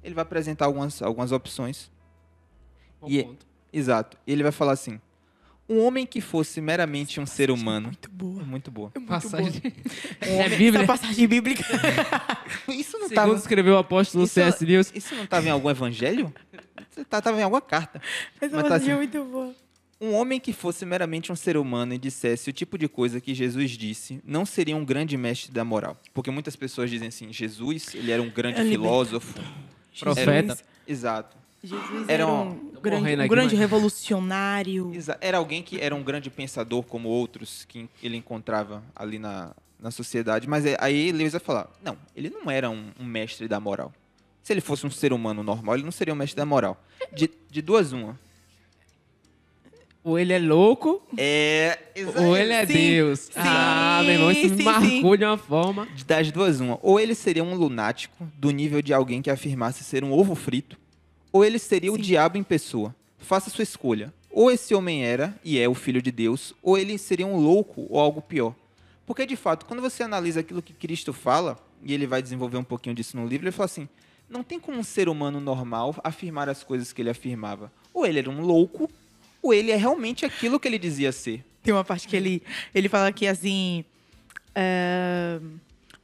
Ele 0.03 0.13
vai 0.13 0.21
apresentar 0.23 0.65
algumas, 0.65 1.01
algumas 1.01 1.31
opções. 1.31 1.89
Bom 3.01 3.07
E- 3.09 3.23
ponto. 3.23 3.45
Exato. 3.73 4.17
E 4.27 4.31
ele 4.31 4.43
vai 4.43 4.51
falar 4.51 4.73
assim: 4.73 4.99
um 5.67 5.79
homem 5.83 6.05
que 6.05 6.21
fosse 6.21 6.61
meramente 6.61 7.19
um 7.19 7.25
ser 7.25 7.49
humano. 7.49 7.87
Muito 7.87 8.09
boa. 8.11 8.43
Muito 8.43 8.71
boa. 8.71 8.91
É 8.95 8.99
muito 8.99 9.09
Passagem. 9.09 9.61
boa. 9.61 9.73
É 10.21 10.49
Bíblia. 10.49 10.83
Essa 10.83 10.87
passagem 10.87 11.27
bíblica. 11.27 11.63
Isso 12.69 12.93
não 12.97 13.07
Segundo 13.07 13.15
tava, 13.15 13.35
escreveu 13.35 13.73
o 13.75 13.77
apóstolo 13.77 14.23
Isso- 14.25 14.33
C.S. 14.35 14.63
Lewis. 14.65 14.91
isso 14.93 15.15
não 15.15 15.23
estava 15.23 15.45
em 15.47 15.49
algum 15.49 15.69
evangelho? 15.69 16.33
Tá- 17.09 17.21
Tava 17.21 17.39
em 17.39 17.43
alguma 17.43 17.61
carta. 17.61 18.01
Essa 18.39 18.55
Mas 18.55 18.63
tá 18.63 18.69
passagem 18.69 18.89
é 18.89 18.91
assim. 18.93 18.97
muito 18.97 19.23
boa. 19.25 19.53
Um 19.99 20.13
homem 20.13 20.39
que 20.39 20.51
fosse 20.53 20.85
meramente 20.85 21.31
um 21.31 21.35
ser 21.35 21.55
humano 21.57 21.93
e 21.93 21.97
dissesse 21.97 22.49
o 22.49 22.53
tipo 22.53 22.77
de 22.77 22.87
coisa 22.87 23.19
que 23.21 23.33
Jesus 23.33 23.71
disse, 23.71 24.21
não 24.25 24.45
seria 24.45 24.75
um 24.75 24.83
grande 24.85 25.15
mestre 25.17 25.51
da 25.51 25.63
moral. 25.63 25.99
Porque 26.13 26.29
muitas 26.29 26.55
pessoas 26.55 26.89
dizem 26.89 27.07
assim, 27.07 27.31
Jesus, 27.33 27.95
ele 27.95 28.11
era 28.11 28.21
um 28.21 28.29
grande 28.29 28.59
É 28.61 28.65
filósofo. 28.65 29.33
Profeta. 29.99 30.51
Era- 30.53 30.57
exato. 30.87 31.35
Jesus 31.65 32.03
Era 32.07 32.23
era 32.23 32.27
um- 32.27 32.49
um 32.51 32.81
grande, 32.81 33.15
um 33.23 33.27
grande 33.27 33.55
revolucionário. 33.55 34.91
Exa- 34.93 35.17
Era 35.21 35.37
alguém 35.37 35.61
que 35.63 35.79
era 35.79 35.95
um 35.95 36.03
grande 36.03 36.29
pensador 36.29 36.83
como 36.83 37.09
outros 37.09 37.65
que 37.65 37.89
ele 38.01 38.15
encontrava 38.17 38.83
ali 38.95 39.17
na, 39.19 39.53
na 39.79 39.91
sociedade. 39.91 40.47
Mas 40.47 40.65
é- 40.65 40.77
aí 40.79 41.11
Lewis 41.11 41.31
vai 41.33 41.41
falar, 41.41 41.69
não, 41.83 41.97
ele 42.15 42.29
não 42.29 42.49
era 42.51 42.69
um, 42.69 42.91
um 42.99 43.05
mestre 43.05 43.47
da 43.47 43.59
moral. 43.59 43.93
Se 44.43 44.53
ele 44.53 44.61
fosse 44.61 44.85
um 44.85 44.91
ser 44.91 45.11
humano 45.11 45.41
normal, 45.41 45.75
ele 45.75 45.83
não 45.83 45.91
seria 45.91 46.13
um 46.13 46.17
mestre 46.17 46.37
da 46.37 46.45
moral. 46.45 46.79
De, 47.13 47.29
de 47.49 47.61
duas, 47.61 47.91
uma. 47.91 48.19
Ou 50.03 50.19
ele 50.19 50.33
é 50.33 50.37
louco, 50.37 51.01
É... 51.17 51.79
ou 52.15 52.37
ele 52.37 52.53
é 52.53 52.63
Sim, 52.67 52.73
Deus. 52.73 53.31
ah, 53.35 54.01
meu 54.03 54.13
irmão, 54.13 54.29
isso 54.31 54.49
sim, 54.49 54.55
me 54.55 54.63
marcou 54.63 55.11
sim. 55.13 55.17
de 55.17 55.25
uma 55.25 55.37
forma. 55.37 55.87
Das 56.05 56.31
duas, 56.31 56.59
uma. 56.59 56.77
Ou 56.83 56.99
ele 56.99 57.15
seria 57.15 57.43
um 57.43 57.55
lunático, 57.55 58.15
do 58.37 58.51
nível 58.51 58.83
de 58.83 58.93
alguém 58.93 59.19
que 59.19 59.31
afirmasse 59.31 59.83
ser 59.83 60.03
um 60.03 60.13
ovo 60.13 60.35
frito, 60.35 60.77
ou 61.35 61.43
ele 61.43 61.59
seria 61.59 61.91
o 61.91 61.97
Sim. 61.97 62.01
diabo 62.01 62.37
em 62.37 62.43
pessoa. 62.43 62.95
Faça 63.17 63.49
sua 63.49 63.63
escolha. 63.63 64.13
Ou 64.31 64.49
esse 64.49 64.73
homem 64.73 65.03
era 65.03 65.37
e 65.43 65.59
é 65.59 65.67
o 65.67 65.73
filho 65.73 66.01
de 66.01 66.09
Deus, 66.09 66.53
ou 66.63 66.77
ele 66.77 66.97
seria 66.97 67.27
um 67.27 67.35
louco 67.35 67.85
ou 67.89 67.99
algo 67.99 68.21
pior. 68.21 68.55
Porque, 69.05 69.25
de 69.25 69.35
fato, 69.35 69.65
quando 69.65 69.81
você 69.81 70.01
analisa 70.01 70.39
aquilo 70.39 70.61
que 70.61 70.71
Cristo 70.71 71.11
fala, 71.11 71.57
e 71.83 71.93
ele 71.93 72.07
vai 72.07 72.21
desenvolver 72.21 72.55
um 72.55 72.63
pouquinho 72.63 72.95
disso 72.95 73.17
no 73.17 73.27
livro, 73.27 73.45
ele 73.45 73.51
fala 73.51 73.65
assim: 73.65 73.89
não 74.29 74.45
tem 74.45 74.61
como 74.61 74.79
um 74.79 74.83
ser 74.83 75.09
humano 75.09 75.41
normal 75.41 75.93
afirmar 76.05 76.47
as 76.47 76.63
coisas 76.63 76.93
que 76.93 77.01
ele 77.01 77.09
afirmava. 77.09 77.69
Ou 77.93 78.05
ele 78.05 78.19
era 78.19 78.29
um 78.29 78.39
louco, 78.39 78.89
ou 79.43 79.53
ele 79.53 79.73
é 79.73 79.75
realmente 79.75 80.25
aquilo 80.25 80.57
que 80.57 80.69
ele 80.69 80.79
dizia 80.79 81.11
ser. 81.11 81.43
Tem 81.61 81.73
uma 81.73 81.83
parte 81.83 82.07
que 82.07 82.15
ele, 82.15 82.41
ele 82.73 82.87
fala 82.87 83.11
que 83.11 83.27
assim. 83.27 83.83
é, 84.55 85.41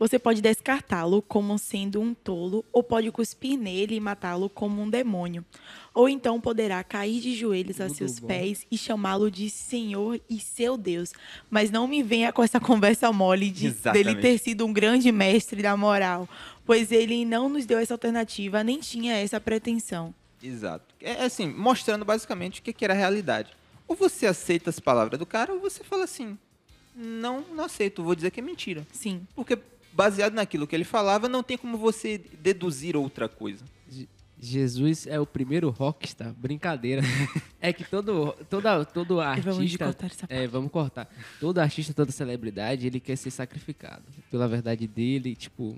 você 0.02 0.18
pode 0.18 0.42
descartá-lo 0.42 1.22
como 1.22 1.60
sendo 1.60 2.02
um 2.02 2.12
tolo, 2.12 2.66
ou 2.74 2.82
pode 2.82 3.12
cuspir 3.12 3.56
nele 3.56 3.94
e 3.94 4.00
matá-lo 4.00 4.50
como 4.50 4.82
um 4.82 4.90
demônio. 4.90 5.46
Ou 5.94 6.10
então 6.10 6.42
poderá 6.42 6.84
cair 6.84 7.22
de 7.22 7.36
joelhos 7.36 7.80
a 7.80 7.88
seus 7.88 8.18
bom. 8.18 8.28
pés 8.28 8.66
e 8.72 8.80
chamá-lo 8.80 9.30
de 9.30 9.48
Senhor 9.48 10.20
e 10.28 10.40
seu 10.40 10.76
Deus. 10.76 11.14
Mas 11.52 11.70
não 11.70 11.88
me 11.88 12.02
venha 12.02 12.34
com 12.34 12.42
essa 12.42 12.60
conversa 12.60 13.14
mole 13.14 13.52
de 13.52 13.68
Exatamente. 13.68 14.04
dele 14.06 14.20
ter 14.20 14.40
sido 14.40 14.66
um 14.66 14.74
grande 14.74 15.12
mestre 15.12 15.62
da 15.62 15.78
moral, 15.78 16.28
pois 16.66 16.92
ele 16.92 17.24
não 17.24 17.48
nos 17.48 17.68
deu 17.68 17.78
essa 17.78 17.94
alternativa, 17.94 18.64
nem 18.64 18.80
tinha 18.80 19.14
essa 19.14 19.40
pretensão. 19.40 20.16
Exato. 20.42 20.96
É 21.00 21.26
assim, 21.26 21.46
mostrando 21.46 22.04
basicamente 22.04 22.60
o 22.60 22.64
que 22.64 22.74
que 22.74 22.84
era 22.84 22.96
a 22.96 22.98
realidade. 22.98 23.52
Ou 23.88 23.96
você 23.96 24.26
aceita 24.26 24.72
as 24.72 24.80
palavras 24.80 25.20
do 25.20 25.28
cara, 25.28 25.54
ou 25.54 25.60
você 25.60 25.84
fala 25.84 26.06
assim: 26.06 26.40
não, 26.96 27.46
não 27.54 27.66
aceito, 27.66 28.04
vou 28.04 28.16
dizer 28.16 28.32
que 28.32 28.40
é 28.40 28.44
mentira. 28.44 28.88
Sim. 28.92 29.28
Porque 29.36 29.60
baseado 29.94 30.34
naquilo 30.34 30.66
que 30.68 30.76
ele 30.76 30.84
falava, 30.84 31.28
não 31.30 31.44
tem 31.44 31.58
como 31.58 31.78
você 31.78 32.18
deduzir 32.42 32.96
outra 32.96 33.28
coisa. 33.30 33.64
Jesus 34.44 35.06
é 35.06 35.20
o 35.20 35.26
primeiro 35.26 35.70
rockstar. 35.70 36.34
Brincadeira. 36.34 37.04
é 37.62 37.72
que 37.72 37.84
todo, 37.84 38.34
toda, 38.50 38.84
todo 38.84 39.22
E 39.22 39.40
vamos 39.42 39.60
artista. 39.60 39.86
cortar 39.86 40.08
essa 40.08 40.26
É, 40.30 40.48
vamos 40.48 40.72
cortar. 40.72 41.08
Todo 41.40 41.60
artista, 41.60 41.94
toda 41.94 42.12
celebridade, 42.12 42.88
ele 42.88 43.00
quer 43.00 43.16
ser 43.18 43.30
sacrificado 43.30 44.02
pela 44.32 44.48
verdade 44.48 44.88
dele. 44.88 45.36
Tipo, 45.36 45.78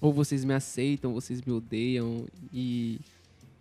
ou 0.00 0.10
vocês 0.10 0.42
me 0.42 0.54
aceitam, 0.54 1.12
ou 1.12 1.20
vocês 1.20 1.42
me 1.42 1.52
odeiam. 1.52 2.24
E 2.50 2.98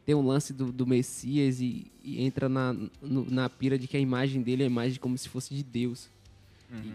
tem 0.06 0.16
um 0.16 0.26
lance 0.26 0.54
do, 0.54 0.72
do 0.72 0.88
Messias 0.88 1.60
e, 1.60 1.92
e 2.02 2.24
entra 2.24 2.48
na, 2.48 2.72
no- 3.02 3.30
na 3.30 3.50
pira 3.50 3.78
de 3.78 3.86
que 3.86 3.98
a 3.98 4.00
imagem 4.00 4.42
dele 4.42 4.64
é 4.64 4.66
a 4.66 4.70
imagem 4.70 4.98
como 4.98 5.18
se 5.18 5.28
fosse 5.28 5.54
de 5.54 5.62
Deus. 5.64 6.08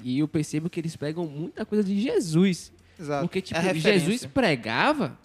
E, 0.04 0.16
e 0.16 0.18
eu 0.18 0.28
percebo 0.28 0.68
que 0.68 0.80
eles 0.80 0.96
pegam 0.96 1.26
muita 1.26 1.64
coisa 1.64 1.82
de 1.82 2.00
Jesus. 2.00 2.72
Exato. 2.98 3.22
Porque, 3.26 3.40
tipo, 3.40 3.58
É. 3.58 3.74
Jesus 3.74 4.26
pregava, 4.26 5.18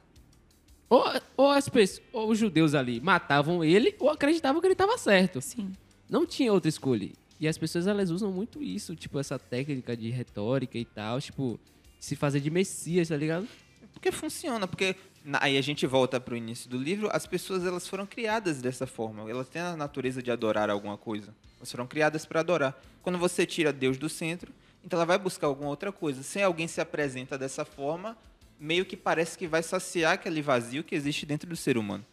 ou, 0.89 1.03
ou 1.35 1.51
as 1.51 1.67
pessoas, 1.67 2.05
ou 2.13 2.29
os 2.29 2.37
judeus 2.37 2.73
ali 2.73 3.01
matavam 3.01 3.63
ele, 3.63 3.95
ou 3.99 4.09
acreditavam 4.09 4.61
que 4.61 4.67
ele 4.67 4.73
estava 4.73 4.97
certo. 4.97 5.41
Sim. 5.41 5.73
Não 6.09 6.25
tinha 6.25 6.53
outra 6.53 6.69
escolha. 6.69 7.09
E 7.39 7.47
as 7.47 7.57
pessoas, 7.57 7.85
elas 7.85 8.11
usam 8.11 8.31
muito 8.31 8.63
isso, 8.63 8.95
tipo, 8.95 9.19
essa 9.19 9.37
técnica 9.37 9.97
de 9.97 10.09
retórica 10.09 10.77
e 10.77 10.85
tal, 10.85 11.19
tipo, 11.19 11.59
se 11.99 12.15
fazer 12.15 12.39
de 12.39 12.49
messias, 12.49 13.09
tá 13.09 13.17
ligado? 13.17 13.47
Porque 13.91 14.11
funciona, 14.11 14.67
porque 14.67 14.95
aí 15.33 15.57
a 15.57 15.61
gente 15.61 15.85
volta 15.85 16.19
para 16.19 16.33
o 16.33 16.37
início 16.37 16.69
do 16.69 16.77
livro, 16.77 17.09
as 17.11 17.25
pessoas 17.25 17.65
elas 17.65 17.87
foram 17.87 18.05
criadas 18.05 18.61
dessa 18.61 18.85
forma, 18.87 19.29
elas 19.29 19.49
têm 19.49 19.61
a 19.61 19.75
natureza 19.75 20.21
de 20.21 20.31
adorar 20.31 20.69
alguma 20.69 20.97
coisa. 20.97 21.33
Elas 21.65 21.71
foram 21.71 21.87
criadas 21.87 22.27
para 22.27 22.41
adorar. 22.41 22.79
Quando 23.01 23.17
você 23.17 23.43
tira 23.43 23.73
Deus 23.73 23.97
do 23.97 24.07
centro, 24.07 24.53
então 24.83 24.97
ela 24.97 25.05
vai 25.05 25.17
buscar 25.17 25.47
alguma 25.47 25.69
outra 25.69 25.91
coisa. 25.91 26.21
Se 26.21 26.39
alguém 26.39 26.67
se 26.67 26.79
apresenta 26.79 27.39
dessa 27.39 27.65
forma, 27.65 28.15
meio 28.59 28.85
que 28.85 28.95
parece 28.95 29.35
que 29.35 29.47
vai 29.47 29.63
saciar 29.63 30.13
aquele 30.13 30.43
vazio 30.43 30.83
que 30.83 30.93
existe 30.93 31.25
dentro 31.25 31.49
do 31.49 31.55
ser 31.55 31.75
humano. 31.75 32.05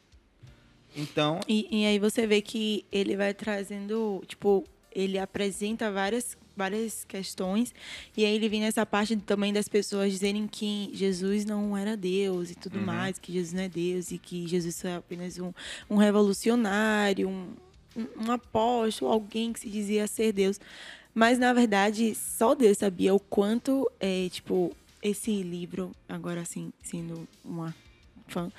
Então, 0.97 1.41
E, 1.47 1.68
e 1.70 1.85
aí 1.87 1.99
você 1.99 2.26
vê 2.26 2.41
que 2.41 2.87
ele 2.91 3.14
vai 3.14 3.35
trazendo, 3.35 4.22
tipo, 4.26 4.64
ele 4.91 5.18
apresenta 5.18 5.91
várias, 5.91 6.37
várias 6.57 7.05
questões, 7.05 7.74
e 8.16 8.24
aí 8.24 8.35
ele 8.35 8.49
vem 8.49 8.61
nessa 8.62 8.85
parte 8.87 9.14
também 9.16 9.53
das 9.53 9.68
pessoas 9.68 10.11
dizerem 10.12 10.47
que 10.47 10.91
Jesus 10.95 11.45
não 11.45 11.76
era 11.76 11.95
Deus 11.95 12.51
e 12.51 12.55
tudo 12.55 12.79
Uhum. 12.79 12.85
mais, 12.87 13.18
que 13.18 13.33
Jesus 13.33 13.53
não 13.53 13.62
é 13.62 13.68
Deus 13.68 14.11
e 14.12 14.18
que 14.18 14.47
Jesus 14.49 14.83
é 14.85 14.97
apenas 14.97 15.39
um, 15.39 15.53
um 15.91 15.97
revolucionário, 15.97 17.29
um, 17.29 17.55
um, 17.97 18.30
apóstolo, 18.32 19.11
alguém 19.11 19.53
que 19.53 19.61
se 19.61 19.68
dizia 19.68 20.07
ser 20.07 20.32
Deus. 20.32 20.61
Mas, 21.14 21.38
na 21.38 21.53
verdade, 21.53 22.14
só 22.14 22.55
Deus 22.55 22.78
sabia 22.78 23.14
o 23.14 23.20
quanto, 23.20 23.90
é, 24.01 24.28
tipo, 24.30 24.74
esse 25.03 25.43
livro, 25.43 25.93
agora 26.09 26.40
assim, 26.40 26.72
sendo 26.82 27.28
uma 27.45 27.74
fã, 28.28 28.51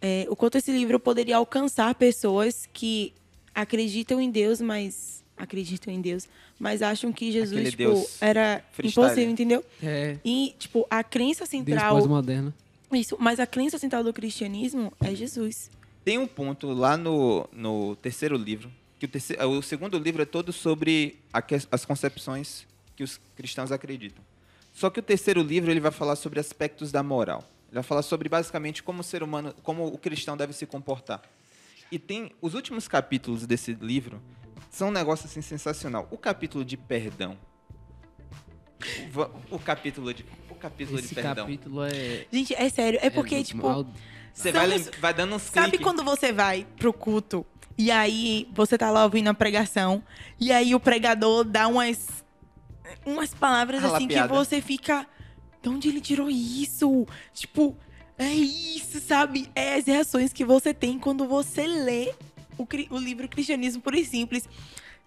é, 0.00 0.26
o 0.28 0.36
quanto 0.36 0.58
esse 0.58 0.72
livro 0.72 0.98
poderia 0.98 1.36
alcançar 1.36 1.94
pessoas 1.94 2.68
que 2.72 3.12
acreditam 3.54 4.20
em 4.20 4.30
Deus, 4.30 4.60
mas 4.60 5.22
acreditam 5.36 5.92
em 5.92 6.00
Deus, 6.00 6.28
mas 6.58 6.82
acham 6.82 7.12
que 7.12 7.32
Jesus, 7.32 7.52
Aquele 7.52 7.70
tipo, 7.70 7.82
Deus 7.84 8.20
era 8.20 8.64
freestyle. 8.72 9.06
impossível, 9.06 9.30
entendeu? 9.32 9.64
É. 9.82 10.18
E, 10.24 10.54
tipo, 10.58 10.86
a 10.90 11.02
crença 11.02 11.40
Deus 11.40 11.50
central. 11.50 11.94
pós-moderno. 11.96 12.52
Isso, 12.92 13.16
mas 13.18 13.40
a 13.40 13.46
crença 13.46 13.78
central 13.78 14.04
do 14.04 14.12
cristianismo 14.12 14.92
é 15.00 15.14
Jesus. 15.14 15.70
Tem 16.04 16.18
um 16.18 16.26
ponto 16.26 16.72
lá 16.72 16.96
no, 16.96 17.48
no 17.52 17.94
terceiro 17.96 18.36
livro, 18.36 18.70
que 18.98 19.06
o, 19.06 19.08
terceiro, 19.08 19.48
o 19.50 19.62
segundo 19.62 19.98
livro 19.98 20.22
é 20.22 20.24
todo 20.24 20.52
sobre 20.52 21.20
a 21.32 21.42
as 21.70 21.84
concepções 21.84 22.66
que 22.96 23.02
os 23.04 23.20
cristãos 23.36 23.70
acreditam. 23.72 24.24
Só 24.72 24.90
que 24.90 25.00
o 25.00 25.02
terceiro 25.02 25.42
livro 25.42 25.70
ele 25.70 25.80
vai 25.80 25.92
falar 25.92 26.16
sobre 26.16 26.40
aspectos 26.40 26.90
da 26.90 27.02
moral. 27.02 27.44
Ele 27.68 27.74
vai 27.74 27.82
falar 27.82 28.02
sobre 28.02 28.28
basicamente 28.28 28.82
como 28.82 29.00
o 29.00 29.04
ser 29.04 29.22
humano, 29.22 29.54
como 29.62 29.86
o 29.86 29.98
cristão 29.98 30.36
deve 30.36 30.52
se 30.52 30.66
comportar. 30.66 31.22
E 31.90 31.98
tem 31.98 32.32
os 32.40 32.54
últimos 32.54 32.88
capítulos 32.88 33.46
desse 33.46 33.74
livro 33.74 34.20
são 34.70 34.88
um 34.88 34.92
negócio 34.92 35.26
assim 35.26 35.42
sensacional. 35.42 36.08
O 36.10 36.16
capítulo 36.16 36.64
de 36.64 36.76
perdão. 36.76 37.36
O, 39.50 39.56
o 39.56 39.58
capítulo 39.58 40.12
de 40.12 40.24
o 40.50 40.54
capítulo 40.54 40.98
Esse 40.98 41.08
de 41.08 41.14
perdão. 41.14 41.34
capítulo 41.44 41.84
é. 41.84 42.26
Gente, 42.32 42.54
é 42.54 42.68
sério. 42.68 42.98
É 43.02 43.10
porque, 43.10 43.36
é 43.36 43.42
tipo, 43.44 43.62
mal- 43.62 43.86
Você 44.32 44.52
vai, 44.52 44.78
vai 45.00 45.14
dando 45.14 45.34
uns 45.34 45.42
Sabe 45.42 45.70
cliques. 45.70 45.84
quando 45.84 46.02
você 46.02 46.32
vai 46.32 46.66
pro 46.76 46.92
culto 46.92 47.44
e 47.76 47.90
aí 47.90 48.48
você 48.54 48.78
tá 48.78 48.90
lá 48.90 49.04
ouvindo 49.04 49.28
a 49.28 49.34
pregação 49.34 50.02
e 50.38 50.52
aí 50.52 50.74
o 50.74 50.80
pregador 50.80 51.44
dá 51.44 51.66
umas 51.66 52.22
umas 53.04 53.34
palavras 53.34 53.84
assim 53.84 54.06
que 54.08 54.22
você 54.26 54.60
fica, 54.60 55.06
de 55.62 55.68
onde 55.68 55.88
ele 55.88 56.00
tirou 56.00 56.30
isso? 56.30 57.06
Tipo, 57.32 57.76
é 58.18 58.32
isso, 58.32 59.00
sabe? 59.00 59.48
É 59.54 59.76
as 59.76 59.86
reações 59.86 60.32
que 60.32 60.44
você 60.44 60.72
tem 60.72 60.98
quando 60.98 61.26
você 61.26 61.66
lê 61.66 62.12
o, 62.58 62.66
o 62.90 62.98
livro 62.98 63.28
Cristianismo 63.28 63.82
Puro 63.82 63.96
e 63.96 64.04
Simples. 64.04 64.48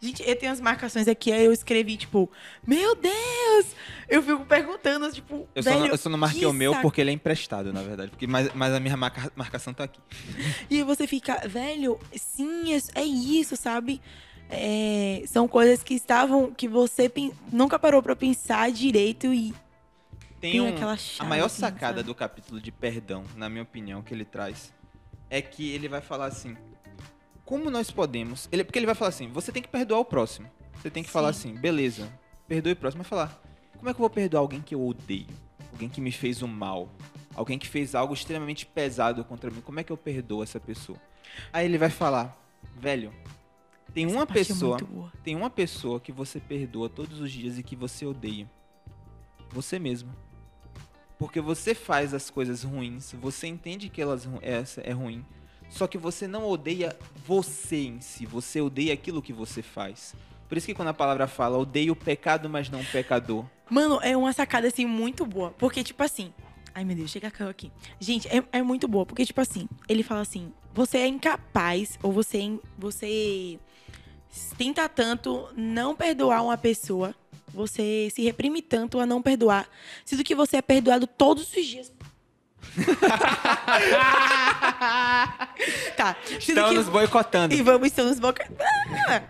Gente, 0.05 0.23
eu 0.27 0.35
tenho 0.35 0.51
as 0.51 0.61
marcações 0.61 1.07
aqui, 1.07 1.31
aí 1.31 1.45
eu 1.45 1.51
escrevi, 1.51 1.97
tipo, 1.97 2.29
meu 2.65 2.95
Deus! 2.95 3.65
Eu 4.07 4.21
fico 4.21 4.45
perguntando, 4.45 5.11
tipo, 5.11 5.47
Eu 5.55 5.63
só, 5.63 5.69
velho, 5.69 5.81
não, 5.81 5.87
eu 5.87 5.97
só 5.97 6.09
não 6.09 6.17
marquei 6.17 6.39
que 6.41 6.45
o 6.45 6.53
meu 6.53 6.71
sac- 6.73 6.81
porque 6.81 7.01
ele 7.01 7.09
é 7.09 7.13
emprestado, 7.13 7.73
na 7.73 7.81
verdade. 7.81 8.11
Porque, 8.11 8.27
mas, 8.27 8.53
mas 8.53 8.73
a 8.73 8.79
minha 8.79 8.95
marca- 8.95 9.31
marcação 9.35 9.73
tá 9.73 9.83
aqui. 9.85 9.99
E 10.69 10.83
você 10.83 11.07
fica, 11.07 11.47
velho, 11.47 11.99
sim, 12.15 12.73
é, 12.73 13.01
é 13.01 13.03
isso, 13.03 13.55
sabe? 13.55 14.01
É, 14.49 15.23
são 15.27 15.47
coisas 15.47 15.81
que 15.83 15.95
estavam, 15.95 16.51
que 16.53 16.67
você 16.67 17.09
pen- 17.09 17.33
nunca 17.51 17.79
parou 17.79 18.01
pra 18.03 18.15
pensar 18.15 18.71
direito 18.71 19.33
e 19.33 19.51
Tem, 20.39 20.51
tem 20.51 20.61
um, 20.61 20.69
aquela 20.69 20.95
a 21.19 21.23
maior 21.23 21.45
assim, 21.47 21.61
sacada 21.61 21.97
sabe? 21.97 22.03
do 22.03 22.13
capítulo 22.13 22.61
de 22.61 22.71
perdão, 22.71 23.23
na 23.35 23.49
minha 23.49 23.63
opinião, 23.63 24.03
que 24.03 24.13
ele 24.13 24.23
traz, 24.25 24.71
é 25.31 25.41
que 25.41 25.71
ele 25.71 25.87
vai 25.87 25.99
falar 26.01 26.27
assim: 26.27 26.55
como 27.45 27.69
nós 27.69 27.91
podemos. 27.91 28.49
Ele, 28.51 28.63
porque 28.63 28.79
ele 28.79 28.85
vai 28.85 28.95
falar 28.95 29.09
assim: 29.09 29.29
você 29.29 29.51
tem 29.51 29.61
que 29.61 29.69
perdoar 29.69 29.99
o 29.99 30.05
próximo. 30.05 30.49
Você 30.81 30.89
tem 30.89 31.03
que 31.03 31.09
falar 31.09 31.31
Sim. 31.33 31.51
assim, 31.51 31.59
beleza, 31.59 32.11
perdoe 32.47 32.73
o 32.73 32.75
próximo. 32.75 33.03
Vai 33.03 33.09
falar: 33.09 33.41
como 33.77 33.89
é 33.89 33.93
que 33.93 33.97
eu 33.97 34.03
vou 34.03 34.09
perdoar 34.09 34.41
alguém 34.41 34.61
que 34.61 34.75
eu 34.75 34.85
odeio? 34.85 35.27
Alguém 35.71 35.89
que 35.89 36.01
me 36.01 36.11
fez 36.11 36.41
o 36.41 36.47
mal? 36.47 36.89
Alguém 37.35 37.59
que 37.59 37.67
fez 37.67 37.95
algo 37.95 38.13
extremamente 38.13 38.65
pesado 38.65 39.23
contra 39.25 39.51
mim? 39.51 39.61
Como 39.61 39.79
é 39.79 39.83
que 39.83 39.91
eu 39.91 39.97
perdoo 39.97 40.41
essa 40.41 40.59
pessoa? 40.59 40.97
Aí 41.51 41.65
ele 41.65 41.77
vai 41.77 41.89
falar: 41.89 42.37
velho, 42.75 43.13
tem 43.93 44.05
Essa 44.05 44.13
uma 44.13 44.23
é 44.23 44.25
pessoa. 44.25 44.77
boa. 44.77 45.13
Tem 45.23 45.35
uma 45.35 45.49
pessoa 45.49 45.99
que 45.99 46.11
você 46.11 46.39
perdoa 46.39 46.89
todos 46.89 47.19
os 47.19 47.31
dias 47.31 47.57
e 47.57 47.63
que 47.63 47.75
você 47.75 48.05
odeia. 48.05 48.49
Você 49.51 49.79
mesmo. 49.79 50.13
Porque 51.17 51.39
você 51.39 51.73
faz 51.73 52.13
as 52.13 52.29
coisas 52.29 52.63
ruins, 52.63 53.13
você 53.13 53.47
entende 53.47 53.87
que 53.87 54.01
elas 54.01 54.27
essa 54.41 54.81
é 54.81 54.91
ruim, 54.91 55.25
só 55.69 55.87
que 55.87 55.97
você 55.97 56.27
não 56.27 56.47
odeia 56.47 56.95
você 57.25 57.77
em 57.77 58.01
si, 58.01 58.25
você 58.25 58.61
odeia 58.61 58.93
aquilo 58.93 59.21
que 59.21 59.33
você 59.33 59.61
faz. 59.61 60.15
Por 60.47 60.57
isso 60.57 60.67
que 60.67 60.73
quando 60.73 60.89
a 60.89 60.93
palavra 60.93 61.27
fala, 61.27 61.57
odeia 61.57 61.91
o 61.91 61.95
pecado, 61.95 62.49
mas 62.49 62.69
não 62.69 62.81
o 62.81 62.85
pecador. 62.85 63.45
Mano, 63.69 63.99
é 64.01 64.15
uma 64.15 64.31
sacada 64.31 64.67
assim 64.67 64.85
muito 64.85 65.25
boa. 65.25 65.51
Porque, 65.57 65.83
tipo 65.83 66.03
assim. 66.03 66.33
Ai, 66.73 66.83
meu 66.83 66.95
Deus, 66.95 67.09
chega 67.09 67.31
caiu 67.31 67.49
aqui. 67.49 67.71
Gente, 67.99 68.27
é, 68.27 68.43
é 68.51 68.61
muito 68.61 68.87
boa. 68.87 69.05
Porque, 69.05 69.25
tipo 69.25 69.41
assim, 69.41 69.67
ele 69.89 70.03
fala 70.03 70.21
assim: 70.21 70.51
você 70.73 70.99
é 70.99 71.07
incapaz, 71.07 71.97
ou 72.03 72.11
você, 72.11 72.43
é 72.43 72.59
você 72.77 73.59
tenta 74.57 74.87
tanto 74.87 75.49
não 75.55 75.95
perdoar 75.95 76.43
uma 76.43 76.57
pessoa. 76.57 77.15
Você 77.53 78.09
se 78.13 78.21
reprime 78.21 78.61
tanto 78.61 78.99
a 78.99 79.05
não 79.05 79.21
perdoar. 79.21 79.67
Sendo 80.03 80.23
que 80.23 80.35
você 80.35 80.57
é 80.57 80.61
perdoado 80.61 81.07
todos 81.07 81.51
os 81.55 81.65
dias. 81.65 81.94
tá. 85.95 86.15
Estão 86.39 86.69
que- 86.69 86.75
nos 86.75 86.89
boicotando. 86.89 87.53
E 87.53 87.61
vamos 87.61 87.87
estar 87.87 88.03
nos 88.03 88.19
boca. 88.19 88.47
Ah! 89.07 89.21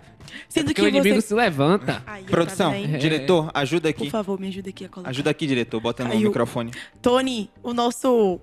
Sendo 0.49 0.65
Porque 0.67 0.81
que 0.81 0.85
o 0.85 0.89
inimigo 0.89 1.21
você. 1.21 1.27
se 1.27 1.33
levanta. 1.33 2.01
Aí, 2.05 2.23
Produção, 2.23 2.71
bem? 2.71 2.97
diretor, 2.97 3.51
ajuda 3.53 3.89
aqui. 3.89 4.05
Por 4.05 4.11
favor, 4.11 4.39
me 4.39 4.47
ajuda 4.47 4.69
aqui 4.69 4.85
a 4.85 4.89
colocar. 4.89 5.09
Ajuda 5.09 5.29
aqui, 5.29 5.47
diretor, 5.47 5.79
bota 5.81 6.03
no 6.03 6.11
Caiu. 6.11 6.27
microfone. 6.27 6.71
Tony, 7.01 7.49
o 7.61 7.73
nosso. 7.73 8.39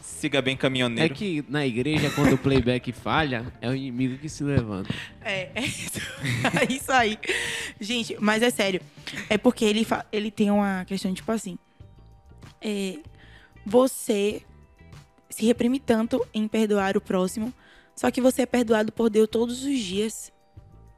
Siga 0.00 0.40
bem 0.40 0.54
É 0.54 0.56
caminhoneiro. 0.56 1.14
que 1.14 1.44
na 1.48 1.66
igreja, 1.66 2.08
quando 2.10 2.34
o 2.34 2.38
playback 2.38 2.92
falha, 2.92 3.44
é 3.60 3.68
o 3.68 3.74
inimigo 3.74 4.18
que 4.18 4.28
se 4.28 4.44
levanta. 4.44 4.92
É, 5.20 5.50
é 5.54 5.64
isso. 5.64 6.00
É 6.60 6.72
isso 6.72 6.92
aí. 6.92 7.18
Gente, 7.80 8.16
mas 8.20 8.42
é 8.42 8.50
sério. 8.50 8.80
É 9.28 9.36
porque 9.36 9.64
ele, 9.64 9.84
fa- 9.84 10.06
ele 10.12 10.30
tem 10.30 10.50
uma 10.50 10.84
questão, 10.86 11.12
tipo 11.12 11.30
assim. 11.32 11.58
é, 12.60 12.98
você 13.64 14.42
se 15.30 15.44
reprime 15.46 15.80
tanto 15.80 16.24
em 16.34 16.46
perdoar 16.46 16.96
o 16.96 17.00
próximo, 17.00 17.52
só 17.96 18.10
que 18.10 18.20
você 18.20 18.42
é 18.42 18.46
perdoado 18.46 18.92
por 18.92 19.08
Deus 19.10 19.28
todos 19.30 19.64
os 19.64 19.78
dias. 19.78 20.32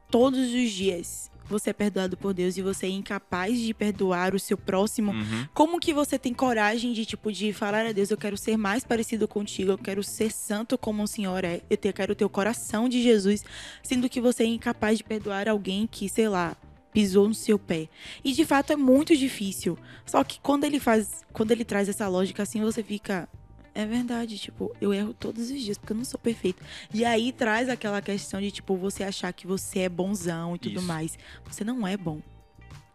Todos 0.09 0.53
os 0.53 0.71
dias. 0.71 1.31
Você 1.47 1.69
é 1.69 1.73
perdoado 1.73 2.17
por 2.17 2.33
Deus 2.33 2.57
e 2.57 2.61
você 2.61 2.87
é 2.87 2.89
incapaz 2.89 3.59
de 3.59 3.71
perdoar 3.71 4.33
o 4.33 4.39
seu 4.39 4.57
próximo. 4.57 5.11
Uhum. 5.11 5.47
Como 5.53 5.79
que 5.79 5.93
você 5.93 6.17
tem 6.17 6.33
coragem 6.33 6.91
de, 6.91 7.05
tipo, 7.05 7.31
de 7.31 7.53
falar 7.53 7.85
a 7.85 7.91
Deus, 7.91 8.09
eu 8.09 8.17
quero 8.17 8.35
ser 8.35 8.57
mais 8.57 8.83
parecido 8.83 9.27
contigo, 9.27 9.71
eu 9.71 9.77
quero 9.77 10.03
ser 10.03 10.31
santo 10.31 10.75
como 10.75 11.03
o 11.03 11.07
Senhor 11.07 11.43
é, 11.43 11.61
eu 11.69 11.77
te- 11.77 11.93
quero 11.93 12.15
ter 12.15 12.25
o 12.25 12.29
coração 12.29 12.89
de 12.89 13.01
Jesus, 13.03 13.43
sendo 13.83 14.09
que 14.09 14.19
você 14.19 14.43
é 14.43 14.47
incapaz 14.47 14.97
de 14.97 15.03
perdoar 15.03 15.47
alguém 15.47 15.85
que, 15.85 16.09
sei 16.09 16.27
lá, 16.27 16.57
pisou 16.95 17.27
no 17.27 17.33
seu 17.33 17.59
pé. 17.59 17.89
E 18.23 18.31
de 18.31 18.45
fato 18.45 18.71
é 18.71 18.77
muito 18.77 19.17
difícil. 19.17 19.77
Só 20.05 20.23
que 20.23 20.39
quando 20.39 20.63
ele 20.63 20.79
faz, 20.79 21.25
quando 21.33 21.51
ele 21.51 21.65
traz 21.65 21.89
essa 21.89 22.07
lógica 22.07 22.41
assim, 22.43 22.61
você 22.61 22.81
fica, 22.81 23.27
é 23.73 23.85
verdade, 23.85 24.39
tipo, 24.39 24.73
eu 24.79 24.93
erro 24.93 25.13
todos 25.13 25.51
os 25.51 25.59
dias 25.61 25.77
porque 25.77 25.91
eu 25.91 25.97
não 25.97 26.05
sou 26.05 26.17
perfeito. 26.17 26.63
E 26.93 27.03
aí 27.03 27.33
traz 27.33 27.67
aquela 27.67 28.01
questão 28.01 28.39
de 28.39 28.49
tipo 28.49 28.77
você 28.77 29.03
achar 29.03 29.33
que 29.33 29.45
você 29.45 29.79
é 29.79 29.89
bonzão 29.89 30.55
e 30.55 30.59
tudo 30.59 30.77
Isso. 30.77 30.87
mais. 30.87 31.19
Você 31.43 31.65
não 31.65 31.85
é 31.85 31.97
bom, 31.97 32.21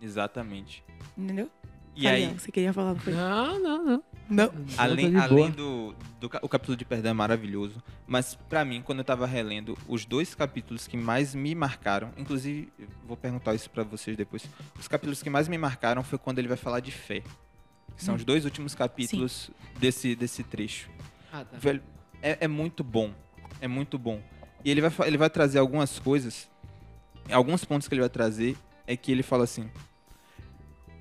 Exatamente. 0.00 0.82
entendeu? 1.16 1.50
E 1.94 2.08
aí, 2.08 2.26
você 2.32 2.50
queria 2.50 2.72
falar? 2.72 2.94
não? 3.06 3.58
Não, 3.58 3.84
não, 3.84 4.02
não. 4.30 4.46
Não. 4.52 4.52
Além, 4.78 5.16
além 5.16 5.50
do, 5.50 5.94
do 6.20 6.30
o 6.42 6.48
capítulo 6.48 6.76
de 6.76 6.84
perdão 6.84 7.10
é 7.10 7.14
maravilhoso, 7.14 7.82
mas 8.06 8.34
pra 8.48 8.64
mim, 8.64 8.80
quando 8.80 9.00
eu 9.00 9.04
tava 9.04 9.26
relendo, 9.26 9.76
os 9.88 10.04
dois 10.04 10.34
capítulos 10.34 10.86
que 10.86 10.96
mais 10.96 11.34
me 11.34 11.54
marcaram, 11.54 12.12
inclusive, 12.16 12.72
vou 13.06 13.16
perguntar 13.16 13.54
isso 13.54 13.68
pra 13.68 13.82
vocês 13.82 14.16
depois. 14.16 14.44
Os 14.78 14.86
capítulos 14.88 15.22
que 15.22 15.28
mais 15.28 15.48
me 15.48 15.58
marcaram 15.58 16.02
foi 16.02 16.18
quando 16.18 16.38
ele 16.38 16.48
vai 16.48 16.56
falar 16.56 16.80
de 16.80 16.90
fé. 16.92 17.22
Que 17.96 18.04
são 18.04 18.14
Hum. 18.14 18.16
os 18.16 18.24
dois 18.24 18.44
últimos 18.44 18.74
capítulos 18.74 19.50
desse, 19.78 20.14
desse 20.14 20.42
trecho. 20.44 20.88
Ah, 21.32 21.44
tá. 21.44 21.58
Velho, 21.58 21.82
é, 22.22 22.38
é 22.42 22.48
muito 22.48 22.82
bom. 22.84 23.12
É 23.60 23.68
muito 23.68 23.98
bom. 23.98 24.22
E 24.64 24.70
ele 24.70 24.80
vai, 24.80 25.08
ele 25.08 25.18
vai 25.18 25.28
trazer 25.28 25.58
algumas 25.58 25.98
coisas. 25.98 26.48
Alguns 27.30 27.64
pontos 27.64 27.88
que 27.88 27.94
ele 27.94 28.00
vai 28.00 28.08
trazer 28.10 28.56
é 28.86 28.96
que 28.96 29.10
ele 29.12 29.22
fala 29.22 29.44
assim: 29.44 29.70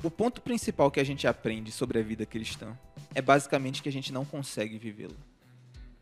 o 0.08 0.12
ponto 0.12 0.41
principal 0.41 0.89
que 0.89 1.00
a 1.00 1.04
gente 1.04 1.28
aprende 1.28 1.72
sobre 1.72 2.00
a 2.00 2.02
vida 2.02 2.26
cristã 2.26 2.78
é 3.14 3.22
basicamente 3.22 3.82
que 3.82 3.89
a 3.89 3.91
gente 3.91 4.14
não 4.14 4.24
consegue 4.24 4.78
vivê-lo. 4.78 5.16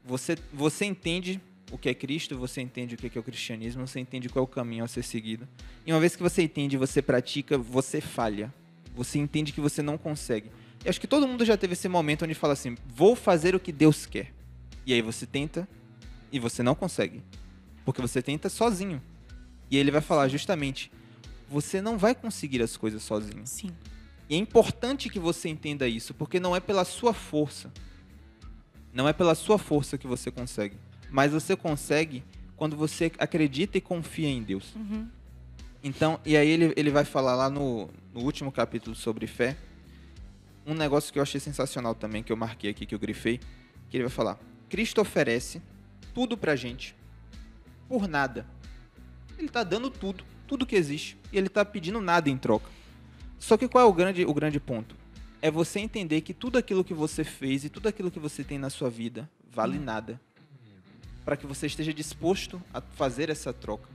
Você, 0.03 0.37
você 0.53 0.85
entende 0.85 1.41
o 1.71 1.77
que 1.77 1.89
é 1.89 1.93
Cristo, 1.93 2.37
você 2.37 2.61
entende 2.61 2.95
o 2.95 2.97
que 2.97 3.17
é 3.17 3.19
o 3.19 3.23
cristianismo, 3.23 3.85
você 3.85 3.99
entende 3.99 4.29
qual 4.29 4.43
é 4.43 4.45
o 4.45 4.47
caminho 4.47 4.83
a 4.83 4.87
ser 4.87 5.03
seguido. 5.03 5.47
E 5.85 5.91
uma 5.91 5.99
vez 5.99 6.15
que 6.15 6.23
você 6.23 6.43
entende, 6.43 6.77
você 6.77 7.01
pratica, 7.01 7.57
você 7.57 7.99
falha. 7.99 8.53
Você 8.95 9.19
entende 9.19 9.51
que 9.51 9.61
você 9.61 9.81
não 9.81 9.97
consegue. 9.97 10.49
E 10.83 10.89
acho 10.89 10.99
que 10.99 11.07
todo 11.07 11.27
mundo 11.27 11.43
já 11.43 11.57
teve 11.57 11.73
esse 11.73 11.87
momento 11.87 12.23
onde 12.23 12.33
fala 12.33 12.53
assim: 12.53 12.77
vou 12.87 13.15
fazer 13.15 13.55
o 13.55 13.59
que 13.59 13.71
Deus 13.71 14.05
quer. 14.05 14.33
E 14.85 14.93
aí 14.93 15.01
você 15.01 15.25
tenta 15.25 15.67
e 16.31 16.39
você 16.39 16.63
não 16.63 16.73
consegue. 16.73 17.21
Porque 17.83 18.01
você 18.01 18.21
tenta 18.21 18.49
sozinho. 18.49 19.01
E 19.69 19.77
ele 19.77 19.91
vai 19.91 20.01
falar 20.01 20.27
justamente: 20.29 20.91
você 21.49 21.81
não 21.81 21.97
vai 21.97 22.13
conseguir 22.13 22.61
as 22.61 22.75
coisas 22.75 23.03
sozinho. 23.03 23.45
Sim. 23.45 23.71
E 24.29 24.35
é 24.35 24.37
importante 24.37 25.09
que 25.09 25.19
você 25.19 25.47
entenda 25.47 25.87
isso, 25.87 26.13
porque 26.13 26.39
não 26.39 26.55
é 26.55 26.59
pela 26.59 26.83
sua 26.83 27.13
força. 27.13 27.71
Não 28.93 29.07
é 29.07 29.13
pela 29.13 29.35
sua 29.35 29.57
força 29.57 29.97
que 29.97 30.07
você 30.07 30.29
consegue. 30.29 30.75
Mas 31.09 31.31
você 31.31 31.55
consegue 31.55 32.23
quando 32.57 32.75
você 32.75 33.11
acredita 33.19 33.77
e 33.77 33.81
confia 33.81 34.27
em 34.27 34.41
Deus. 34.41 34.75
Uhum. 34.75 35.07
Então, 35.83 36.19
e 36.25 36.35
aí 36.35 36.49
ele, 36.49 36.73
ele 36.75 36.89
vai 36.89 37.05
falar 37.05 37.35
lá 37.35 37.49
no, 37.49 37.89
no 38.13 38.21
último 38.21 38.51
capítulo 38.51 38.95
sobre 38.95 39.27
fé, 39.27 39.55
um 40.65 40.73
negócio 40.73 41.13
que 41.13 41.19
eu 41.19 41.23
achei 41.23 41.39
sensacional 41.39 41.95
também, 41.95 42.21
que 42.21 42.31
eu 42.31 42.35
marquei 42.35 42.71
aqui, 42.71 42.85
que 42.85 42.93
eu 42.93 42.99
grifei, 42.99 43.39
que 43.89 43.95
ele 43.95 44.03
vai 44.03 44.11
falar, 44.11 44.37
Cristo 44.67 44.99
oferece 44.99 45.61
tudo 46.13 46.35
pra 46.35 46.55
gente, 46.55 46.95
por 47.87 48.07
nada. 48.07 48.45
Ele 49.37 49.47
tá 49.47 49.63
dando 49.63 49.89
tudo. 49.89 50.25
Tudo 50.47 50.65
que 50.65 50.75
existe 50.75 51.17
e 51.31 51.37
ele 51.37 51.49
tá 51.49 51.63
pedindo 51.65 52.01
nada 52.01 52.29
em 52.29 52.37
troca. 52.37 52.69
Só 53.37 53.57
que 53.57 53.67
qual 53.67 53.85
é 53.85 53.87
o 53.87 53.93
grande, 53.93 54.25
o 54.25 54.33
grande 54.33 54.59
ponto? 54.59 54.95
É 55.41 55.51
você 55.51 55.79
entender 55.79 56.21
que 56.21 56.33
tudo 56.33 56.57
aquilo 56.57 56.83
que 56.83 56.93
você 56.93 57.23
fez 57.23 57.63
e 57.63 57.69
tudo 57.69 57.87
aquilo 57.87 58.09
que 58.09 58.19
você 58.19 58.43
tem 58.43 58.57
na 58.57 58.69
sua 58.69 58.89
vida 58.89 59.29
vale 59.51 59.77
nada. 59.77 60.19
Para 61.23 61.37
que 61.37 61.45
você 61.45 61.67
esteja 61.67 61.93
disposto 61.93 62.61
a 62.73 62.81
fazer 62.81 63.29
essa 63.29 63.51
troca. 63.53 63.89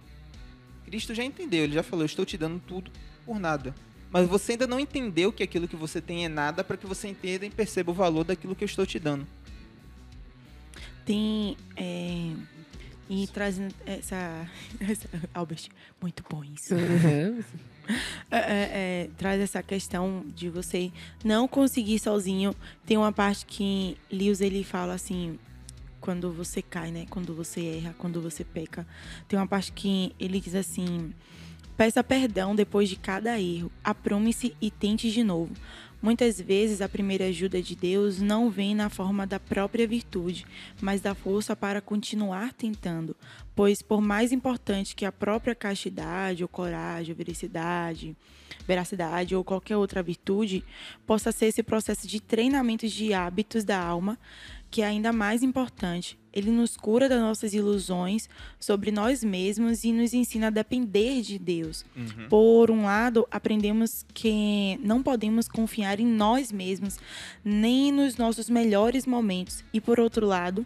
Cristo 0.84 1.14
já 1.14 1.24
entendeu, 1.24 1.64
ele 1.64 1.72
já 1.72 1.82
falou: 1.82 2.02
Eu 2.02 2.06
estou 2.06 2.24
te 2.24 2.36
dando 2.36 2.60
tudo 2.60 2.90
por 3.24 3.40
nada. 3.40 3.74
Mas 4.10 4.28
você 4.28 4.52
ainda 4.52 4.66
não 4.66 4.78
entendeu 4.78 5.32
que 5.32 5.42
aquilo 5.42 5.66
que 5.66 5.74
você 5.74 6.00
tem 6.00 6.26
é 6.26 6.28
nada 6.28 6.62
para 6.62 6.76
que 6.76 6.86
você 6.86 7.08
entenda 7.08 7.46
e 7.46 7.50
perceba 7.50 7.90
o 7.90 7.94
valor 7.94 8.24
daquilo 8.24 8.54
que 8.54 8.62
eu 8.62 8.66
estou 8.66 8.84
te 8.84 8.98
dando. 8.98 9.26
Tem. 11.06 11.56
é, 11.74 12.34
e 13.12 13.26
trazendo 13.26 13.74
essa, 13.84 14.48
essa. 14.80 15.06
Albert, 15.34 15.68
muito 16.00 16.24
bom 16.28 16.42
isso. 16.42 16.74
É, 18.30 18.36
é, 18.36 18.70
é, 18.72 19.10
traz 19.18 19.40
essa 19.40 19.60
questão 19.60 20.24
de 20.36 20.48
você 20.48 20.92
não 21.24 21.48
conseguir 21.48 21.98
sozinho. 21.98 22.54
Tem 22.86 22.96
uma 22.96 23.12
parte 23.12 23.44
que 23.44 23.98
Lewis 24.10 24.40
ele 24.40 24.62
fala 24.62 24.94
assim, 24.94 25.36
quando 26.00 26.32
você 26.32 26.62
cai, 26.62 26.92
né? 26.92 27.06
Quando 27.10 27.34
você 27.34 27.78
erra, 27.78 27.92
quando 27.98 28.22
você 28.22 28.44
peca. 28.44 28.86
Tem 29.26 29.36
uma 29.36 29.48
parte 29.48 29.72
que 29.72 30.14
ele 30.18 30.40
diz 30.40 30.54
assim: 30.54 31.12
peça 31.76 32.02
perdão 32.02 32.54
depois 32.54 32.88
de 32.88 32.96
cada 32.96 33.40
erro, 33.40 33.70
aprome-se 33.82 34.54
e 34.60 34.70
tente 34.70 35.10
de 35.10 35.22
novo. 35.24 35.54
Muitas 36.02 36.40
vezes 36.40 36.80
a 36.80 36.88
primeira 36.88 37.26
ajuda 37.26 37.62
de 37.62 37.76
Deus 37.76 38.20
não 38.20 38.50
vem 38.50 38.74
na 38.74 38.90
forma 38.90 39.24
da 39.24 39.38
própria 39.38 39.86
virtude, 39.86 40.44
mas 40.80 41.00
da 41.00 41.14
força 41.14 41.54
para 41.54 41.80
continuar 41.80 42.52
tentando. 42.52 43.16
Pois, 43.54 43.82
por 43.82 44.00
mais 44.00 44.32
importante 44.32 44.96
que 44.96 45.04
a 45.04 45.12
própria 45.12 45.54
castidade, 45.54 46.42
ou 46.42 46.48
coragem, 46.48 47.12
ou 47.12 47.16
veracidade, 47.16 48.16
veracidade 48.66 49.36
ou 49.36 49.44
qualquer 49.44 49.76
outra 49.76 50.02
virtude, 50.02 50.64
possa 51.06 51.30
ser 51.30 51.46
esse 51.46 51.62
processo 51.62 52.08
de 52.08 52.20
treinamento 52.20 52.88
de 52.88 53.14
hábitos 53.14 53.62
da 53.62 53.78
alma, 53.78 54.18
que 54.72 54.82
é 54.82 54.86
ainda 54.86 55.12
mais 55.12 55.40
importante. 55.44 56.18
Ele 56.32 56.50
nos 56.50 56.76
cura 56.76 57.08
das 57.08 57.20
nossas 57.20 57.52
ilusões 57.52 58.28
sobre 58.58 58.90
nós 58.90 59.22
mesmos 59.22 59.84
e 59.84 59.92
nos 59.92 60.14
ensina 60.14 60.46
a 60.46 60.50
depender 60.50 61.22
de 61.22 61.38
Deus. 61.38 61.84
Uhum. 61.94 62.28
Por 62.28 62.70
um 62.70 62.84
lado, 62.84 63.26
aprendemos 63.30 64.04
que 64.14 64.78
não 64.82 65.02
podemos 65.02 65.48
confiar 65.48 66.00
em 66.00 66.06
nós 66.06 66.50
mesmos, 66.50 66.98
nem 67.44 67.92
nos 67.92 68.16
nossos 68.16 68.48
melhores 68.48 69.06
momentos. 69.06 69.62
E 69.72 69.80
por 69.80 70.00
outro 70.00 70.26
lado, 70.26 70.64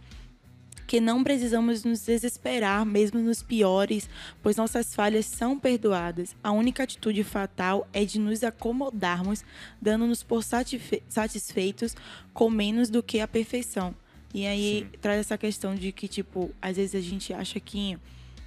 que 0.86 1.00
não 1.00 1.24
precisamos 1.24 1.82
nos 1.82 2.02
desesperar, 2.06 2.86
mesmo 2.86 3.18
nos 3.20 3.42
piores, 3.42 4.08
pois 4.40 4.56
nossas 4.56 4.94
falhas 4.94 5.26
são 5.26 5.58
perdoadas. 5.58 6.36
A 6.44 6.52
única 6.52 6.84
atitude 6.84 7.24
fatal 7.24 7.88
é 7.92 8.04
de 8.04 8.20
nos 8.20 8.44
acomodarmos, 8.44 9.44
dando-nos 9.82 10.22
por 10.22 10.44
satisfe- 10.44 11.02
satisfeitos 11.08 11.96
com 12.32 12.48
menos 12.48 12.88
do 12.88 13.02
que 13.02 13.18
a 13.18 13.26
perfeição. 13.26 13.94
E 14.36 14.46
aí 14.46 14.80
Sim. 14.92 14.98
traz 15.00 15.20
essa 15.20 15.38
questão 15.38 15.74
de 15.74 15.90
que, 15.92 16.06
tipo, 16.06 16.50
às 16.60 16.76
vezes 16.76 16.94
a 16.94 17.00
gente 17.00 17.32
acha 17.32 17.58
que 17.58 17.96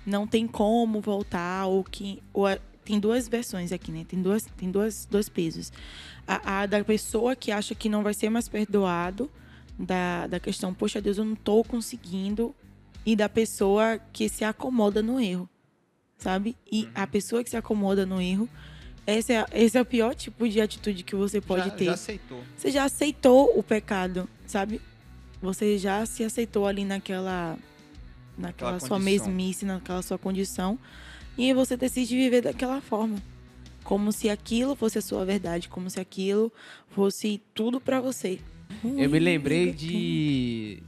não 0.05 0.27
tem 0.27 0.45
como 0.45 1.01
voltar, 1.01 1.65
ou 1.65 1.83
que. 1.83 2.21
Ou 2.31 2.45
a- 2.45 2.59
tem 2.85 2.99
duas 2.99 3.27
versões 3.27 3.71
aqui, 3.71 3.91
né? 3.91 4.05
Tem, 4.07 4.21
duas, 4.21 4.45
tem 4.55 4.69
duas, 4.69 5.07
dois 5.09 5.27
pesos. 5.29 5.71
A, 6.27 6.61
a 6.61 6.65
da 6.67 6.83
pessoa 6.83 7.35
que 7.35 7.51
acha 7.51 7.73
que 7.73 7.89
não 7.89 8.03
vai 8.03 8.13
ser 8.13 8.29
mais 8.29 8.47
perdoado, 8.47 9.31
da, 9.79 10.27
da 10.27 10.39
questão, 10.39 10.73
poxa 10.75 11.01
Deus, 11.01 11.17
eu 11.17 11.25
não 11.25 11.35
tô 11.35 11.63
conseguindo, 11.63 12.53
e 13.03 13.15
da 13.15 13.27
pessoa 13.27 13.99
que 14.13 14.29
se 14.29 14.43
acomoda 14.43 15.01
no 15.01 15.19
erro, 15.19 15.49
sabe? 16.19 16.55
E 16.71 16.83
Uhum. 16.85 16.91
a 16.93 17.07
pessoa 17.07 17.43
que 17.43 17.49
se 17.49 17.57
acomoda 17.57 18.05
no 18.05 18.21
erro, 18.21 18.47
esse 19.07 19.33
é, 19.33 19.43
esse 19.53 19.75
é 19.77 19.81
o 19.81 19.85
pior 19.85 20.13
tipo 20.13 20.47
de 20.47 20.61
atitude 20.61 21.03
que 21.03 21.15
você 21.15 21.41
pode 21.41 21.65
já, 21.69 21.71
ter 21.75 21.85
já 21.85 21.93
aceitou. 21.93 22.43
você 22.55 22.69
já 22.71 22.83
aceitou 22.83 23.57
o 23.57 23.63
pecado, 23.63 24.27
sabe? 24.45 24.79
Você 25.41 25.77
já 25.77 26.05
se 26.05 26.23
aceitou 26.23 26.65
ali 26.67 26.83
naquela 26.85 27.57
naquela 28.37 28.71
Aquela 28.75 28.79
sua 28.79 28.97
condição. 28.99 29.27
mesmice, 29.27 29.65
naquela 29.65 30.01
sua 30.01 30.17
condição, 30.17 30.79
e 31.37 31.53
você 31.53 31.75
decide 31.75 32.15
viver 32.15 32.41
daquela 32.41 32.79
forma, 32.81 33.21
como 33.83 34.11
se 34.13 34.29
aquilo 34.29 34.75
fosse 34.75 34.97
a 34.97 35.01
sua 35.01 35.25
verdade, 35.25 35.67
como 35.67 35.89
se 35.89 35.99
aquilo 35.99 36.51
fosse 36.89 37.41
tudo 37.53 37.81
pra 37.81 37.99
você. 37.99 38.39
Eu 38.83 39.09
me 39.09 39.19
lembrei 39.19 39.73
de. 39.73 40.81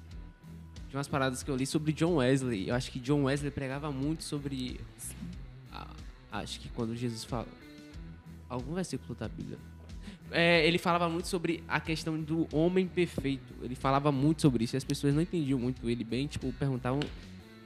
de 0.89 0.95
umas 0.95 1.07
paradas 1.09 1.43
que 1.43 1.49
eu 1.51 1.55
li 1.55 1.65
sobre 1.65 1.91
John 1.93 2.15
Wesley. 2.15 2.69
Eu 2.69 2.75
acho 2.75 2.89
que 2.91 2.99
John 2.99 3.23
Wesley 3.23 3.51
pregava 3.51 3.91
muito 3.91 4.23
sobre. 4.23 4.79
a- 5.73 5.87
acho 6.31 6.59
que 6.59 6.69
quando 6.69 6.95
Jesus 6.95 7.23
fala. 7.25 7.47
Algum 8.49 8.73
versículo 8.75 9.15
da 9.15 9.27
Bíblia. 9.29 9.57
É, 10.31 10.65
ele 10.65 10.77
falava 10.77 11.09
muito 11.09 11.27
sobre 11.27 11.63
a 11.67 11.79
questão 11.79 12.19
do 12.19 12.47
homem 12.53 12.87
perfeito. 12.87 13.53
Ele 13.61 13.75
falava 13.75 14.11
muito 14.11 14.41
sobre 14.41 14.63
isso 14.63 14.75
e 14.75 14.77
as 14.77 14.83
pessoas 14.83 15.13
não 15.13 15.21
entendiam 15.21 15.59
muito 15.59 15.89
ele 15.89 16.03
bem. 16.03 16.27
Tipo, 16.27 16.51
perguntavam. 16.53 16.99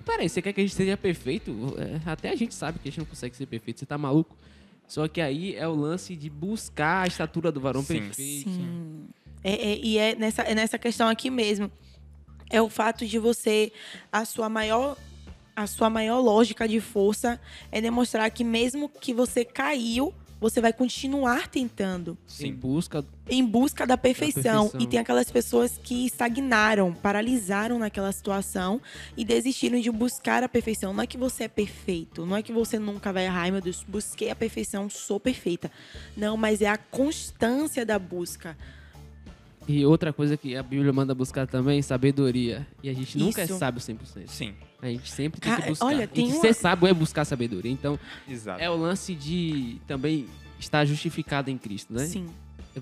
Peraí, 0.03 0.27
você 0.29 0.41
quer 0.41 0.53
que 0.53 0.61
a 0.61 0.63
gente 0.63 0.75
seja 0.75 0.97
perfeito? 0.97 1.51
É, 1.77 2.09
até 2.09 2.29
a 2.29 2.35
gente 2.35 2.53
sabe 2.53 2.79
que 2.79 2.87
a 2.87 2.91
gente 2.91 2.99
não 2.99 3.05
consegue 3.05 3.35
ser 3.35 3.45
perfeito. 3.45 3.79
Você 3.79 3.85
tá 3.85 3.97
maluco? 3.97 4.35
Só 4.87 5.07
que 5.07 5.19
aí 5.21 5.55
é 5.55 5.67
o 5.67 5.73
lance 5.73 6.15
de 6.15 6.29
buscar 6.29 7.03
a 7.03 7.07
estatura 7.07 7.51
do 7.51 7.59
varão 7.59 7.81
Sim. 7.83 7.99
perfeito. 7.99 8.49
Sim. 8.49 9.05
É, 9.43 9.53
é- 9.73 9.79
e 9.79 9.97
é 9.97 10.15
nessa, 10.15 10.41
é 10.43 10.53
nessa 10.55 10.77
questão 10.77 11.07
aqui 11.07 11.29
mesmo. 11.29 11.71
É 12.51 12.61
o 12.61 12.69
fato 12.69 13.05
de 13.05 13.17
você. 13.17 13.71
A 14.11 14.25
sua 14.25 14.49
maior. 14.49 14.97
A 15.55 15.67
sua 15.67 15.89
maior 15.89 16.19
lógica 16.19 16.67
de 16.67 16.81
força 16.81 17.39
é 17.71 17.79
demonstrar 17.79 18.29
que 18.29 18.43
mesmo 18.43 18.89
que 18.89 19.13
você 19.13 19.45
caiu, 19.45 20.13
você 20.39 20.61
vai 20.61 20.73
continuar 20.73 21.47
tentando. 21.47 22.17
Em 22.39 22.53
busca 22.53 23.05
em 23.27 23.43
busca 23.43 23.87
da 23.87 23.97
perfeição. 23.97 24.65
perfeição. 24.65 24.81
E 24.81 24.87
tem 24.87 24.99
aquelas 24.99 25.31
pessoas 25.31 25.79
que 25.81 26.05
estagnaram, 26.05 26.93
paralisaram 26.93 27.79
naquela 27.79 28.11
situação 28.11 28.79
e 29.17 29.25
desistiram 29.25 29.79
de 29.79 29.89
buscar 29.89 30.43
a 30.43 30.49
perfeição. 30.49 30.93
Não 30.93 31.03
é 31.03 31.07
que 31.07 31.17
você 31.17 31.45
é 31.45 31.47
perfeito, 31.47 32.25
não 32.25 32.37
é 32.37 32.43
que 32.43 32.53
você 32.53 32.77
nunca 32.77 33.11
vai 33.11 33.25
errar, 33.25 33.41
ai 33.41 33.51
meu 33.51 33.61
Deus, 33.61 33.83
busquei 33.87 34.29
a 34.29 34.35
perfeição, 34.35 34.89
sou 34.89 35.19
perfeita. 35.19 35.71
Não, 36.15 36.37
mas 36.37 36.61
é 36.61 36.67
a 36.67 36.77
constância 36.77 37.85
da 37.85 37.97
busca. 37.97 38.55
E 39.67 39.83
outra 39.85 40.13
coisa 40.13 40.37
que 40.37 40.55
a 40.55 40.61
Bíblia 40.61 40.93
manda 40.93 41.15
buscar 41.15 41.47
também, 41.47 41.81
sabedoria. 41.81 42.67
E 42.83 42.89
a 42.89 42.93
gente 42.93 43.17
nunca 43.17 43.43
Isso. 43.43 43.53
é 43.53 43.57
sábio 43.57 43.81
100%. 43.81 44.27
Sim, 44.27 44.53
A 44.81 44.87
gente 44.87 45.11
sempre 45.11 45.41
tem 45.41 45.49
Cara, 45.51 45.63
que 45.63 45.69
buscar. 45.69 45.85
olha, 45.87 46.07
tem 46.07 46.29
e 46.29 46.31
uma- 46.33 46.41
ser 46.41 46.53
sábio 46.53 46.87
é 46.87 46.93
buscar 46.93 47.25
sabedoria. 47.25 47.71
Então, 47.71 47.97
exato. 48.29 48.61
é 48.61 48.69
o 48.69 48.75
lance 48.75 49.15
de 49.15 49.77
também 49.87 50.27
estar 50.59 50.85
justificado 50.85 51.49
em 51.49 51.57
Cristo, 51.57 51.91
né? 51.93 52.05
Sim. 52.05 52.27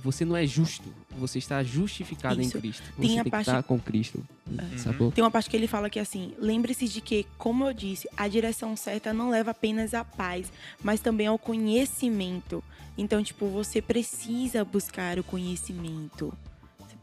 Você 0.03 0.25
não 0.25 0.36
é 0.36 0.45
justo, 0.45 0.91
você 1.19 1.38
está 1.38 1.63
justificado 1.63 2.41
Isso. 2.41 2.57
em 2.57 2.59
Cristo. 2.61 2.84
Tem 2.99 3.09
Você 3.11 3.19
a 3.19 3.23
tem 3.23 3.31
parte- 3.31 3.45
que 3.45 3.51
estar 3.51 3.63
com 3.63 3.79
Cristo. 3.79 4.25
Uhum. 4.49 4.77
Sacou? 4.77 5.11
Tem 5.11 5.23
uma 5.23 5.29
parte 5.29 5.49
que 5.49 5.55
ele 5.55 5.67
fala 5.67 5.88
que 5.89 5.99
assim, 5.99 6.34
lembre-se 6.39 6.88
de 6.88 6.99
que, 6.99 7.25
como 7.38 7.63
eu 7.65 7.73
disse, 7.73 8.09
a 8.17 8.27
direção 8.27 8.75
certa 8.75 9.13
não 9.13 9.29
leva 9.29 9.51
apenas 9.51 9.93
à 9.93 10.03
paz, 10.03 10.51
mas 10.84 10.99
também 10.99 11.27
ao 11.27 11.38
conhecimento. 11.38 12.63
Então, 12.97 13.23
tipo, 13.23 13.47
você 13.47 13.81
precisa 13.84 14.65
buscar 14.65 15.19
o 15.19 15.23
conhecimento. 15.23 16.34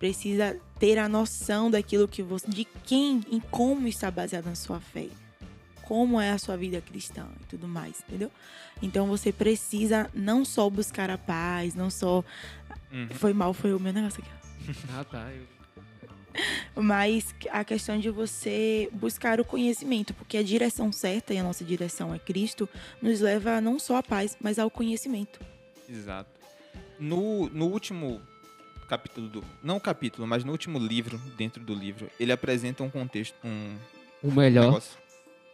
Precisa 0.01 0.59
ter 0.80 0.98
a 0.98 1.09
noção 1.09 1.70
daquilo 1.70 2.09
que 2.09 2.22
você, 2.22 2.48
de 2.51 2.64
quem 2.64 3.20
e 3.30 3.40
como 3.51 3.86
está 3.86 4.11
baseada 4.11 4.48
na 4.48 4.57
sua 4.57 4.80
fé. 4.80 5.07
Como 5.82 6.20
é 6.20 6.30
a 6.30 6.38
sua 6.38 6.57
vida 6.57 6.80
cristã 6.80 7.26
e 7.42 7.44
tudo 7.46 7.68
mais, 7.68 8.01
entendeu? 8.09 8.30
Então 8.82 9.07
você 9.07 9.30
precisa 9.32 10.11
não 10.14 10.44
só 10.44 10.68
buscar 10.70 11.11
a 11.11 11.18
paz, 11.18 11.74
não 11.74 11.90
só. 11.90 12.24
Uhum. 12.92 13.09
Foi 13.11 13.32
mal, 13.32 13.53
foi 13.53 13.72
o 13.74 13.78
meu 13.78 13.92
negócio 13.92 14.22
aqui. 14.24 14.30
Ah, 14.92 15.05
tá. 15.05 15.30
Eu- 15.32 16.82
Mas 16.82 17.34
a 17.51 17.64
questão 17.64 17.98
de 17.98 18.09
você 18.09 18.88
buscar 18.92 19.40
o 19.40 19.44
conhecimento, 19.44 20.14
porque 20.14 20.36
a 20.38 20.42
direção 20.42 20.92
certa, 20.92 21.34
e 21.34 21.38
a 21.38 21.42
nossa 21.42 21.64
direção 21.64 22.14
é 22.14 22.18
Cristo, 22.18 22.68
nos 23.03 23.20
leva 23.20 23.61
não 23.61 23.78
só 23.78 23.96
à 23.96 24.03
paz, 24.03 24.36
mas 24.40 24.59
ao 24.59 24.70
conhecimento. 24.70 25.40
Exato. 25.88 26.30
No, 26.98 27.48
no 27.51 27.66
último 27.66 28.20
capítulo 28.91 29.28
do. 29.28 29.45
Não 29.62 29.76
o 29.76 29.80
capítulo, 29.80 30.26
mas 30.26 30.45
no 30.45 30.53
último 30.53 30.78
livro, 30.78 31.16
dentro 31.36 31.62
do 31.62 31.72
livro, 31.72 32.11
ele 32.18 32.32
apresenta 32.32 32.82
um 32.82 32.91
contexto. 32.91 33.34
Um 33.45 33.76
O 34.22 34.32
melhor. 34.32 34.66
negócio. 34.66 34.99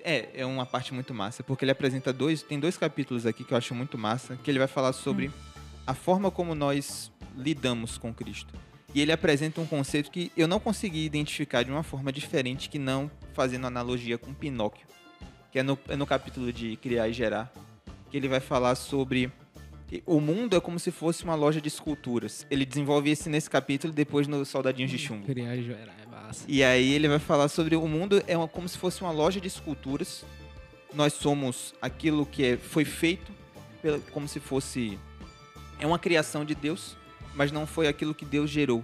É, 0.03 0.41
é 0.41 0.47
uma 0.47 0.65
parte 0.65 0.95
muito 0.95 1.13
massa, 1.13 1.43
porque 1.43 1.65
ele 1.65 1.73
apresenta 1.73 2.13
dois. 2.13 2.43
Tem 2.43 2.59
dois 2.59 2.79
capítulos 2.79 3.27
aqui 3.27 3.45
que 3.45 3.53
eu 3.53 3.59
acho 3.59 3.75
muito 3.75 3.99
massa, 3.99 4.37
que 4.43 4.51
ele 4.51 4.59
vai 4.59 4.69
falar 4.69 4.93
sobre 4.93 5.31
a 5.87 5.95
forma 5.95 6.31
como 6.31 6.55
nós 6.55 7.13
lidamos 7.37 7.99
com 7.99 8.15
Cristo. 8.15 8.55
E 8.95 9.01
ele 9.03 9.13
apresenta 9.13 9.61
um 9.61 9.67
conceito 9.67 10.11
que 10.11 10.33
eu 10.37 10.49
não 10.49 10.59
consegui 10.59 11.05
identificar 11.05 11.63
de 11.63 11.71
uma 11.71 11.83
forma 11.83 12.11
diferente 12.11 12.71
que 12.71 12.79
não 12.79 13.11
fazendo 13.35 13.67
analogia 13.67 14.17
com 14.17 14.33
Pinóquio. 14.33 14.87
Que 15.53 15.59
é 15.59 15.63
no, 15.63 15.79
é 15.89 15.97
no 15.97 16.07
capítulo 16.07 16.53
de 16.53 16.77
Criar 16.77 17.09
e 17.09 17.13
Gerar. 17.13 17.53
Que 18.11 18.17
ele 18.17 18.29
vai 18.29 18.41
falar 18.41 18.75
sobre. 18.75 19.31
O 20.05 20.21
mundo 20.21 20.57
é 20.57 20.61
como 20.61 20.79
se 20.79 20.91
fosse 20.91 21.23
uma 21.25 21.35
loja 21.35 21.61
de 21.61 21.69
esculturas. 21.69 22.45
Ele 22.51 22.65
desenvolve 22.67 23.11
isso 23.11 23.31
nesse 23.31 23.49
capítulo 23.49 23.93
e 23.93 23.97
depois 23.97 24.27
no 24.27 24.45
Soldadinhos 24.45 24.91
de 24.91 24.99
Chumbo. 24.99 25.25
E 25.69 25.73
é. 25.73 26.05
E 26.49 26.65
aí 26.65 26.93
ele 26.93 27.07
vai 27.09 27.19
falar 27.21 27.49
sobre 27.49 27.77
o 27.77 27.87
mundo 27.87 28.23
é 28.27 28.37
uma- 28.37 28.49
como 28.49 28.69
se 28.69 28.77
fosse 28.79 29.01
uma 29.03 29.13
loja 29.13 29.41
de 29.41 29.47
esculturas 29.49 30.25
nós 30.95 31.13
somos 31.13 31.75
aquilo 31.81 32.25
que 32.25 32.43
é, 32.45 32.57
foi 32.57 32.85
feito 32.85 33.31
pela- 33.83 33.99
como 34.13 34.27
se 34.27 34.41
fosse 34.41 34.99
é 35.79 35.87
uma 35.87 35.99
criação 35.99 36.43
de 36.45 36.55
Deus, 36.55 36.97
mas 37.35 37.53
não 37.53 37.67
foi 37.67 37.87
aquilo 37.87 38.15
que 38.15 38.25
Deus 38.25 38.49
gerou. 38.51 38.83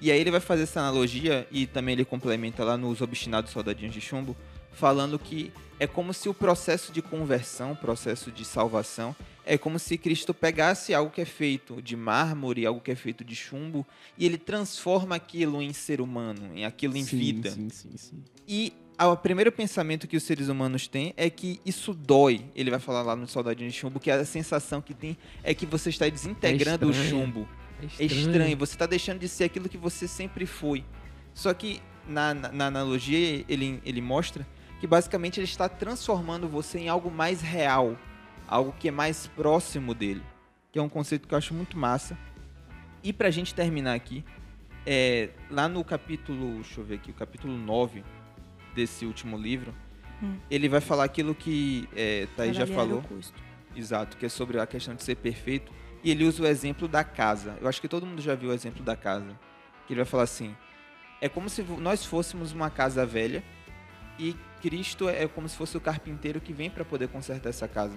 E 0.00 0.10
aí 0.10 0.20
ele 0.20 0.30
vai 0.32 0.40
fazer 0.40 0.64
essa 0.64 0.80
analogia 0.80 1.46
e 1.52 1.66
também 1.66 1.92
ele 1.92 2.04
complementa 2.04 2.64
lá 2.64 2.76
nos 2.76 3.00
obstinados 3.00 3.52
soldadinhos 3.52 3.94
de 3.94 4.00
chumbo, 4.00 4.36
falando 4.72 5.18
que 5.18 5.52
é 5.78 5.86
como 5.86 6.12
se 6.12 6.28
o 6.28 6.34
processo 6.34 6.90
de 6.92 7.00
conversão, 7.00 7.76
processo 7.76 8.32
de 8.32 8.44
salvação, 8.44 9.14
é 9.44 9.58
como 9.58 9.78
se 9.78 9.98
Cristo 9.98 10.32
pegasse 10.32 10.94
algo 10.94 11.10
que 11.10 11.20
é 11.20 11.24
feito 11.24 11.82
de 11.82 11.96
mármore, 11.96 12.64
algo 12.64 12.80
que 12.80 12.90
é 12.90 12.94
feito 12.94 13.24
de 13.24 13.34
chumbo, 13.34 13.86
e 14.16 14.24
ele 14.24 14.38
transforma 14.38 15.16
aquilo 15.16 15.60
em 15.60 15.72
ser 15.72 16.00
humano, 16.00 16.50
em 16.54 16.64
aquilo 16.64 16.96
em 16.96 17.04
Sim, 17.04 17.18
vida. 17.18 17.50
Sim, 17.50 17.68
sim, 17.70 17.96
sim. 17.96 18.24
E 18.46 18.72
o 19.00 19.16
primeiro 19.16 19.50
pensamento 19.50 20.06
que 20.06 20.16
os 20.16 20.22
seres 20.22 20.48
humanos 20.48 20.86
têm 20.86 21.12
é 21.16 21.28
que 21.28 21.60
isso 21.66 21.92
dói. 21.92 22.44
Ele 22.54 22.70
vai 22.70 22.78
falar 22.78 23.02
lá 23.02 23.16
no 23.16 23.26
Soldadinho 23.26 23.70
de 23.70 23.76
Chumbo 23.76 23.98
que 23.98 24.10
a 24.10 24.24
sensação 24.24 24.80
que 24.80 24.94
tem 24.94 25.16
é 25.42 25.54
que 25.54 25.66
você 25.66 25.90
está 25.90 26.08
desintegrando 26.08 26.86
o 26.86 26.90
estranho. 26.90 27.10
chumbo. 27.10 27.48
É 27.98 28.04
estranho, 28.04 28.56
você 28.56 28.74
está 28.74 28.86
deixando 28.86 29.18
de 29.18 29.28
ser 29.28 29.44
aquilo 29.44 29.68
que 29.68 29.78
você 29.78 30.06
sempre 30.06 30.46
foi. 30.46 30.84
Só 31.34 31.52
que 31.52 31.80
na, 32.06 32.32
na, 32.32 32.52
na 32.52 32.66
analogia 32.66 33.44
ele, 33.48 33.80
ele 33.84 34.00
mostra 34.00 34.46
que 34.80 34.86
basicamente 34.86 35.38
ele 35.40 35.46
está 35.46 35.68
transformando 35.68 36.48
você 36.48 36.80
em 36.80 36.88
algo 36.88 37.10
mais 37.10 37.40
real, 37.40 37.96
algo 38.46 38.72
que 38.78 38.88
é 38.88 38.90
mais 38.90 39.26
próximo 39.28 39.94
dele, 39.94 40.22
que 40.70 40.78
é 40.78 40.82
um 40.82 40.88
conceito 40.88 41.26
que 41.28 41.34
eu 41.34 41.38
acho 41.38 41.54
muito 41.54 41.76
massa. 41.78 42.16
E 43.02 43.12
pra 43.12 43.30
gente 43.30 43.54
terminar 43.54 43.94
aqui, 43.94 44.24
é, 44.86 45.30
lá 45.50 45.68
no 45.68 45.82
capítulo, 45.84 46.54
deixa 46.56 46.80
eu 46.80 46.84
ver 46.84 46.96
aqui, 46.96 47.10
o 47.10 47.14
capítulo 47.14 47.56
9 47.56 48.04
desse 48.74 49.04
último 49.06 49.36
livro, 49.36 49.74
Hum. 50.22 50.38
ele 50.48 50.68
vai 50.68 50.80
falar 50.80 51.04
aquilo 51.04 51.34
que 51.34 51.88
é, 51.96 52.28
Thaís 52.36 52.56
já 52.56 52.66
falou. 52.66 53.02
Exato, 53.74 54.16
que 54.16 54.26
é 54.26 54.28
sobre 54.28 54.60
a 54.60 54.66
questão 54.66 54.94
de 54.94 55.02
ser 55.02 55.16
perfeito. 55.16 55.72
E 56.04 56.10
ele 56.10 56.24
usa 56.24 56.42
o 56.42 56.46
exemplo 56.46 56.86
da 56.86 57.02
casa. 57.02 57.56
Eu 57.60 57.68
acho 57.68 57.80
que 57.80 57.88
todo 57.88 58.06
mundo 58.06 58.22
já 58.22 58.34
viu 58.34 58.50
o 58.50 58.52
exemplo 58.52 58.84
da 58.84 58.94
casa. 58.94 59.36
Que 59.86 59.92
ele 59.94 60.00
vai 60.00 60.04
falar 60.04 60.24
assim: 60.24 60.54
é 61.20 61.28
como 61.28 61.48
se 61.48 61.62
nós 61.62 62.04
fôssemos 62.04 62.52
uma 62.52 62.70
casa 62.70 63.04
velha 63.04 63.42
e 64.18 64.36
Cristo 64.60 65.08
é 65.08 65.26
como 65.26 65.48
se 65.48 65.56
fosse 65.56 65.76
o 65.76 65.80
carpinteiro 65.80 66.40
que 66.40 66.52
vem 66.52 66.70
para 66.70 66.84
poder 66.84 67.08
consertar 67.08 67.48
essa 67.48 67.66
casa. 67.66 67.96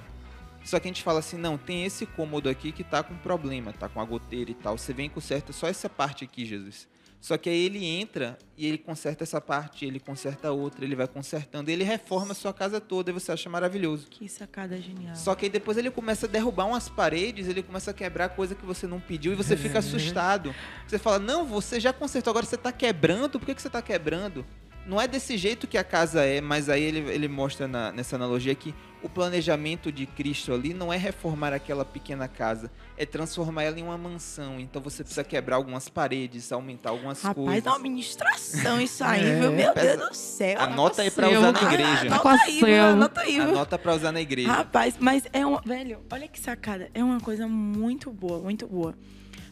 Só 0.66 0.80
que 0.80 0.88
a 0.88 0.90
gente 0.90 1.04
fala 1.04 1.20
assim: 1.20 1.38
não, 1.38 1.58
tem 1.58 1.86
esse 1.86 2.06
cômodo 2.06 2.50
aqui 2.50 2.72
que 2.72 2.84
tá 2.84 3.04
com 3.04 3.16
problema, 3.16 3.72
tá 3.72 3.88
com 3.88 4.02
a 4.02 4.06
goteira 4.06 4.52
e 4.52 4.56
tal. 4.56 4.78
Você 4.78 4.92
vem 4.92 5.06
e 5.06 5.10
conserta 5.10 5.54
só 5.54 5.68
essa 5.68 5.88
parte 5.88 6.26
aqui, 6.26 6.44
Jesus. 6.46 6.88
Só 7.26 7.40
que 7.40 7.50
aí 7.50 7.66
ele 7.66 7.84
entra 7.84 8.38
e 8.56 8.68
ele 8.68 8.78
conserta 8.78 9.24
essa 9.24 9.42
parte, 9.42 9.84
ele 9.84 10.00
conserta 10.00 10.52
outra, 10.52 10.86
ele 10.86 10.96
vai 10.96 11.08
consertando, 11.08 11.72
ele 11.72 11.84
reforma 11.84 12.34
a 12.34 12.36
sua 12.36 12.54
casa 12.54 12.80
toda 12.80 13.10
e 13.10 13.14
você 13.14 13.32
acha 13.32 13.50
maravilhoso. 13.50 14.06
Que 14.12 14.30
sacada 14.30 14.80
genial. 14.80 15.16
Só 15.16 15.34
que 15.34 15.46
aí 15.46 15.50
depois 15.50 15.76
ele 15.76 15.90
começa 15.90 16.28
a 16.28 16.30
derrubar 16.30 16.66
umas 16.66 16.88
paredes, 16.88 17.48
ele 17.48 17.64
começa 17.64 17.90
a 17.90 17.94
quebrar 17.96 18.30
coisa 18.30 18.54
que 18.54 18.64
você 18.64 18.86
não 18.86 19.00
pediu 19.00 19.34
e 19.34 19.36
você 19.36 19.58
fica 19.58 19.80
assustado. 19.80 20.54
Você 20.86 21.00
fala, 21.00 21.18
não, 21.18 21.46
você 21.46 21.80
já 21.80 21.92
consertou, 21.92 22.30
agora 22.30 22.46
você 22.46 22.58
tá 22.58 22.72
quebrando, 22.72 23.40
por 23.40 23.46
que, 23.48 23.56
que 23.56 23.62
você 23.62 23.72
tá 23.72 23.82
quebrando? 23.82 24.46
Não 24.86 25.02
é 25.02 25.08
desse 25.08 25.36
jeito 25.38 25.66
que 25.68 25.78
a 25.78 25.84
casa 25.84 26.24
é, 26.24 26.40
mas 26.40 26.70
aí 26.70 26.84
ele, 26.84 27.00
ele 27.12 27.28
mostra 27.28 27.68
na- 27.68 27.92
nessa 27.92 28.16
analogia 28.16 28.54
que 28.54 28.74
o 29.02 29.10
planejamento 29.10 29.92
de 29.92 30.06
Cristo 30.06 30.52
ali 30.54 30.74
não 30.74 30.92
é 30.92 30.98
reformar 30.98 31.54
aquela 31.54 31.84
pequena 31.86 32.28
casa, 32.28 32.72
é 32.98 33.06
transformar 33.06 33.64
ela 33.64 33.80
em 33.80 33.84
uma 33.84 33.98
mansão. 33.98 34.60
Então 34.60 34.82
você 34.82 35.04
precisa 35.04 35.24
quebrar 35.24 35.58
algumas 35.58 35.90
paredes, 35.90 36.52
aumentar 36.52 36.90
algumas 36.92 37.22
Rapaz, 37.22 37.46
coisas. 37.46 37.64
dá 37.64 37.72
uma 37.72 37.78
administração 37.80 38.80
isso 38.82 39.04
aí, 39.04 39.26
É, 39.26 39.40
viu? 39.40 39.52
Meu 39.52 39.74
pesa- 39.74 39.98
Deus 39.98 40.10
do 40.10 40.16
céu. 40.16 40.60
Anota 40.60 41.02
aí 41.02 41.12
pra 41.12 41.30
usar 41.30 41.52
na 41.52 41.62
igreja. 41.64 42.20
Com 42.20 42.28
Anota 42.30 42.44
aí, 42.46 42.60
viu? 42.64 42.84
Anota 42.84 43.22
aí, 43.22 43.34
viu? 43.40 43.50
Anota 43.50 43.78
pra 43.80 43.94
usar 43.96 44.12
na 44.12 44.22
igreja. 44.22 44.52
Rapaz, 44.52 44.96
mas 45.00 45.24
é 45.34 45.46
uma. 45.46 45.62
Velho, 45.66 46.00
olha 46.12 46.28
que 46.28 46.40
sacada. 46.40 46.90
É 46.94 47.04
uma 47.04 47.20
coisa 47.20 47.48
muito 47.48 48.12
boa, 48.12 48.40
muito 48.40 48.66
boa. 48.68 48.96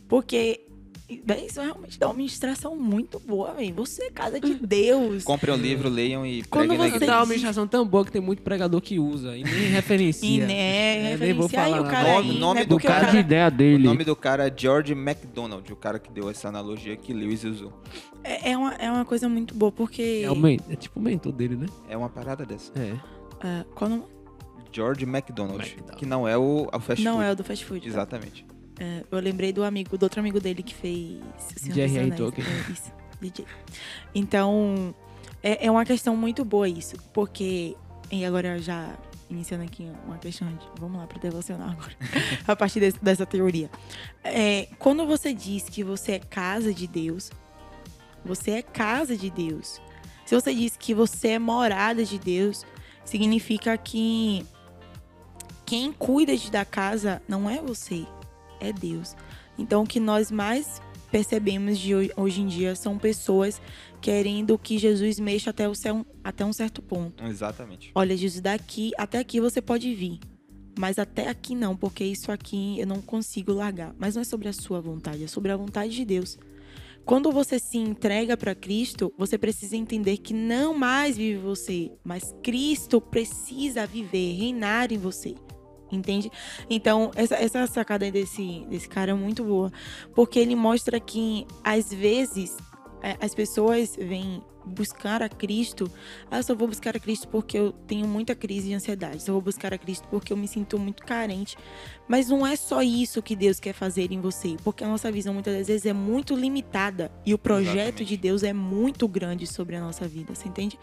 Porque 0.08 0.66
véi, 1.26 1.46
isso 1.48 1.62
realmente 1.62 2.00
dá 2.00 2.08
uma 2.08 2.14
administração 2.14 2.76
muito 2.76 3.20
boa, 3.20 3.54
velho. 3.54 3.74
Você 3.76 4.04
é 4.06 4.10
casa 4.12 4.40
de 4.40 4.54
Deus. 4.56 5.24
Comprem 5.24 5.54
o 5.54 5.58
livro, 5.58 5.90
leiam 5.90 6.26
e 6.26 6.44
Quando 6.44 6.68
preguem 6.70 6.78
na 6.78 6.84
você- 6.86 6.96
igreja. 6.96 7.12
Dá 7.12 7.18
uma 7.18 7.24
administração 7.24 7.68
tão 7.68 7.86
boa 7.88 8.06
que 8.06 8.12
tem 8.12 8.22
muito 8.22 8.42
pregador 8.42 8.80
que 8.82 8.98
usa 9.00 9.36
e 9.38 9.44
nem 9.44 9.54
referencia. 9.70 10.24
E 10.44 10.48
né, 10.48 11.14
É, 11.14 11.18
nem 11.18 11.34
vou 11.34 11.50
falar 11.50 11.82
o 11.82 11.86
cara 11.86 12.14
Nome- 12.14 12.32
aí, 12.32 12.40
nome 12.40 12.60
né? 12.62 12.66
do 12.66 12.76
o 12.76 12.80
cara 12.82 13.00
de 13.02 13.06
cara 13.08 13.20
ideia 13.20 13.48
O 13.48 13.52
dele. 13.52 13.84
nome 13.84 14.04
do 14.04 14.16
cara 14.16 14.48
é 14.48 14.54
George 14.56 14.96
MacDonald, 14.96 15.72
o 15.72 15.76
cara 15.76 16.00
que 16.00 16.12
deu 16.12 16.30
essa 16.30 16.48
analogia 16.48 16.96
que 16.96 17.14
Lewis 17.14 17.44
usou. 17.44 17.74
é, 18.24 18.52
é 18.52 18.58
uma, 18.58 18.74
é 18.76 18.90
uma 18.90 19.06
coisa 19.06 19.28
muito 19.28 19.54
boa, 19.54 19.72
porque. 19.72 20.22
É, 20.26 20.32
o 20.32 20.36
men- 20.36 20.60
é 20.70 20.76
tipo 20.76 21.00
o 21.00 21.04
mentor 21.04 21.32
dele, 21.34 21.56
né? 21.56 21.66
É 21.90 21.98
uma 21.98 22.10
parada 22.10 22.46
dessa. 22.46 22.72
É. 22.80 22.94
Ah, 23.42 23.66
qual 23.76 23.90
o 23.92 23.94
nome? 23.96 24.04
George 24.72 25.06
MacDonald, 25.06 25.60
McDonald. 25.62 25.98
que 25.98 26.06
não 26.06 26.28
é 26.28 26.36
o, 26.38 26.68
o 26.74 26.80
fast 26.80 27.04
Não 27.04 27.16
food. 27.18 27.26
é 27.28 27.32
o 27.32 27.36
do 27.36 27.44
fast 27.44 27.66
food. 27.66 27.92
tá? 27.92 28.08
É, 28.84 29.04
eu 29.10 29.20
lembrei 29.20 29.54
do 29.54 29.64
amigo, 29.64 29.98
do 29.98 30.04
outro 30.04 30.20
amigo 30.20 30.40
dele 30.42 30.62
que 30.62 30.74
fez 30.76 31.20
O 31.22 31.60
Senhor 31.60 31.68
dos 31.68 31.76
J.R.R. 31.76 32.00
Anéis. 32.00 32.16
Tolkien. 32.18 32.46
É, 32.46 32.72
isso, 32.72 32.92
DJ. 33.22 33.46
Então, 34.14 34.94
é, 35.42 35.68
é 35.68 35.72
uma 35.72 35.86
questão 35.86 36.18
muito 36.18 36.44
boa 36.44 36.68
isso, 36.68 36.96
porque. 37.14 37.76
E 38.12 38.26
agora 38.26 38.60
já 38.60 38.96
iniciando 39.30 39.64
aqui 39.64 39.90
uma 40.06 40.18
questão 40.18 40.48
de. 40.54 40.66
Vamos 40.80 41.00
lá 41.00 41.08
pro 41.08 41.18
devocional 41.20 41.70
agora. 41.70 41.94
a 42.46 42.56
partir 42.56 42.82
desse- 42.82 43.00
dessa 43.02 43.26
teoria. 43.26 43.70
É, 44.24 44.68
quando 44.78 45.06
você 45.06 45.34
diz 45.34 45.70
que 45.70 45.82
você 45.84 46.14
é 46.14 46.20
casa 46.20 46.74
de 46.74 46.86
Deus, 46.86 47.32
você 48.26 48.52
é 48.52 48.62
casa 48.62 49.16
de 49.16 49.30
Deus. 49.30 49.80
Se 50.26 50.36
você 50.36 50.54
diz 50.54 50.76
que 50.76 50.94
você 50.94 51.30
é 51.30 51.40
morada 51.40 52.04
de 52.04 52.18
Deus, 52.20 52.66
significa 53.06 53.78
que 53.78 54.46
quem 55.66 55.92
cuida 55.94 56.36
de 56.36 56.52
da 56.52 56.66
casa 56.66 57.22
não 57.28 57.50
é 57.50 57.62
você, 57.62 58.06
é 58.60 58.72
Deus. 58.74 59.16
Então, 59.58 59.84
o 59.84 59.88
que 59.88 60.00
nós 60.00 60.32
mais 60.32 60.82
percebemos 61.12 61.78
de 61.78 61.94
ho- 61.94 62.10
hoje 62.18 62.42
em 62.42 62.48
dia 62.48 62.76
são 62.76 62.98
pessoas 62.98 63.62
querendo 64.02 64.58
que 64.58 64.78
Jesus 64.78 65.20
mexa 65.20 65.52
até, 65.52 65.70
o 65.70 65.76
céu, 65.76 66.06
até 66.24 66.44
um 66.44 66.52
certo 66.52 66.82
ponto. 66.82 67.24
Exatamente. 67.24 67.92
Olha, 67.94 68.18
Jesus, 68.18 68.42
daqui 68.42 68.92
até 68.98 69.20
aqui 69.20 69.40
você 69.40 69.62
pode 69.62 69.94
vir. 69.94 70.20
Mas 70.78 70.98
até 70.98 71.30
aqui 71.30 71.54
não, 71.54 71.76
porque 71.78 72.04
isso 72.04 72.32
aqui 72.32 72.80
eu 72.80 72.88
não 72.88 73.00
consigo 73.00 73.54
largar. 73.54 73.94
Mas 73.98 74.16
não 74.16 74.24
é 74.24 74.26
sobre 74.26 74.48
a 74.50 74.54
sua 74.54 74.82
vontade, 74.82 75.24
é 75.24 75.28
sobre 75.28 75.52
a 75.52 75.56
vontade 75.58 75.94
de 75.96 76.04
Deus. 76.04 76.38
Quando 77.06 77.32
você 77.32 77.60
se 77.60 77.78
entrega 77.78 78.36
para 78.36 78.56
Cristo, 78.56 79.14
você 79.18 79.38
precisa 79.38 79.76
entender 79.78 80.18
que 80.18 80.34
não 80.34 80.74
mais 80.74 81.16
vive 81.18 81.38
você, 81.38 81.92
mas 82.04 82.34
Cristo 82.42 83.00
precisa 83.00 83.86
viver, 83.86 84.34
reinar 84.38 84.92
em 84.92 84.98
você. 84.98 85.36
Entende? 85.96 86.32
Então, 86.70 87.12
essa, 87.16 87.36
essa 87.36 87.68
sacada 87.68 88.10
desse, 88.12 88.66
desse 88.70 88.90
cara 88.90 89.12
é 89.12 89.14
muito 89.14 89.44
boa. 89.44 89.72
Porque 90.16 90.40
ele 90.40 90.56
mostra 90.56 91.00
que, 91.00 91.46
às 91.64 91.94
vezes, 91.94 92.58
é, 93.02 93.18
as 93.22 93.36
pessoas 93.36 93.96
vêm 93.96 94.42
buscar 94.66 95.22
a 95.22 95.28
Cristo 95.28 95.92
ah, 96.32 96.38
eu 96.38 96.44
só 96.44 96.56
vou 96.56 96.68
buscar 96.68 96.96
a 96.96 97.00
Cristo 97.00 97.28
porque 97.28 97.58
eu 97.58 97.74
tenho 97.86 98.08
muita 98.08 98.34
crise 98.34 98.70
de 98.70 98.74
ansiedade. 98.74 99.22
Só 99.22 99.34
vou 99.34 99.42
buscar 99.42 99.74
a 99.74 99.78
Cristo 99.78 100.08
porque 100.10 100.32
eu 100.32 100.38
me 100.38 100.48
sinto 100.48 100.80
muito 100.80 101.04
carente. 101.04 101.58
Mas 102.08 102.30
não 102.30 102.48
é 102.48 102.56
só 102.56 102.82
isso 102.82 103.22
que 103.22 103.36
Deus 103.36 103.60
quer 103.60 103.74
fazer 103.74 104.12
em 104.12 104.20
você. 104.20 104.56
Porque 104.64 104.84
a 104.84 104.88
nossa 104.88 105.12
visão 105.12 105.34
muitas 105.34 105.56
das 105.56 105.68
vezes 105.68 105.86
é 105.86 105.94
muito 105.94 106.36
limitada. 106.36 107.12
E 107.26 107.34
o 107.34 107.38
projeto 107.38 107.76
Exatamente. 107.76 108.06
de 108.06 108.18
Deus 108.18 108.44
é 108.44 108.54
muito 108.54 109.08
grande 109.08 109.46
sobre 109.46 109.76
a 109.76 109.82
nossa 109.82 110.08
vida. 110.08 110.34
Você 110.34 110.48
entende? 110.48 110.80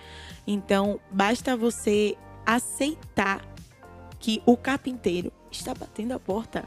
Então, 0.47 1.01
basta 1.11 1.57
você 1.57 2.17
aceitar 2.47 3.45
que 4.21 4.41
o 4.47 4.57
carpinteiro 4.57 5.33
está 5.51 5.75
batendo 5.75 6.13
a 6.13 6.19
porta. 6.21 6.65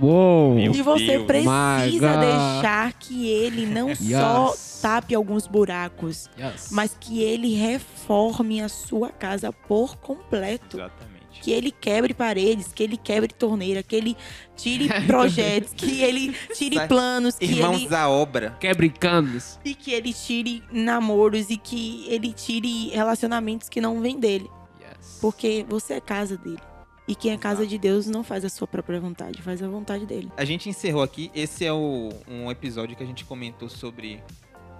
Uou! 0.00 0.58
E 0.58 0.68
você 0.80 1.18
Deus. 1.18 1.26
Precisa 1.26 2.12
God. 2.14 2.20
deixar 2.20 2.92
que 2.94 3.28
ele 3.28 3.66
não 3.66 3.88
só 3.96 4.50
Yes. 4.50 4.78
tape 4.80 5.14
alguns 5.14 5.46
buracos, 5.46 6.30
Yes. 6.38 6.68
mas 6.70 6.96
que 6.98 7.20
ele 7.22 7.54
reforme 7.54 8.62
a 8.62 8.68
sua 8.70 9.10
casa 9.10 9.52
por 9.52 9.96
completo. 9.96 10.76
Exatamente. 10.78 11.12
Que 11.42 11.50
ele 11.50 11.72
quebre 11.72 12.14
paredes, 12.14 12.72
que 12.72 12.82
ele 12.82 12.96
quebre 12.96 13.28
torneira, 13.34 13.82
que 13.82 13.96
ele 13.96 14.16
tire 14.56 14.88
projetos, 15.06 15.72
que 15.74 16.00
ele 16.02 16.34
tire 16.54 16.76
Sai- 16.76 16.88
planos, 16.88 17.34
que 17.36 17.44
Irmãos 17.46 17.80
ele, 17.80 17.88
da 17.88 18.08
obra. 18.08 18.56
Quebre 18.60 18.88
canos. 18.90 19.58
e 19.64 19.74
que 19.74 19.92
ele 19.92 20.12
tire 20.12 20.62
namoros 20.70 21.50
e 21.50 21.56
que 21.56 22.06
ele 22.08 22.32
tire 22.32 22.90
relacionamentos 22.90 23.68
que 23.68 23.80
não 23.80 24.00
vêm 24.00 24.18
dele. 24.20 24.48
Yes. 24.80 25.18
Porque 25.20 25.66
você 25.68 25.94
é 25.94 26.00
casa 26.00 26.36
dele. 26.36 26.60
E 27.06 27.14
quem 27.14 27.32
é 27.32 27.36
casa 27.36 27.66
de 27.66 27.78
Deus 27.78 28.06
não 28.06 28.22
faz 28.22 28.44
a 28.44 28.48
sua 28.48 28.66
própria 28.66 29.00
vontade, 29.00 29.42
faz 29.42 29.62
a 29.62 29.68
vontade 29.68 30.06
dele. 30.06 30.30
A 30.36 30.44
gente 30.44 30.68
encerrou 30.68 31.02
aqui. 31.02 31.30
Esse 31.34 31.64
é 31.64 31.72
o, 31.72 32.10
um 32.28 32.50
episódio 32.50 32.96
que 32.96 33.02
a 33.02 33.06
gente 33.06 33.24
comentou 33.24 33.68
sobre 33.68 34.22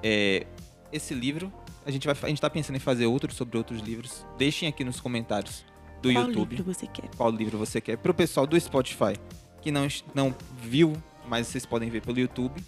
é, 0.02 0.46
esse 0.92 1.14
livro. 1.14 1.52
A 1.84 1.90
gente, 1.90 2.06
vai, 2.06 2.16
a 2.22 2.28
gente 2.28 2.40
tá 2.40 2.48
pensando 2.48 2.76
em 2.76 2.80
fazer 2.80 3.06
outro 3.06 3.32
sobre 3.34 3.58
outros 3.58 3.80
livros. 3.80 4.24
Deixem 4.38 4.68
aqui 4.68 4.84
nos 4.84 5.00
comentários 5.00 5.64
do 6.00 6.12
Qual 6.12 6.28
YouTube 6.28 6.56
livro 6.56 6.74
você 6.74 6.86
quer? 6.86 7.08
qual 7.16 7.30
livro 7.30 7.58
você 7.58 7.80
quer. 7.80 7.96
Pro 7.96 8.14
pessoal 8.14 8.46
do 8.46 8.58
Spotify 8.60 9.14
que 9.60 9.70
não, 9.70 9.86
não 10.14 10.34
viu, 10.60 10.92
mas 11.26 11.46
vocês 11.46 11.64
podem 11.64 11.88
ver 11.88 12.02
pelo 12.02 12.18
YouTube. 12.18 12.62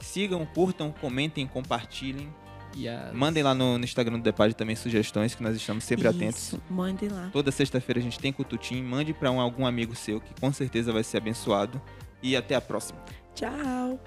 Sigam, 0.00 0.44
curtam, 0.46 0.92
comentem, 1.00 1.46
compartilhem. 1.46 2.28
Yes. 2.76 3.12
Mandem 3.12 3.42
lá 3.42 3.54
no, 3.54 3.78
no 3.78 3.84
Instagram 3.84 4.18
do 4.18 4.22
Depad 4.22 4.52
também 4.54 4.76
sugestões, 4.76 5.34
que 5.34 5.42
nós 5.42 5.56
estamos 5.56 5.84
sempre 5.84 6.06
atentos. 6.06 6.48
Isso, 6.48 6.62
Mandem 6.70 7.08
lá. 7.08 7.30
Toda 7.32 7.50
sexta-feira 7.50 8.00
a 8.00 8.02
gente 8.02 8.18
tem 8.18 8.32
Cututim. 8.32 8.82
Mande 8.82 9.12
para 9.12 9.30
um, 9.30 9.40
algum 9.40 9.66
amigo 9.66 9.94
seu 9.94 10.20
que 10.20 10.32
com 10.40 10.52
certeza 10.52 10.92
vai 10.92 11.02
ser 11.02 11.18
abençoado. 11.18 11.80
E 12.22 12.36
até 12.36 12.54
a 12.54 12.60
próxima. 12.60 13.02
Tchau. 13.34 13.98